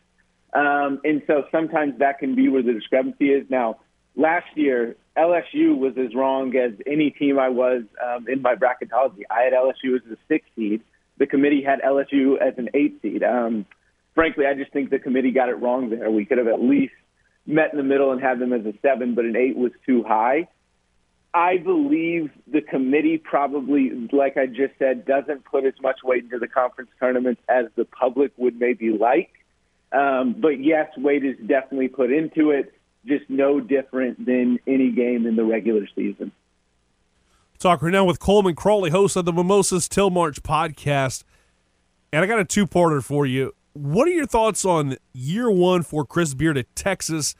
Um, 0.53 1.01
and 1.03 1.22
so 1.27 1.44
sometimes 1.51 1.98
that 2.01 2.18
can 2.18 2.35
be 2.35 2.51
where 2.51 2.62
the 2.62 2.75
discrepancy 2.75 3.31
is. 3.31 3.48
Now, 3.48 3.79
last 4.16 4.55
year, 4.55 4.96
LSU 5.16 5.77
was 5.77 5.94
as 5.98 6.14
wrong 6.14 6.57
as 6.57 6.72
any 6.87 7.11
team 7.11 7.38
I 7.38 7.51
was 7.51 7.83
um, 8.05 8.27
in 8.29 8.40
my 8.40 8.55
bracketology. 8.55 9.22
I 9.31 9.42
had 9.42 9.53
LSU 9.53 9.96
as 9.96 10.03
a 10.11 10.16
six 10.29 10.46
seed. 10.57 10.83
The 11.18 11.27
committee 11.27 11.62
had 11.62 11.81
LSU 11.83 12.40
as 12.40 12.55
an 12.57 12.70
eight 12.75 13.01
seed. 13.03 13.22
Um, 13.22 13.66
frankly, 14.14 14.46
I 14.46 14.55
just 14.55 14.72
think 14.72 14.90
the 14.90 14.98
committee 14.98 15.31
got 15.31 15.48
it 15.48 15.55
wrong 15.55 15.90
there. 15.90 16.11
We 16.11 16.25
could 16.25 16.38
have 16.38 16.48
at 16.48 16.61
least 16.62 16.94
met 17.46 17.72
in 17.72 17.77
the 17.77 17.85
middle 17.85 18.12
and 18.12 18.20
had 18.20 18.38
them 18.38 18.53
as 18.53 18.64
a 18.64 18.72
seven, 18.81 19.14
but 19.14 19.25
an 19.25 19.37
eight 19.37 19.57
was 19.57 19.72
too 19.85 20.03
high. 20.03 20.48
I 21.35 21.57
believe 21.57 22.31
the 22.46 22.61
committee 22.61 23.16
probably, 23.18 23.90
like 24.12 24.37
I 24.37 24.46
just 24.46 24.79
said, 24.79 25.07
doesn't 25.07 25.44
put 25.44 25.64
as 25.64 25.72
much 25.83 26.01
weight 26.05 26.25
into 26.25 26.38
the 26.38 26.48
conference 26.48 26.90
tournaments 27.01 27.40
as 27.48 27.66
the 27.75 27.87
public 27.87 28.33
would 28.37 28.59
maybe 28.59 28.90
like. 28.90 29.31
Um, 29.92 30.37
but 30.38 30.62
yes, 30.62 30.88
weight 30.96 31.25
is 31.25 31.37
definitely 31.38 31.88
put 31.88 32.12
into 32.12 32.51
it, 32.51 32.75
just 33.06 33.28
no 33.28 33.60
different 33.60 34.24
than 34.24 34.58
any 34.66 34.90
game 34.90 35.26
in 35.26 35.36
the 35.36 35.44
regular 35.44 35.86
season. 35.94 36.32
Talk 37.58 37.82
right 37.82 37.92
now 37.92 38.04
with 38.04 38.18
Coleman 38.18 38.54
Crawley, 38.54 38.90
host 38.90 39.16
of 39.16 39.24
the 39.24 39.32
Mimosas 39.32 39.88
Till 39.88 40.10
March 40.10 40.42
podcast. 40.42 41.24
And 42.12 42.22
I 42.22 42.26
got 42.26 42.40
a 42.40 42.44
two 42.44 42.66
parter 42.66 43.02
for 43.02 43.24
you. 43.24 43.54
What 43.72 44.06
are 44.08 44.12
your 44.12 44.26
thoughts 44.26 44.64
on 44.64 44.96
year 45.12 45.50
one 45.50 45.82
for 45.82 46.04
Chris 46.04 46.34
Beard 46.34 46.58
at 46.58 46.74
Texas? 46.74 47.34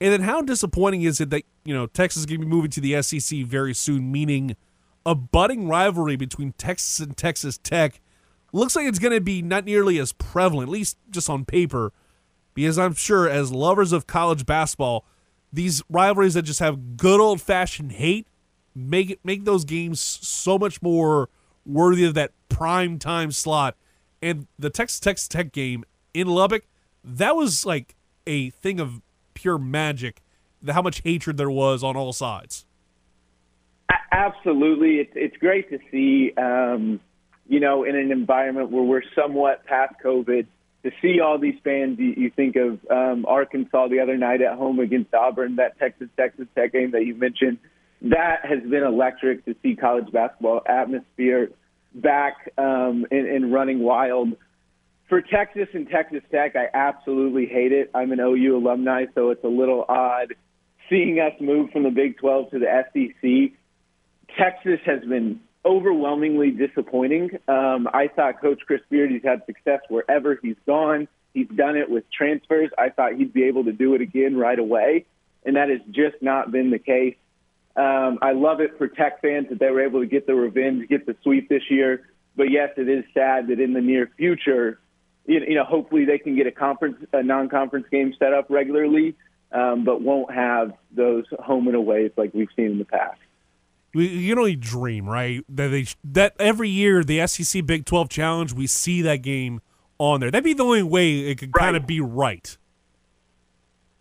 And 0.00 0.12
then 0.12 0.22
how 0.22 0.42
disappointing 0.42 1.02
is 1.02 1.20
it 1.20 1.30
that, 1.30 1.44
you 1.64 1.74
know, 1.74 1.86
Texas 1.86 2.20
is 2.20 2.26
going 2.26 2.40
to 2.40 2.46
be 2.46 2.50
moving 2.50 2.70
to 2.70 2.80
the 2.80 3.00
SEC 3.02 3.40
very 3.44 3.72
soon, 3.72 4.10
meaning 4.10 4.56
a 5.04 5.14
budding 5.14 5.68
rivalry 5.68 6.16
between 6.16 6.52
Texas 6.52 6.98
and 6.98 7.16
Texas 7.16 7.58
Tech 7.58 8.00
looks 8.52 8.74
like 8.74 8.86
it's 8.86 8.98
going 8.98 9.14
to 9.14 9.20
be 9.20 9.42
not 9.42 9.64
nearly 9.64 9.98
as 9.98 10.12
prevalent, 10.12 10.68
at 10.68 10.72
least 10.72 10.98
just 11.10 11.30
on 11.30 11.44
paper, 11.44 11.92
because 12.56 12.78
I'm 12.78 12.94
sure 12.94 13.28
as 13.28 13.52
lovers 13.52 13.92
of 13.92 14.08
college 14.08 14.44
basketball, 14.44 15.04
these 15.52 15.82
rivalries 15.88 16.34
that 16.34 16.42
just 16.42 16.58
have 16.58 16.96
good 16.96 17.20
old 17.20 17.40
fashioned 17.40 17.92
hate 17.92 18.26
make 18.74 19.10
it 19.10 19.20
make 19.22 19.44
those 19.44 19.64
games 19.64 20.00
so 20.00 20.58
much 20.58 20.82
more 20.82 21.28
worthy 21.64 22.04
of 22.04 22.14
that 22.14 22.32
prime 22.48 22.98
time 22.98 23.30
slot 23.30 23.76
and 24.22 24.46
the 24.58 24.70
Texas 24.70 25.00
Texas 25.00 25.28
Tech 25.28 25.52
game 25.52 25.84
in 26.14 26.26
Lubbock, 26.26 26.64
that 27.04 27.36
was 27.36 27.64
like 27.64 27.94
a 28.26 28.50
thing 28.50 28.80
of 28.80 29.00
pure 29.34 29.58
magic. 29.58 30.22
How 30.66 30.82
much 30.82 31.02
hatred 31.02 31.36
there 31.36 31.50
was 31.50 31.84
on 31.84 31.96
all 31.96 32.12
sides. 32.12 32.64
Absolutely, 34.10 34.96
it's 34.96 35.12
it's 35.14 35.36
great 35.36 35.70
to 35.70 35.78
see. 35.90 36.32
Um, 36.36 37.00
you 37.48 37.60
know, 37.60 37.84
in 37.84 37.94
an 37.94 38.10
environment 38.10 38.70
where 38.70 38.82
we're 38.82 39.02
somewhat 39.14 39.64
past 39.66 39.94
COVID, 40.04 40.46
to 40.86 40.92
see 41.02 41.20
all 41.20 41.38
these 41.38 41.58
fans. 41.64 41.98
You, 41.98 42.14
you 42.16 42.30
think 42.30 42.56
of 42.56 42.78
um, 42.90 43.26
Arkansas 43.26 43.88
the 43.88 44.00
other 44.00 44.16
night 44.16 44.40
at 44.40 44.56
home 44.56 44.78
against 44.78 45.12
Auburn, 45.12 45.56
that 45.56 45.78
Texas 45.78 46.08
Texas 46.16 46.46
Tech 46.54 46.72
game 46.72 46.92
that 46.92 47.04
you 47.04 47.14
mentioned. 47.14 47.58
That 48.02 48.44
has 48.44 48.62
been 48.62 48.84
electric 48.84 49.44
to 49.46 49.56
see 49.62 49.74
college 49.74 50.12
basketball 50.12 50.62
atmosphere 50.66 51.50
back 51.94 52.52
um, 52.56 53.06
and, 53.10 53.26
and 53.26 53.52
running 53.52 53.80
wild. 53.80 54.36
For 55.08 55.22
Texas 55.22 55.68
and 55.72 55.88
Texas 55.88 56.22
Tech, 56.30 56.54
I 56.56 56.68
absolutely 56.72 57.46
hate 57.46 57.72
it. 57.72 57.90
I'm 57.94 58.12
an 58.12 58.20
OU 58.20 58.56
alumni, 58.56 59.06
so 59.14 59.30
it's 59.30 59.44
a 59.44 59.48
little 59.48 59.84
odd 59.88 60.34
seeing 60.88 61.18
us 61.18 61.32
move 61.40 61.70
from 61.70 61.82
the 61.82 61.90
Big 61.90 62.18
12 62.18 62.50
to 62.50 62.58
the 62.58 62.84
SEC, 62.92 63.58
Texas 64.38 64.80
has 64.84 65.00
been 65.02 65.40
overwhelmingly 65.66 66.52
disappointing. 66.52 67.30
Um, 67.48 67.88
I 67.92 68.08
thought 68.08 68.40
Coach 68.40 68.60
Chris 68.66 68.80
Beard, 68.88 69.10
he's 69.10 69.24
had 69.24 69.44
success 69.46 69.80
wherever 69.88 70.38
he's 70.40 70.56
gone. 70.64 71.08
He's 71.34 71.48
done 71.48 71.76
it 71.76 71.90
with 71.90 72.04
transfers. 72.10 72.70
I 72.78 72.90
thought 72.90 73.14
he'd 73.14 73.32
be 73.32 73.44
able 73.44 73.64
to 73.64 73.72
do 73.72 73.94
it 73.94 74.00
again 74.00 74.36
right 74.36 74.58
away, 74.58 75.04
and 75.44 75.56
that 75.56 75.68
has 75.68 75.80
just 75.90 76.22
not 76.22 76.52
been 76.52 76.70
the 76.70 76.78
case. 76.78 77.16
Um, 77.76 78.18
I 78.22 78.32
love 78.32 78.60
it 78.60 78.78
for 78.78 78.88
Tech 78.88 79.20
fans 79.20 79.48
that 79.50 79.58
they 79.58 79.70
were 79.70 79.82
able 79.82 80.00
to 80.00 80.06
get 80.06 80.26
the 80.26 80.34
revenge, 80.34 80.88
get 80.88 81.04
the 81.04 81.14
sweep 81.22 81.48
this 81.50 81.64
year. 81.68 82.08
But 82.36 82.50
yes, 82.50 82.70
it 82.76 82.88
is 82.88 83.04
sad 83.12 83.48
that 83.48 83.60
in 83.60 83.74
the 83.74 83.82
near 83.82 84.10
future, 84.16 84.78
you 85.26 85.40
you 85.40 85.54
know, 85.56 85.64
hopefully 85.64 86.04
they 86.04 86.18
can 86.18 86.36
get 86.36 86.46
a 86.46 86.52
conference, 86.52 87.04
a 87.12 87.22
non-conference 87.22 87.86
game 87.90 88.14
set 88.18 88.32
up 88.32 88.46
regularly, 88.48 89.14
um, 89.52 89.84
but 89.84 90.00
won't 90.00 90.32
have 90.32 90.72
those 90.90 91.24
home 91.38 91.66
and 91.66 91.76
aways 91.76 92.12
like 92.16 92.32
we've 92.32 92.48
seen 92.56 92.72
in 92.72 92.78
the 92.78 92.84
past. 92.84 93.18
We, 93.96 94.08
you 94.08 94.32
can 94.32 94.38
only 94.38 94.56
dream, 94.56 95.08
right? 95.08 95.44
That 95.48 95.68
they 95.68 95.86
that 96.04 96.34
every 96.38 96.68
year 96.68 97.02
the 97.02 97.26
SEC 97.26 97.64
Big 97.66 97.86
Twelve 97.86 98.08
Challenge, 98.08 98.52
we 98.52 98.66
see 98.66 99.02
that 99.02 99.22
game 99.22 99.60
on 99.98 100.20
there. 100.20 100.30
That'd 100.30 100.44
be 100.44 100.52
the 100.52 100.64
only 100.64 100.82
way 100.82 101.20
it 101.20 101.38
could 101.38 101.52
kind 101.52 101.76
of 101.76 101.86
be 101.86 102.00
right. 102.00 102.56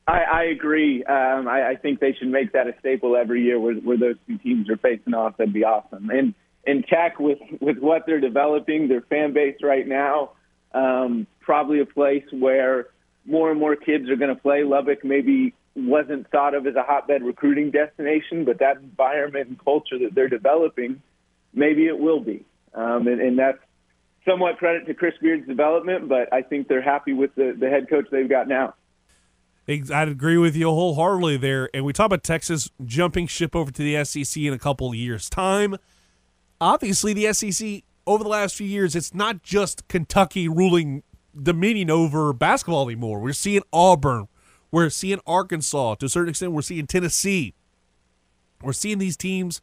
I, 0.08 0.20
I 0.22 0.44
agree. 0.44 1.04
Um, 1.04 1.48
I, 1.48 1.70
I 1.70 1.76
think 1.76 2.00
they 2.00 2.14
should 2.14 2.28
make 2.28 2.52
that 2.54 2.68
a 2.68 2.76
staple 2.80 3.16
every 3.16 3.42
year 3.42 3.60
where, 3.60 3.74
where 3.76 3.98
those 3.98 4.16
two 4.28 4.38
teams 4.38 4.70
are 4.70 4.78
facing 4.78 5.14
off. 5.14 5.38
That'd 5.38 5.54
be 5.54 5.64
awesome. 5.64 6.10
And 6.10 6.36
and 6.68 6.86
Tech 6.88 7.20
with 7.20 7.40
with 7.62 7.78
what 7.78 8.06
they're 8.06 8.20
developing, 8.20 8.88
their 8.88 9.02
fan 9.02 9.34
base 9.34 9.58
right 9.64 9.88
now, 9.88 10.32
um, 10.74 11.26
probably 11.40 11.80
a 11.80 11.86
place 11.86 12.26
where 12.32 12.88
more 13.26 13.50
and 13.50 13.60
more 13.60 13.76
kids 13.76 14.10
are 14.10 14.16
going 14.16 14.36
to 14.36 14.42
play. 14.42 14.64
Lubbock 14.64 15.04
maybe 15.04 15.54
wasn't 15.76 16.30
thought 16.32 16.54
of 16.54 16.66
as 16.68 16.76
a 16.76 16.84
hotbed 16.84 17.24
recruiting 17.24 17.72
destination, 17.72 18.46
but 18.46 18.60
that 18.60 18.78
environment 18.78 19.50
and 19.50 19.64
culture 19.64 20.00
that 20.00 20.16
they're 20.16 20.30
developing, 20.30 21.02
maybe 21.54 21.86
it 21.88 21.98
will 21.98 22.20
be. 22.20 22.46
Um, 22.74 23.08
and, 23.08 23.22
and 23.22 23.38
that's 23.38 23.60
somewhat 24.26 24.58
credit 24.58 24.86
to 24.88 24.94
Chris 24.94 25.14
Beard's 25.22 25.48
development, 25.48 26.10
but 26.10 26.32
I 26.34 26.42
think 26.42 26.68
they're 26.68 26.82
happy 26.82 27.14
with 27.14 27.36
the, 27.36 27.56
the 27.58 27.70
head 27.70 27.90
coach 27.90 28.06
they've 28.12 28.30
got 28.30 28.48
now. 28.48 28.74
I'd 29.68 30.10
agree 30.10 30.38
with 30.38 30.56
you 30.56 30.68
wholeheartedly 30.68 31.38
there. 31.38 31.70
And 31.74 31.86
we 31.86 31.94
talk 31.94 32.06
about 32.06 32.24
Texas 32.24 32.70
jumping 32.86 33.26
ship 33.28 33.56
over 33.56 33.72
to 33.72 33.82
the 33.82 34.04
SEC 34.06 34.44
in 34.44 34.54
a 34.54 34.60
couple 34.60 34.90
of 34.90 34.96
years' 34.96 35.30
time. 35.30 35.78
Obviously, 36.62 37.14
the 37.14 37.34
SEC 37.34 37.84
over 38.08 38.24
the 38.24 38.30
last 38.30 38.56
few 38.56 38.68
years, 38.68 38.96
it's 38.96 39.14
not 39.14 39.42
just 39.42 39.88
Kentucky 39.88 40.48
ruling 40.48 41.04
dominion 41.42 41.90
over 41.90 42.32
basketball 42.32 42.86
anymore. 42.86 43.20
We're 43.20 43.34
seeing 43.34 43.64
Auburn, 43.74 44.28
we're 44.72 44.90
seeing 44.90 45.20
Arkansas, 45.26 45.96
to 45.96 46.06
a 46.06 46.10
certain 46.10 46.30
extent, 46.30 46.52
we're 46.52 46.62
seeing 46.62 46.88
Tennessee. 46.88 47.54
We're 48.62 48.74
seeing 48.74 48.98
these 48.98 49.18
teams 49.18 49.62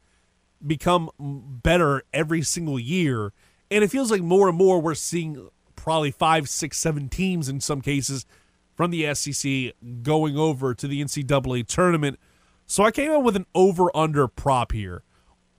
become 0.64 1.10
better 1.18 2.02
every 2.12 2.42
single 2.42 2.78
year. 2.78 3.32
And 3.70 3.82
it 3.82 3.90
feels 3.90 4.10
like 4.10 4.22
more 4.22 4.48
and 4.48 4.56
more 4.56 4.80
we're 4.80 4.94
seeing 4.94 5.48
probably 5.76 6.10
five, 6.10 6.48
six, 6.48 6.78
seven 6.78 7.08
teams 7.08 7.48
in 7.48 7.60
some 7.60 7.80
cases 7.80 8.26
from 8.74 8.90
the 8.90 9.12
SEC 9.14 9.72
going 10.02 10.36
over 10.36 10.74
to 10.74 10.86
the 10.86 11.02
NCAA 11.02 11.66
tournament. 11.66 12.18
So 12.66 12.84
I 12.84 12.90
came 12.90 13.10
up 13.10 13.22
with 13.22 13.36
an 13.36 13.46
over 13.54 13.94
under 13.96 14.28
prop 14.28 14.72
here. 14.72 15.02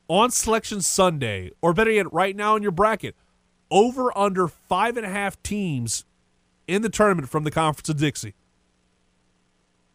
On 0.07 0.29
Selection 0.29 0.81
Sunday, 0.81 1.51
or 1.61 1.73
better 1.73 1.91
yet, 1.91 2.11
right 2.11 2.35
now 2.35 2.55
in 2.55 2.63
your 2.63 2.71
bracket, 2.71 3.15
over 3.71 4.15
under 4.17 4.47
five 4.47 4.97
and 4.97 5.05
a 5.05 5.09
half 5.09 5.41
teams 5.43 6.05
in 6.67 6.81
the 6.81 6.89
tournament 6.89 7.29
from 7.29 7.43
the 7.43 7.51
Conference 7.51 7.89
of 7.89 7.97
Dixie. 7.97 8.35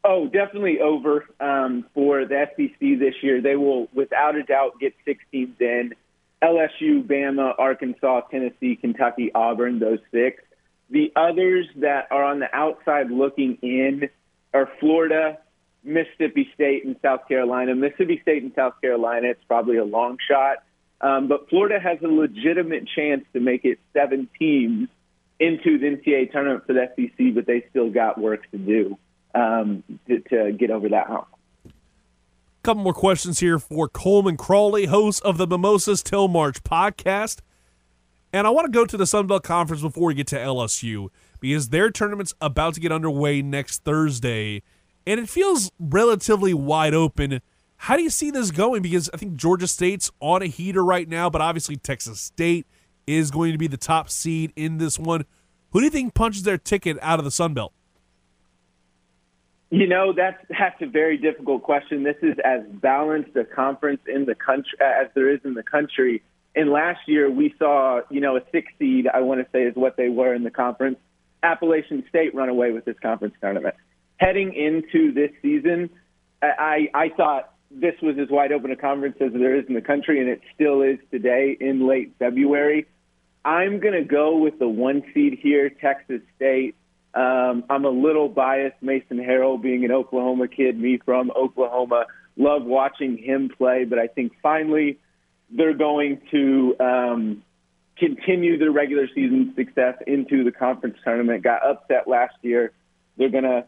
Oh, 0.05 0.27
definitely 0.27 0.81
over 0.81 1.27
um, 1.41 1.85
for 1.93 2.25
the 2.25 2.47
SEC 2.57 2.79
this 2.81 3.15
year. 3.23 3.41
They 3.41 3.57
will, 3.57 3.89
without 3.93 4.37
a 4.37 4.43
doubt, 4.43 4.79
get 4.81 4.95
six 5.05 5.25
teams 5.33 5.57
in. 5.61 5.95
LSU, 6.43 7.05
Bama, 7.05 7.53
Arkansas, 7.59 8.21
Tennessee, 8.31 8.77
Kentucky, 8.77 9.33
Auburn, 9.35 9.81
those 9.81 9.99
six. 10.13 10.43
The 10.89 11.13
others 11.17 11.67
that 11.77 12.07
are 12.11 12.23
on 12.23 12.39
the 12.39 12.55
outside 12.55 13.11
looking 13.11 13.59
in 13.61 14.09
are 14.55 14.71
Florida, 14.79 15.39
Mississippi 15.83 16.49
State, 16.55 16.85
and 16.85 16.97
South 17.03 17.27
Carolina. 17.27 17.75
Mississippi 17.75 18.21
State 18.23 18.45
and 18.45 18.53
South 18.55 18.81
Carolina, 18.81 19.29
it's 19.29 19.45
probably 19.49 19.79
a 19.79 19.85
long 19.85 20.17
shot. 20.31 20.59
Um, 21.01 21.27
but 21.27 21.49
Florida 21.51 21.81
has 21.81 21.99
a 22.03 22.09
legitimate 22.09 22.89
chance 22.95 23.25
to 23.33 23.41
make 23.41 23.65
it 23.65 23.79
seven 23.93 24.29
teams 24.39 24.89
into 25.41 25.79
the 25.79 25.97
NCAA 25.97 26.33
tournament 26.33 26.67
for 26.67 26.73
the 26.73 26.89
SEC, 26.97 27.35
but 27.35 27.47
they 27.47 27.65
still 27.71 27.91
got 27.91 28.19
work 28.19 28.49
to 28.53 28.59
do 28.59 28.97
um, 29.39 29.85
to, 30.07 30.21
to 30.21 30.53
get 30.53 30.71
over 30.71 30.89
that 30.89 31.07
hump. 31.07 31.29
couple 32.63 32.83
more 32.83 32.95
questions 32.95 33.41
here 33.41 33.59
for 33.59 33.89
Coleman 33.89 34.37
Crawley, 34.37 34.87
host 34.87 35.23
of 35.23 35.39
the 35.39 35.47
Mimosas 35.47 36.03
Till 36.03 36.29
March 36.29 36.63
podcast. 36.63 37.41
And 38.33 38.47
I 38.47 38.51
want 38.51 38.67
to 38.67 38.77
go 38.77 38.85
to 38.85 38.97
the 38.97 39.07
Sun 39.07 39.27
Belt 39.27 39.43
Conference 39.43 39.81
before 39.81 40.09
we 40.09 40.15
get 40.15 40.27
to 40.29 40.37
LSU 40.37 41.09
because 41.41 41.71
their 41.71 41.91
tournament's 41.91 42.35
about 42.41 42.75
to 42.75 42.81
get 42.81 42.93
underway 42.93 43.41
next 43.41 43.85
Thursday, 43.85 44.63
and 45.07 45.19
it 45.19 45.29
feels 45.29 45.71
relatively 45.79 46.53
wide 46.53 46.93
open. 46.93 47.41
How 47.77 47.97
do 47.97 48.03
you 48.03 48.11
see 48.11 48.31
this 48.31 48.51
going? 48.51 48.83
Because 48.83 49.09
I 49.15 49.17
think 49.17 49.37
Georgia 49.37 49.69
State's 49.69 50.11
on 50.21 50.43
a 50.43 50.47
heater 50.47 50.85
right 50.85 51.09
now, 51.09 51.31
but 51.31 51.41
obviously 51.41 51.77
Texas 51.77 52.21
State 52.21 52.67
is 53.07 53.31
going 53.31 53.53
to 53.53 53.59
be 53.59 53.69
the 53.69 53.77
top 53.77 54.11
seed 54.11 54.53
in 54.57 54.77
this 54.79 54.99
one. 54.99 55.25
Who 55.71 55.81
do 55.81 55.85
you 55.85 55.91
think 55.91 56.13
punches 56.13 56.43
their 56.43 56.59
ticket 56.59 56.99
out 57.01 57.19
of 57.19 57.25
the 57.25 57.31
Sun 57.31 57.55
Belt? 57.55 57.73
You 59.71 59.87
know, 59.87 60.13
that's 60.15 60.43
that's 60.49 60.81
a 60.81 60.87
very 60.87 61.19
difficult 61.19 61.63
question. 61.63 62.03
This 62.03 62.17
is 62.23 62.37
as 62.43 62.63
balanced 62.67 63.37
a 63.37 63.45
conference 63.45 64.01
in 64.07 64.25
the 64.25 64.35
country 64.35 64.79
uh, 64.81 65.03
as 65.03 65.09
there 65.15 65.31
is 65.31 65.41
in 65.45 65.55
the 65.55 65.63
country. 65.63 66.23
And 66.57 66.71
last 66.71 67.01
year 67.07 67.31
we 67.31 67.55
saw, 67.59 68.01
you 68.11 68.21
know, 68.21 68.37
a 68.37 68.41
six 68.51 68.73
seed, 68.79 69.07
I 69.13 69.21
want 69.21 69.41
to 69.41 69.47
say 69.53 69.65
is 69.65 69.77
what 69.77 69.97
they 69.97 70.09
were 70.09 70.35
in 70.35 70.43
the 70.43 70.51
conference. 70.51 70.99
Appalachian 71.43 72.03
State 72.09 72.35
run 72.35 72.49
away 72.49 72.73
with 72.73 72.85
this 72.87 72.97
conference 73.01 73.35
tournament. 73.41 73.75
Heading 74.17 74.55
into 74.55 75.13
this 75.13 75.31
season, 75.43 75.91
I 76.41 76.89
I 76.95 77.11
thought 77.11 77.53
this 77.71 77.95
was 78.01 78.17
as 78.19 78.29
wide 78.31 78.53
open 78.53 78.71
a 78.71 78.77
conference 78.77 79.17
as 79.21 79.33
there 79.33 79.55
is 79.55 79.67
in 79.69 79.75
the 79.75 79.83
country, 79.83 80.19
and 80.21 80.31
it 80.31 80.41
still 80.55 80.81
is 80.81 80.99
today 81.11 81.57
in 81.61 81.87
late 81.87 82.15
February. 82.19 82.87
I'm 83.45 83.81
going 83.81 83.95
to 83.95 84.05
go 84.05 84.39
with 84.39 84.59
the 84.59 84.69
one 84.69 85.03
seed 85.13 85.39
here, 85.41 85.69
Texas 85.69 86.23
State. 86.37 86.75
Um, 87.15 87.65
I'm 87.71 87.85
a 87.85 87.91
little 87.91 88.29
biased, 88.29 88.83
Mason 88.83 89.19
Harrell 89.19 89.61
being 89.61 89.85
an 89.85 89.93
Oklahoma 89.93 90.49
kid, 90.49 90.79
me 90.79 90.99
from 91.05 91.31
Oklahoma. 91.31 92.07
Love 92.37 92.65
watching 92.65 93.17
him 93.17 93.51
play, 93.57 93.85
but 93.85 93.99
I 93.99 94.07
think 94.07 94.33
finally 94.43 94.99
they're 95.51 95.75
going 95.75 96.21
to 96.31 96.77
um, 96.79 97.43
continue 97.97 98.59
their 98.59 98.71
regular 98.71 99.09
season 99.15 99.55
success 99.57 99.95
into 100.07 100.45
the 100.45 100.53
conference 100.53 100.99
tournament. 101.03 101.43
Got 101.43 101.67
upset 101.67 102.07
last 102.07 102.35
year. 102.43 102.73
They're 103.17 103.31
going 103.31 103.45
to 103.45 103.65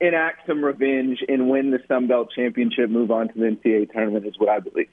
enact 0.00 0.46
some 0.46 0.64
revenge 0.64 1.22
and 1.28 1.48
win 1.48 1.70
the 1.70 1.80
Sun 1.86 2.08
Belt 2.08 2.30
Championship, 2.34 2.90
move 2.90 3.10
on 3.10 3.28
to 3.28 3.34
the 3.34 3.44
NCAA 3.44 3.92
tournament, 3.92 4.26
is 4.26 4.34
what 4.38 4.48
I 4.48 4.58
believe. 4.58 4.88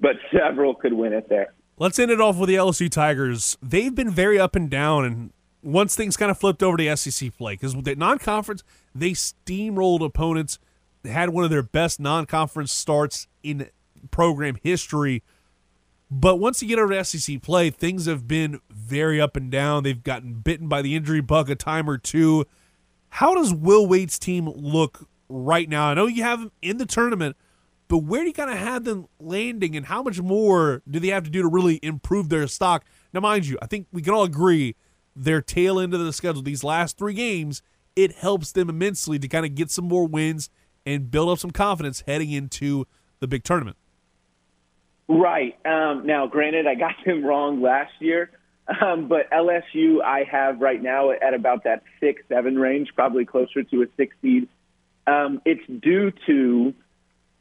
But 0.00 0.16
several 0.32 0.74
could 0.74 0.92
win 0.92 1.12
it 1.12 1.28
there. 1.28 1.54
Let's 1.78 1.98
end 1.98 2.10
it 2.10 2.20
off 2.20 2.36
with 2.36 2.48
the 2.48 2.56
LSU 2.56 2.90
Tigers. 2.90 3.56
They've 3.62 3.94
been 3.94 4.10
very 4.10 4.38
up 4.38 4.54
and 4.54 4.68
down, 4.68 5.04
and 5.04 5.32
once 5.62 5.96
things 5.96 6.16
kind 6.16 6.30
of 6.30 6.38
flipped 6.38 6.62
over 6.62 6.76
to 6.76 6.96
SEC 6.96 7.36
play, 7.36 7.54
because 7.54 7.74
with 7.74 7.84
the 7.84 7.96
non-conference, 7.96 8.62
they 8.94 9.10
steamrolled 9.10 10.04
opponents. 10.04 10.58
Had 11.04 11.30
one 11.30 11.44
of 11.44 11.50
their 11.50 11.62
best 11.62 12.00
non-conference 12.00 12.72
starts 12.72 13.28
in 13.42 13.70
program 14.10 14.56
history. 14.62 15.22
But 16.10 16.36
once 16.36 16.60
you 16.60 16.68
get 16.68 16.78
over 16.78 16.92
to 16.92 17.04
SEC 17.04 17.40
play, 17.40 17.70
things 17.70 18.06
have 18.06 18.26
been 18.26 18.60
very 18.68 19.20
up 19.20 19.36
and 19.36 19.50
down. 19.50 19.84
They've 19.84 20.02
gotten 20.02 20.34
bitten 20.34 20.68
by 20.68 20.82
the 20.82 20.96
injury 20.96 21.20
bug 21.20 21.50
a 21.50 21.54
time 21.54 21.88
or 21.88 21.98
two. 21.98 22.46
How 23.10 23.34
does 23.34 23.54
Will 23.54 23.86
Wade's 23.86 24.18
team 24.18 24.48
look 24.48 25.08
right 25.28 25.68
now? 25.68 25.86
I 25.88 25.94
know 25.94 26.06
you 26.06 26.22
have 26.24 26.40
them 26.40 26.52
in 26.60 26.78
the 26.78 26.86
tournament, 26.86 27.36
but 27.86 27.98
where 27.98 28.22
do 28.22 28.26
you 28.26 28.34
kind 28.34 28.50
of 28.50 28.58
have 28.58 28.84
them 28.84 29.06
landing, 29.18 29.76
and 29.76 29.86
how 29.86 30.02
much 30.02 30.20
more 30.20 30.82
do 30.90 30.98
they 30.98 31.08
have 31.08 31.24
to 31.24 31.30
do 31.30 31.42
to 31.42 31.48
really 31.48 31.78
improve 31.82 32.28
their 32.28 32.46
stock? 32.46 32.84
Now, 33.12 33.20
mind 33.20 33.46
you, 33.46 33.56
I 33.62 33.66
think 33.66 33.86
we 33.92 34.02
can 34.02 34.12
all 34.12 34.24
agree 34.24 34.76
their 35.14 35.40
tail 35.40 35.80
end 35.80 35.94
of 35.94 36.00
the 36.00 36.12
schedule, 36.12 36.42
these 36.42 36.64
last 36.64 36.98
three 36.98 37.14
games, 37.14 37.62
it 37.96 38.12
helps 38.12 38.52
them 38.52 38.68
immensely 38.68 39.18
to 39.18 39.28
kind 39.28 39.44
of 39.44 39.54
get 39.54 39.70
some 39.70 39.86
more 39.86 40.06
wins 40.06 40.50
and 40.86 41.10
build 41.10 41.30
up 41.30 41.38
some 41.38 41.50
confidence 41.50 42.04
heading 42.06 42.30
into 42.30 42.86
the 43.20 43.26
big 43.26 43.44
tournament. 43.44 43.76
Right. 45.08 45.58
Um, 45.64 46.06
now, 46.06 46.26
granted, 46.26 46.66
I 46.66 46.74
got 46.74 46.94
them 47.06 47.24
wrong 47.24 47.60
last 47.60 47.92
year, 47.98 48.30
um, 48.80 49.08
but 49.08 49.30
LSU 49.30 50.02
I 50.02 50.24
have 50.30 50.60
right 50.60 50.82
now 50.82 51.10
at 51.10 51.34
about 51.34 51.64
that 51.64 51.82
six, 52.00 52.22
seven 52.28 52.56
range, 52.58 52.90
probably 52.94 53.24
closer 53.24 53.62
to 53.62 53.82
a 53.82 53.86
six 53.96 54.14
seed. 54.22 54.48
Um, 55.06 55.40
it's 55.46 55.64
due 55.80 56.12
to 56.26 56.74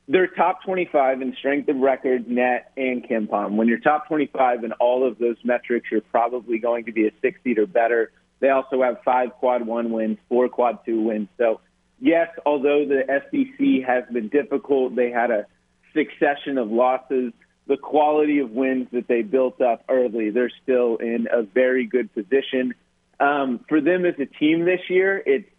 their 0.07 0.27
top 0.27 0.63
25 0.63 1.21
in 1.21 1.35
strength 1.37 1.67
of 1.69 1.77
record, 1.77 2.27
net, 2.27 2.71
and 2.77 3.03
KenPom. 3.03 3.55
When 3.55 3.67
you're 3.67 3.79
top 3.79 4.07
25 4.07 4.63
in 4.63 4.71
all 4.73 5.05
of 5.05 5.17
those 5.17 5.35
metrics, 5.43 5.89
you're 5.91 6.01
probably 6.01 6.59
going 6.59 6.85
to 6.85 6.93
be 6.93 7.07
a 7.07 7.11
six 7.21 7.39
seed 7.43 7.57
or 7.57 7.67
better. 7.67 8.11
They 8.39 8.49
also 8.49 8.81
have 8.83 8.99
five 9.03 9.31
quad 9.33 9.65
one 9.65 9.91
wins, 9.91 10.17
four 10.29 10.47
quad 10.47 10.79
two 10.85 11.01
wins. 11.01 11.27
So 11.37 11.59
yes, 11.99 12.29
although 12.45 12.85
the 12.85 13.03
SEC 13.07 13.85
has 13.87 14.03
been 14.11 14.29
difficult, 14.29 14.95
they 14.95 15.11
had 15.11 15.31
a 15.31 15.45
succession 15.93 16.57
of 16.57 16.71
losses. 16.71 17.33
The 17.67 17.77
quality 17.77 18.39
of 18.39 18.51
wins 18.51 18.87
that 18.93 19.09
they 19.09 19.23
built 19.23 19.59
up 19.61 19.83
early, 19.89 20.29
they're 20.29 20.51
still 20.63 20.95
in 20.97 21.27
a 21.29 21.43
very 21.43 21.85
good 21.85 22.13
position. 22.13 22.75
Um, 23.19 23.65
for 23.67 23.81
them 23.81 24.05
as 24.05 24.13
a 24.19 24.25
team 24.25 24.63
this 24.63 24.79
year, 24.89 25.21
it's 25.25 25.49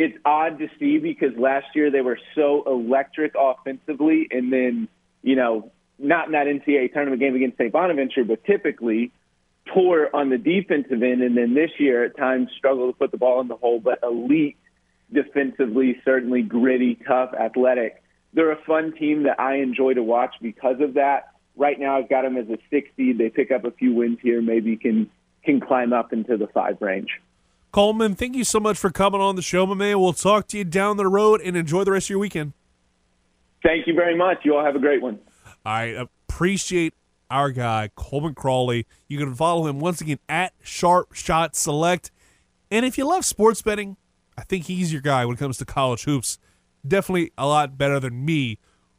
it's 0.00 0.16
odd 0.24 0.58
to 0.60 0.68
see 0.78 0.96
because 0.96 1.36
last 1.36 1.66
year 1.74 1.90
they 1.90 2.00
were 2.00 2.18
so 2.34 2.62
electric 2.66 3.34
offensively, 3.38 4.26
and 4.30 4.50
then 4.50 4.88
you 5.22 5.36
know 5.36 5.70
not 5.98 6.26
in 6.26 6.32
that 6.32 6.46
NCAA 6.46 6.90
tournament 6.94 7.20
game 7.20 7.36
against 7.36 7.58
St. 7.58 7.70
Bonaventure, 7.70 8.24
but 8.24 8.42
typically 8.44 9.12
poor 9.74 10.08
on 10.14 10.30
the 10.30 10.38
defensive 10.38 11.02
end, 11.02 11.22
and 11.22 11.36
then 11.36 11.52
this 11.52 11.70
year 11.78 12.02
at 12.04 12.16
times 12.16 12.48
struggle 12.56 12.90
to 12.90 12.98
put 12.98 13.10
the 13.10 13.18
ball 13.18 13.42
in 13.42 13.48
the 13.48 13.56
hole, 13.56 13.78
but 13.78 13.98
elite 14.02 14.56
defensively, 15.12 16.00
certainly 16.02 16.40
gritty, 16.40 16.98
tough, 17.06 17.34
athletic. 17.38 18.02
They're 18.32 18.52
a 18.52 18.64
fun 18.64 18.94
team 18.98 19.24
that 19.24 19.38
I 19.38 19.56
enjoy 19.56 19.94
to 19.94 20.02
watch 20.02 20.34
because 20.40 20.80
of 20.80 20.94
that. 20.94 21.34
Right 21.56 21.78
now, 21.78 21.98
I've 21.98 22.08
got 22.08 22.22
them 22.22 22.38
as 22.38 22.48
a 22.48 22.56
60. 22.70 23.12
They 23.12 23.28
pick 23.28 23.50
up 23.50 23.66
a 23.66 23.70
few 23.70 23.92
wins 23.92 24.18
here, 24.22 24.40
maybe 24.40 24.78
can 24.78 25.10
can 25.44 25.60
climb 25.60 25.92
up 25.92 26.12
into 26.14 26.38
the 26.38 26.46
five 26.46 26.80
range. 26.80 27.20
Coleman, 27.72 28.16
thank 28.16 28.34
you 28.34 28.42
so 28.42 28.58
much 28.58 28.76
for 28.78 28.90
coming 28.90 29.20
on 29.20 29.36
the 29.36 29.42
show, 29.42 29.64
my 29.64 29.74
man. 29.74 30.00
We'll 30.00 30.12
talk 30.12 30.48
to 30.48 30.58
you 30.58 30.64
down 30.64 30.96
the 30.96 31.06
road 31.06 31.40
and 31.40 31.56
enjoy 31.56 31.84
the 31.84 31.92
rest 31.92 32.06
of 32.06 32.10
your 32.10 32.18
weekend. 32.18 32.52
Thank 33.62 33.86
you 33.86 33.94
very 33.94 34.16
much. 34.16 34.38
You 34.44 34.56
all 34.56 34.64
have 34.64 34.74
a 34.74 34.80
great 34.80 35.00
one. 35.00 35.20
I 35.64 35.84
appreciate 35.84 36.94
our 37.30 37.50
guy, 37.50 37.90
Coleman 37.94 38.34
Crawley. 38.34 38.86
You 39.06 39.18
can 39.18 39.34
follow 39.34 39.68
him 39.68 39.78
once 39.78 40.00
again 40.00 40.18
at 40.28 40.52
Sharp 40.62 41.12
Shot 41.12 41.54
Select. 41.54 42.10
And 42.72 42.84
if 42.84 42.98
you 42.98 43.06
love 43.06 43.24
sports 43.24 43.62
betting, 43.62 43.96
I 44.36 44.42
think 44.42 44.64
he's 44.64 44.92
your 44.92 45.02
guy 45.02 45.24
when 45.24 45.36
it 45.36 45.38
comes 45.38 45.58
to 45.58 45.64
college 45.64 46.04
hoops. 46.04 46.38
Definitely 46.86 47.32
a 47.38 47.46
lot 47.46 47.78
better 47.78 48.00
than 48.00 48.24
me 48.24 48.58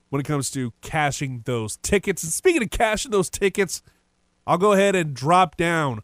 when 0.09 0.21
it 0.21 0.25
comes 0.25 0.49
to 0.51 0.71
cashing 0.81 1.41
those 1.45 1.75
tickets. 1.77 2.23
And 2.23 2.31
speaking 2.31 2.63
of 2.63 2.69
cashing 2.69 3.11
those 3.11 3.29
tickets, 3.29 3.81
I'll 4.47 4.57
go 4.57 4.71
ahead 4.71 4.95
and 4.95 5.13
drop 5.13 5.57
down 5.57 6.03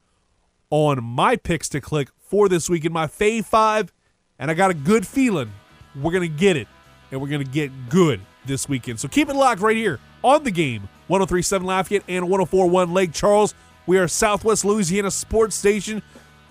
on 0.69 1.03
my 1.03 1.35
picks 1.35 1.69
to 1.69 1.81
click 1.81 2.09
for 2.17 2.49
this 2.49 2.69
week 2.69 2.85
in 2.85 2.93
my 2.93 3.07
Fave 3.07 3.45
5. 3.45 3.93
And 4.39 4.51
I 4.51 4.53
got 4.53 4.71
a 4.71 4.75
good 4.75 5.07
feeling 5.07 5.51
we're 5.95 6.11
going 6.11 6.29
to 6.29 6.37
get 6.37 6.57
it. 6.57 6.67
And 7.11 7.21
we're 7.21 7.29
going 7.29 7.43
to 7.43 7.51
get 7.51 7.89
good 7.89 8.21
this 8.45 8.67
weekend. 8.67 8.99
So 8.99 9.07
keep 9.07 9.29
it 9.29 9.35
locked 9.35 9.61
right 9.61 9.75
here 9.75 9.99
on 10.23 10.43
the 10.43 10.51
game 10.51 10.89
1037 11.07 11.65
Lafayette 11.65 12.03
and 12.07 12.29
1041 12.29 12.93
Lake 12.93 13.13
Charles. 13.13 13.53
We 13.85 13.97
are 13.97 14.07
Southwest 14.07 14.65
Louisiana 14.65 15.11
Sports 15.11 15.55
Station. 15.55 16.01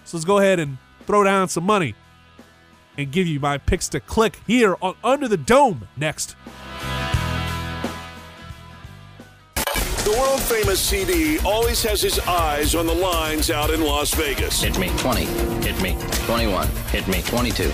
So 0.05 0.17
let's 0.17 0.25
go 0.25 0.39
ahead 0.39 0.59
and 0.59 0.79
throw 1.07 1.25
down 1.25 1.49
some 1.49 1.65
money 1.65 1.95
and 2.97 3.13
give 3.13 3.27
you 3.27 3.39
my 3.39 3.59
picks 3.59 3.89
to 3.91 4.01
click 4.01 4.41
here 4.47 4.77
on 4.81 4.95
Under 5.05 5.29
the 5.29 5.37
Dome 5.37 5.89
next. 5.97 6.37
The 10.07 10.13
world 10.13 10.41
famous 10.41 10.79
CD 10.79 11.41
always 11.41 11.83
has 11.83 12.01
his 12.01 12.21
eyes 12.21 12.77
on 12.77 12.87
the 12.87 12.95
lines 12.95 13.51
out 13.51 13.71
in 13.71 13.81
Las 13.81 14.15
Vegas. 14.15 14.63
Hit 14.63 14.79
me 14.79 14.89
20. 14.99 15.25
Hit 15.67 15.83
me 15.83 15.97
21. 16.27 16.69
Hit 16.93 17.09
me 17.09 17.23
22. 17.23 17.73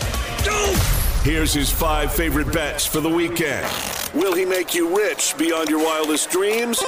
Here's 1.28 1.53
his 1.53 1.70
five 1.70 2.11
favorite 2.11 2.51
bets 2.51 2.87
for 2.87 3.01
the 3.01 3.09
weekend. 3.11 3.70
Will 4.14 4.35
he 4.35 4.47
make 4.47 4.74
you 4.74 4.97
rich 4.97 5.37
beyond 5.37 5.68
your 5.68 5.85
wildest 5.85 6.30
dreams? 6.30 6.83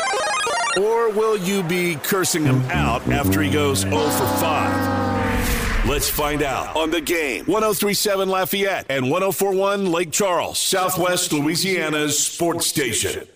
Or 0.78 1.10
will 1.10 1.36
you 1.36 1.62
be 1.62 1.96
cursing 1.96 2.44
him 2.44 2.62
out 2.70 3.06
after 3.08 3.42
he 3.42 3.50
goes 3.50 3.80
0 3.80 3.98
for 3.98 4.26
5? 4.38 5.86
Let's 5.86 6.08
find 6.08 6.42
out 6.42 6.74
on 6.74 6.90
the 6.90 7.02
game. 7.02 7.44
1037 7.44 8.30
Lafayette 8.30 8.86
and 8.88 9.10
1041 9.10 9.92
Lake 9.92 10.10
Charles, 10.10 10.58
Southwest 10.58 11.34
Louisiana's 11.34 12.18
sports 12.18 12.66
station. 12.66 13.28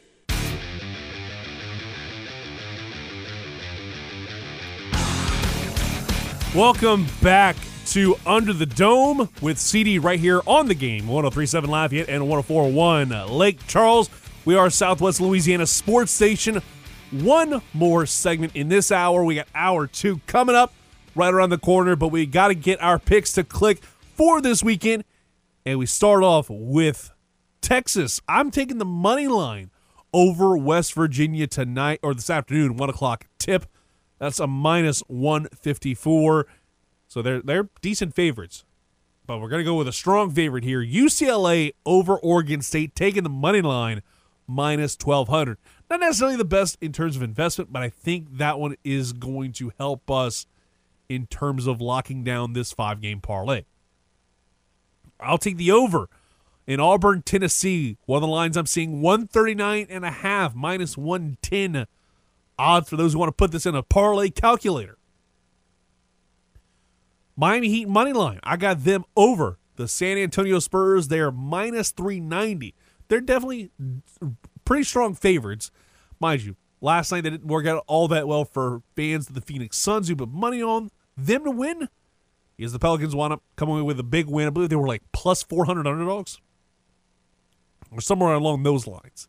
Welcome 6.55 7.07
back 7.23 7.57
to 7.89 8.17
Under 8.25 8.55
the 8.55 8.65
Dome 8.65 9.29
with 9.43 9.59
CD 9.59 9.99
right 9.99 10.19
here 10.19 10.41
on 10.47 10.67
the 10.67 10.75
game 10.75 11.07
1037 11.07 11.69
Lafayette 11.69 12.09
and 12.09 12.27
1041 12.27 13.29
Lake 13.29 13.65
Charles. 13.67 14.09
We 14.47 14.55
are 14.55 14.71
Southwest 14.71 15.21
Louisiana 15.21 15.67
Sports 15.67 16.11
Station. 16.11 16.63
One 17.11 17.61
more 17.75 18.07
segment 18.07 18.57
in 18.57 18.71
this 18.71 18.91
hour. 18.91 19.25
We 19.25 19.35
got 19.35 19.49
hour 19.55 19.87
two 19.87 20.23
coming 20.27 20.57
up 20.57 20.73
right 21.15 21.33
around 21.33 21.51
the 21.51 21.59
corner, 21.59 21.97
but 21.97 22.09
we 22.09 22.25
got 22.25 22.49
to 22.49 22.55
get 22.55 22.81
our 22.81 22.99
picks 22.99 23.35
to 23.35 23.45
click 23.45 23.83
for 24.15 24.41
this 24.41 24.63
weekend. 24.63 25.05
And 25.67 25.79
we 25.79 25.85
start 25.85 26.23
off 26.23 26.47
with 26.49 27.13
Texas. 27.61 28.23
I'm 28.27 28.51
taking 28.51 28.79
the 28.79 28.87
money 28.87 29.29
line 29.29 29.71
over 30.15 30.57
West 30.57 30.95
Virginia 30.95 31.47
tonight 31.47 32.01
or 32.03 32.15
this 32.15 32.31
afternoon, 32.31 32.79
one 32.79 32.89
o'clock 32.89 33.27
tip. 33.39 33.67
That's 34.19 34.41
a 34.41 34.47
minus 34.47 35.01
154. 35.09 36.47
So 37.07 37.23
they're 37.23 37.41
they're 37.41 37.69
decent 37.81 38.15
favorites. 38.15 38.65
But 39.27 39.41
we're 39.41 39.49
going 39.49 39.61
to 39.61 39.71
go 39.71 39.77
with 39.77 39.89
a 39.89 39.93
strong 39.93 40.31
favorite 40.31 40.65
here. 40.65 40.81
UCLA 40.83 41.73
over 41.85 42.17
Oregon 42.17 42.63
State 42.63 42.95
taking 42.95 43.25
the 43.25 43.29
money 43.29 43.61
line 43.61 44.03
minus 44.47 44.97
1200. 44.97 45.59
Not 45.91 46.01
necessarily 46.01 46.37
the 46.37 46.47
best 46.47 46.79
in 46.81 46.93
terms 46.93 47.15
of 47.15 47.23
investment, 47.23 47.71
but 47.71 47.83
I 47.83 47.91
think 47.91 48.39
that 48.39 48.59
one 48.59 48.77
is 48.85 49.13
going 49.13 49.53
to 49.55 49.73
help 49.79 50.11
us 50.11 50.47
in 51.11 51.27
terms 51.27 51.67
of 51.67 51.81
locking 51.81 52.25
down 52.25 52.55
this 52.55 52.73
five 52.73 53.01
game 53.01 53.21
parlay. 53.21 53.65
I'll 55.21 55.39
take 55.39 55.57
the 55.57 55.73
over 55.73 56.09
in 56.67 56.81
Auburn, 56.81 57.23
Tennessee. 57.23 57.99
One 58.07 58.19
of 58.19 58.23
the 58.23 58.29
lines 58.29 58.57
I'm 58.57 58.67
seeing 58.67 59.03
139 59.03 59.87
and 59.91 60.05
a 60.05 60.11
half 60.11 60.55
minus 60.55 60.97
110 60.97 61.87
odds 62.59 62.89
for 62.89 62.97
those 62.97 63.13
who 63.13 63.19
want 63.19 63.29
to 63.29 63.33
put 63.33 63.53
this 63.53 63.67
in 63.67 63.75
a 63.75 63.83
parlay 63.83 64.31
calculator. 64.31 64.99
Miami 67.37 67.69
Heat 67.69 67.89
money 67.89 68.13
line. 68.13 68.41
I 68.43 68.57
got 68.57 68.85
them 68.85 69.05
over 69.17 69.59
the 69.77 69.87
San 69.87 70.19
Antonio 70.19 70.59
Spurs. 70.59 71.09
They're 71.09 71.31
minus 71.31 71.91
390. 71.93 72.75
They're 73.07 73.21
definitely 73.21 73.71
pretty 74.65 74.85
strong 74.85 75.15
favorites, 75.15 75.71
mind 76.21 76.43
you. 76.43 76.57
Last 76.81 77.11
night 77.11 77.23
they 77.23 77.31
didn't 77.31 77.47
work 77.47 77.67
out 77.67 77.85
all 77.87 78.09
that 78.09 78.29
well 78.29 78.45
for 78.45 78.83
fans 78.95 79.29
of 79.29 79.35
the 79.35 79.41
Phoenix 79.41 79.79
Suns 79.79 80.09
who 80.09 80.17
put 80.17 80.29
money 80.29 80.63
on 80.63 80.91
them 81.17 81.45
to 81.45 81.51
win. 81.51 81.89
Because 82.57 82.73
the 82.73 82.79
Pelicans 82.81 83.15
wound 83.15 83.33
up 83.33 83.43
coming 83.55 83.75
away 83.77 83.83
with 83.83 84.01
a 84.01 84.05
big 84.05 84.27
win. 84.27 84.49
I 84.49 84.51
believe 84.51 84.69
they 84.69 84.77
were 84.77 84.87
like 84.87 85.03
plus 85.13 85.45
400 85.45 85.87
underdogs 85.87 86.41
or 87.93 88.01
somewhere 88.01 88.35
along 88.35 88.65
those 88.65 88.87
lines. 88.87 89.29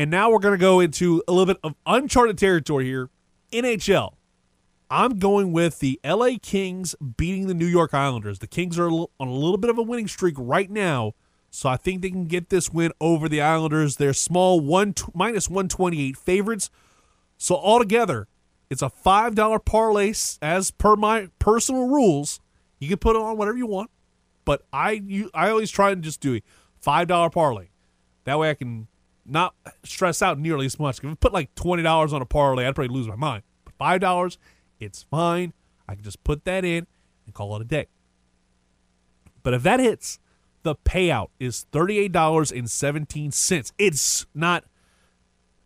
And 0.00 0.10
now 0.10 0.30
we're 0.30 0.38
going 0.38 0.54
to 0.54 0.58
go 0.58 0.80
into 0.80 1.22
a 1.28 1.32
little 1.32 1.44
bit 1.44 1.60
of 1.62 1.74
uncharted 1.84 2.38
territory 2.38 2.86
here. 2.86 3.10
NHL. 3.52 4.14
I'm 4.90 5.18
going 5.18 5.52
with 5.52 5.80
the 5.80 6.00
LA 6.02 6.38
Kings 6.40 6.94
beating 7.18 7.48
the 7.48 7.52
New 7.52 7.66
York 7.66 7.92
Islanders. 7.92 8.38
The 8.38 8.46
Kings 8.46 8.78
are 8.78 8.88
on 8.88 9.08
a 9.20 9.30
little 9.30 9.58
bit 9.58 9.68
of 9.68 9.76
a 9.76 9.82
winning 9.82 10.08
streak 10.08 10.36
right 10.38 10.70
now, 10.70 11.12
so 11.50 11.68
I 11.68 11.76
think 11.76 12.00
they 12.00 12.08
can 12.08 12.24
get 12.24 12.48
this 12.48 12.70
win 12.70 12.92
over 12.98 13.28
the 13.28 13.42
Islanders. 13.42 13.96
They're 13.96 14.14
small 14.14 14.58
one 14.58 14.94
minus 15.12 15.50
128 15.50 16.16
favorites. 16.16 16.70
So 17.36 17.56
altogether, 17.56 18.26
it's 18.70 18.80
a 18.80 18.88
five 18.88 19.34
dollar 19.34 19.58
parlay 19.58 20.14
as 20.40 20.70
per 20.70 20.96
my 20.96 21.28
personal 21.38 21.88
rules. 21.88 22.40
You 22.78 22.88
can 22.88 22.96
put 22.96 23.16
it 23.16 23.20
on 23.20 23.36
whatever 23.36 23.58
you 23.58 23.66
want, 23.66 23.90
but 24.46 24.62
I 24.72 24.92
you, 24.92 25.30
I 25.34 25.50
always 25.50 25.70
try 25.70 25.90
and 25.90 26.02
just 26.02 26.22
do 26.22 26.36
a 26.36 26.42
five 26.80 27.06
dollar 27.06 27.28
parlay. 27.28 27.68
That 28.24 28.38
way 28.38 28.48
I 28.48 28.54
can 28.54 28.88
not 29.24 29.54
stress 29.84 30.22
out 30.22 30.38
nearly 30.38 30.66
as 30.66 30.78
much. 30.78 30.98
If 30.98 31.04
I 31.04 31.14
put 31.14 31.32
like 31.32 31.54
twenty 31.54 31.82
dollars 31.82 32.12
on 32.12 32.22
a 32.22 32.26
parlay, 32.26 32.66
I'd 32.66 32.74
probably 32.74 32.94
lose 32.94 33.08
my 33.08 33.16
mind. 33.16 33.42
But 33.64 33.74
five 33.78 34.00
dollars, 34.00 34.38
it's 34.78 35.02
fine. 35.04 35.52
I 35.88 35.94
can 35.94 36.04
just 36.04 36.22
put 36.24 36.44
that 36.44 36.64
in 36.64 36.86
and 37.26 37.34
call 37.34 37.56
it 37.56 37.62
a 37.62 37.64
day. 37.64 37.86
But 39.42 39.54
if 39.54 39.62
that 39.62 39.80
hits, 39.80 40.18
the 40.62 40.74
payout 40.74 41.28
is 41.38 41.66
thirty-eight 41.72 42.12
dollars 42.12 42.50
and 42.52 42.70
seventeen 42.70 43.30
cents. 43.30 43.72
It's 43.78 44.26
not 44.34 44.64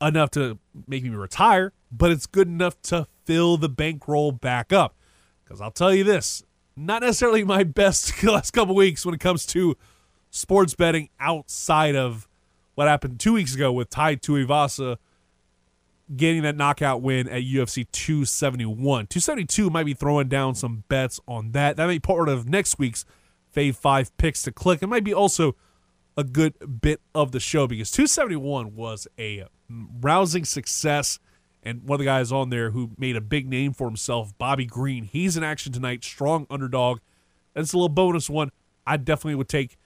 enough 0.00 0.30
to 0.32 0.58
make 0.86 1.02
me 1.04 1.10
retire, 1.10 1.72
but 1.90 2.10
it's 2.10 2.26
good 2.26 2.48
enough 2.48 2.80
to 2.82 3.06
fill 3.24 3.56
the 3.56 3.68
bankroll 3.68 4.32
back 4.32 4.72
up. 4.72 4.96
Because 5.44 5.60
I'll 5.60 5.70
tell 5.70 5.94
you 5.94 6.04
this, 6.04 6.42
not 6.76 7.02
necessarily 7.02 7.44
my 7.44 7.64
best 7.64 8.22
last 8.22 8.52
couple 8.52 8.74
weeks 8.74 9.04
when 9.04 9.14
it 9.14 9.20
comes 9.20 9.46
to 9.46 9.76
sports 10.30 10.74
betting 10.74 11.08
outside 11.20 11.96
of 11.96 12.28
what 12.74 12.88
happened 12.88 13.20
two 13.20 13.32
weeks 13.32 13.54
ago 13.54 13.72
with 13.72 13.90
Tai 13.90 14.16
Tuivasa 14.16 14.96
getting 16.14 16.42
that 16.42 16.56
knockout 16.56 17.02
win 17.02 17.28
at 17.28 17.42
UFC 17.42 17.86
271. 17.92 19.06
272 19.06 19.70
might 19.70 19.86
be 19.86 19.94
throwing 19.94 20.28
down 20.28 20.54
some 20.54 20.84
bets 20.88 21.20
on 21.26 21.52
that. 21.52 21.76
That 21.76 21.86
may 21.86 21.94
be 21.94 22.00
part 22.00 22.28
of 22.28 22.48
next 22.48 22.78
week's 22.78 23.04
Fave 23.54 23.76
5 23.76 24.16
picks 24.16 24.42
to 24.42 24.52
click. 24.52 24.82
It 24.82 24.88
might 24.88 25.04
be 25.04 25.14
also 25.14 25.56
a 26.16 26.24
good 26.24 26.80
bit 26.80 27.00
of 27.14 27.32
the 27.32 27.40
show 27.40 27.66
because 27.66 27.90
271 27.90 28.74
was 28.74 29.08
a 29.18 29.46
rousing 29.68 30.44
success. 30.44 31.18
And 31.62 31.82
one 31.84 31.96
of 31.96 31.98
the 32.00 32.04
guys 32.04 32.30
on 32.30 32.50
there 32.50 32.70
who 32.72 32.90
made 32.98 33.16
a 33.16 33.22
big 33.22 33.48
name 33.48 33.72
for 33.72 33.86
himself, 33.86 34.36
Bobby 34.36 34.66
Green, 34.66 35.04
he's 35.04 35.36
in 35.36 35.42
action 35.42 35.72
tonight. 35.72 36.04
Strong 36.04 36.46
underdog. 36.50 36.98
That's 37.54 37.72
a 37.72 37.76
little 37.76 37.88
bonus 37.88 38.28
one. 38.28 38.50
I 38.86 38.98
definitely 38.98 39.36
would 39.36 39.48
take 39.48 39.78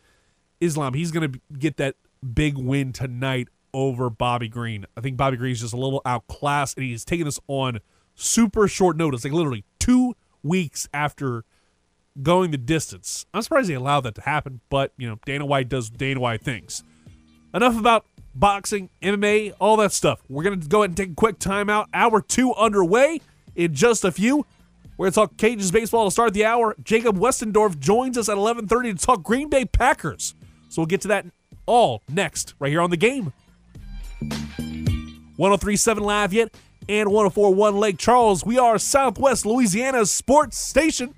Islam. 0.61 0.95
He's 0.95 1.12
going 1.12 1.32
to 1.32 1.41
get 1.57 1.76
that 1.76 1.95
big 2.35 2.57
win 2.57 2.93
tonight 2.93 3.49
over 3.75 4.11
Bobby 4.11 4.49
Green. 4.49 4.87
I 4.97 5.01
think 5.01 5.16
Bobby 5.16 5.37
Green's 5.37 5.61
just 5.61 5.75
a 5.75 5.77
little 5.77 6.03
outclassed, 6.05 6.77
and 6.77 6.87
he's 6.87 7.05
taking 7.05 7.25
this 7.25 7.41
on 7.49 7.81
super 8.14 8.69
short 8.69 8.97
notice, 8.97 9.25
like 9.25 9.33
literally 9.33 9.64
two 9.79 10.14
weeks 10.43 10.89
after 10.93 11.45
going 12.23 12.51
the 12.51 12.59
distance. 12.59 13.27
I'm 13.33 13.43
surprised 13.43 13.69
they 13.69 13.75
allowed 13.75 14.01
that 14.03 14.14
to 14.16 14.23
happen, 14.23 14.61
but 14.71 14.93
you 14.97 15.09
know, 15.09 15.19
Dana 15.25 15.47
White 15.47 15.69
does 15.69 15.91
Dana 15.91 16.21
White 16.21 16.43
things. 16.43 16.83
Enough 17.55 17.79
about 17.79 18.05
boxing, 18.35 18.91
MMA, 19.03 19.53
all 19.61 19.77
that 19.77 19.93
stuff. 19.93 20.23
We're 20.29 20.45
gonna 20.45 20.57
go 20.57 20.83
ahead 20.83 20.91
and 20.91 20.97
take 20.97 21.11
a 21.11 21.14
quick 21.14 21.39
timeout. 21.39 21.87
Hour 21.95 22.21
two 22.21 22.55
underway 22.55 23.21
in 23.55 23.75
just 23.75 24.05
a 24.05 24.12
few. 24.12 24.47
We're 24.97 25.07
gonna 25.07 25.27
talk 25.27 25.37
Cajuns 25.37 25.73
baseball 25.73 26.05
to 26.07 26.11
start 26.11 26.35
the 26.35 26.45
hour. 26.45 26.75
Jacob 26.83 27.19
Westendorf 27.19 27.79
joins 27.79 28.19
us 28.19 28.29
at 28.29 28.37
11:30 28.37 28.93
to 28.93 28.99
talk 28.99 29.23
Green 29.23 29.49
Bay 29.49 29.64
Packers. 29.64 30.35
So 30.69 30.83
we'll 30.83 30.87
get 30.87 31.01
to 31.03 31.09
that 31.09 31.27
all 31.69 32.03
next, 32.09 32.55
right 32.59 32.71
here 32.71 32.81
on 32.81 32.91
the 32.91 32.97
game. 32.97 33.33
1037 35.37 36.03
Lafayette 36.03 36.55
and 36.89 37.11
1041 37.11 37.77
Lake 37.77 37.99
Charles. 37.99 38.45
We 38.45 38.59
are 38.59 38.79
Southwest 38.79 39.47
Louisiana's 39.47 40.11
sports 40.11 40.59
station. 40.59 41.14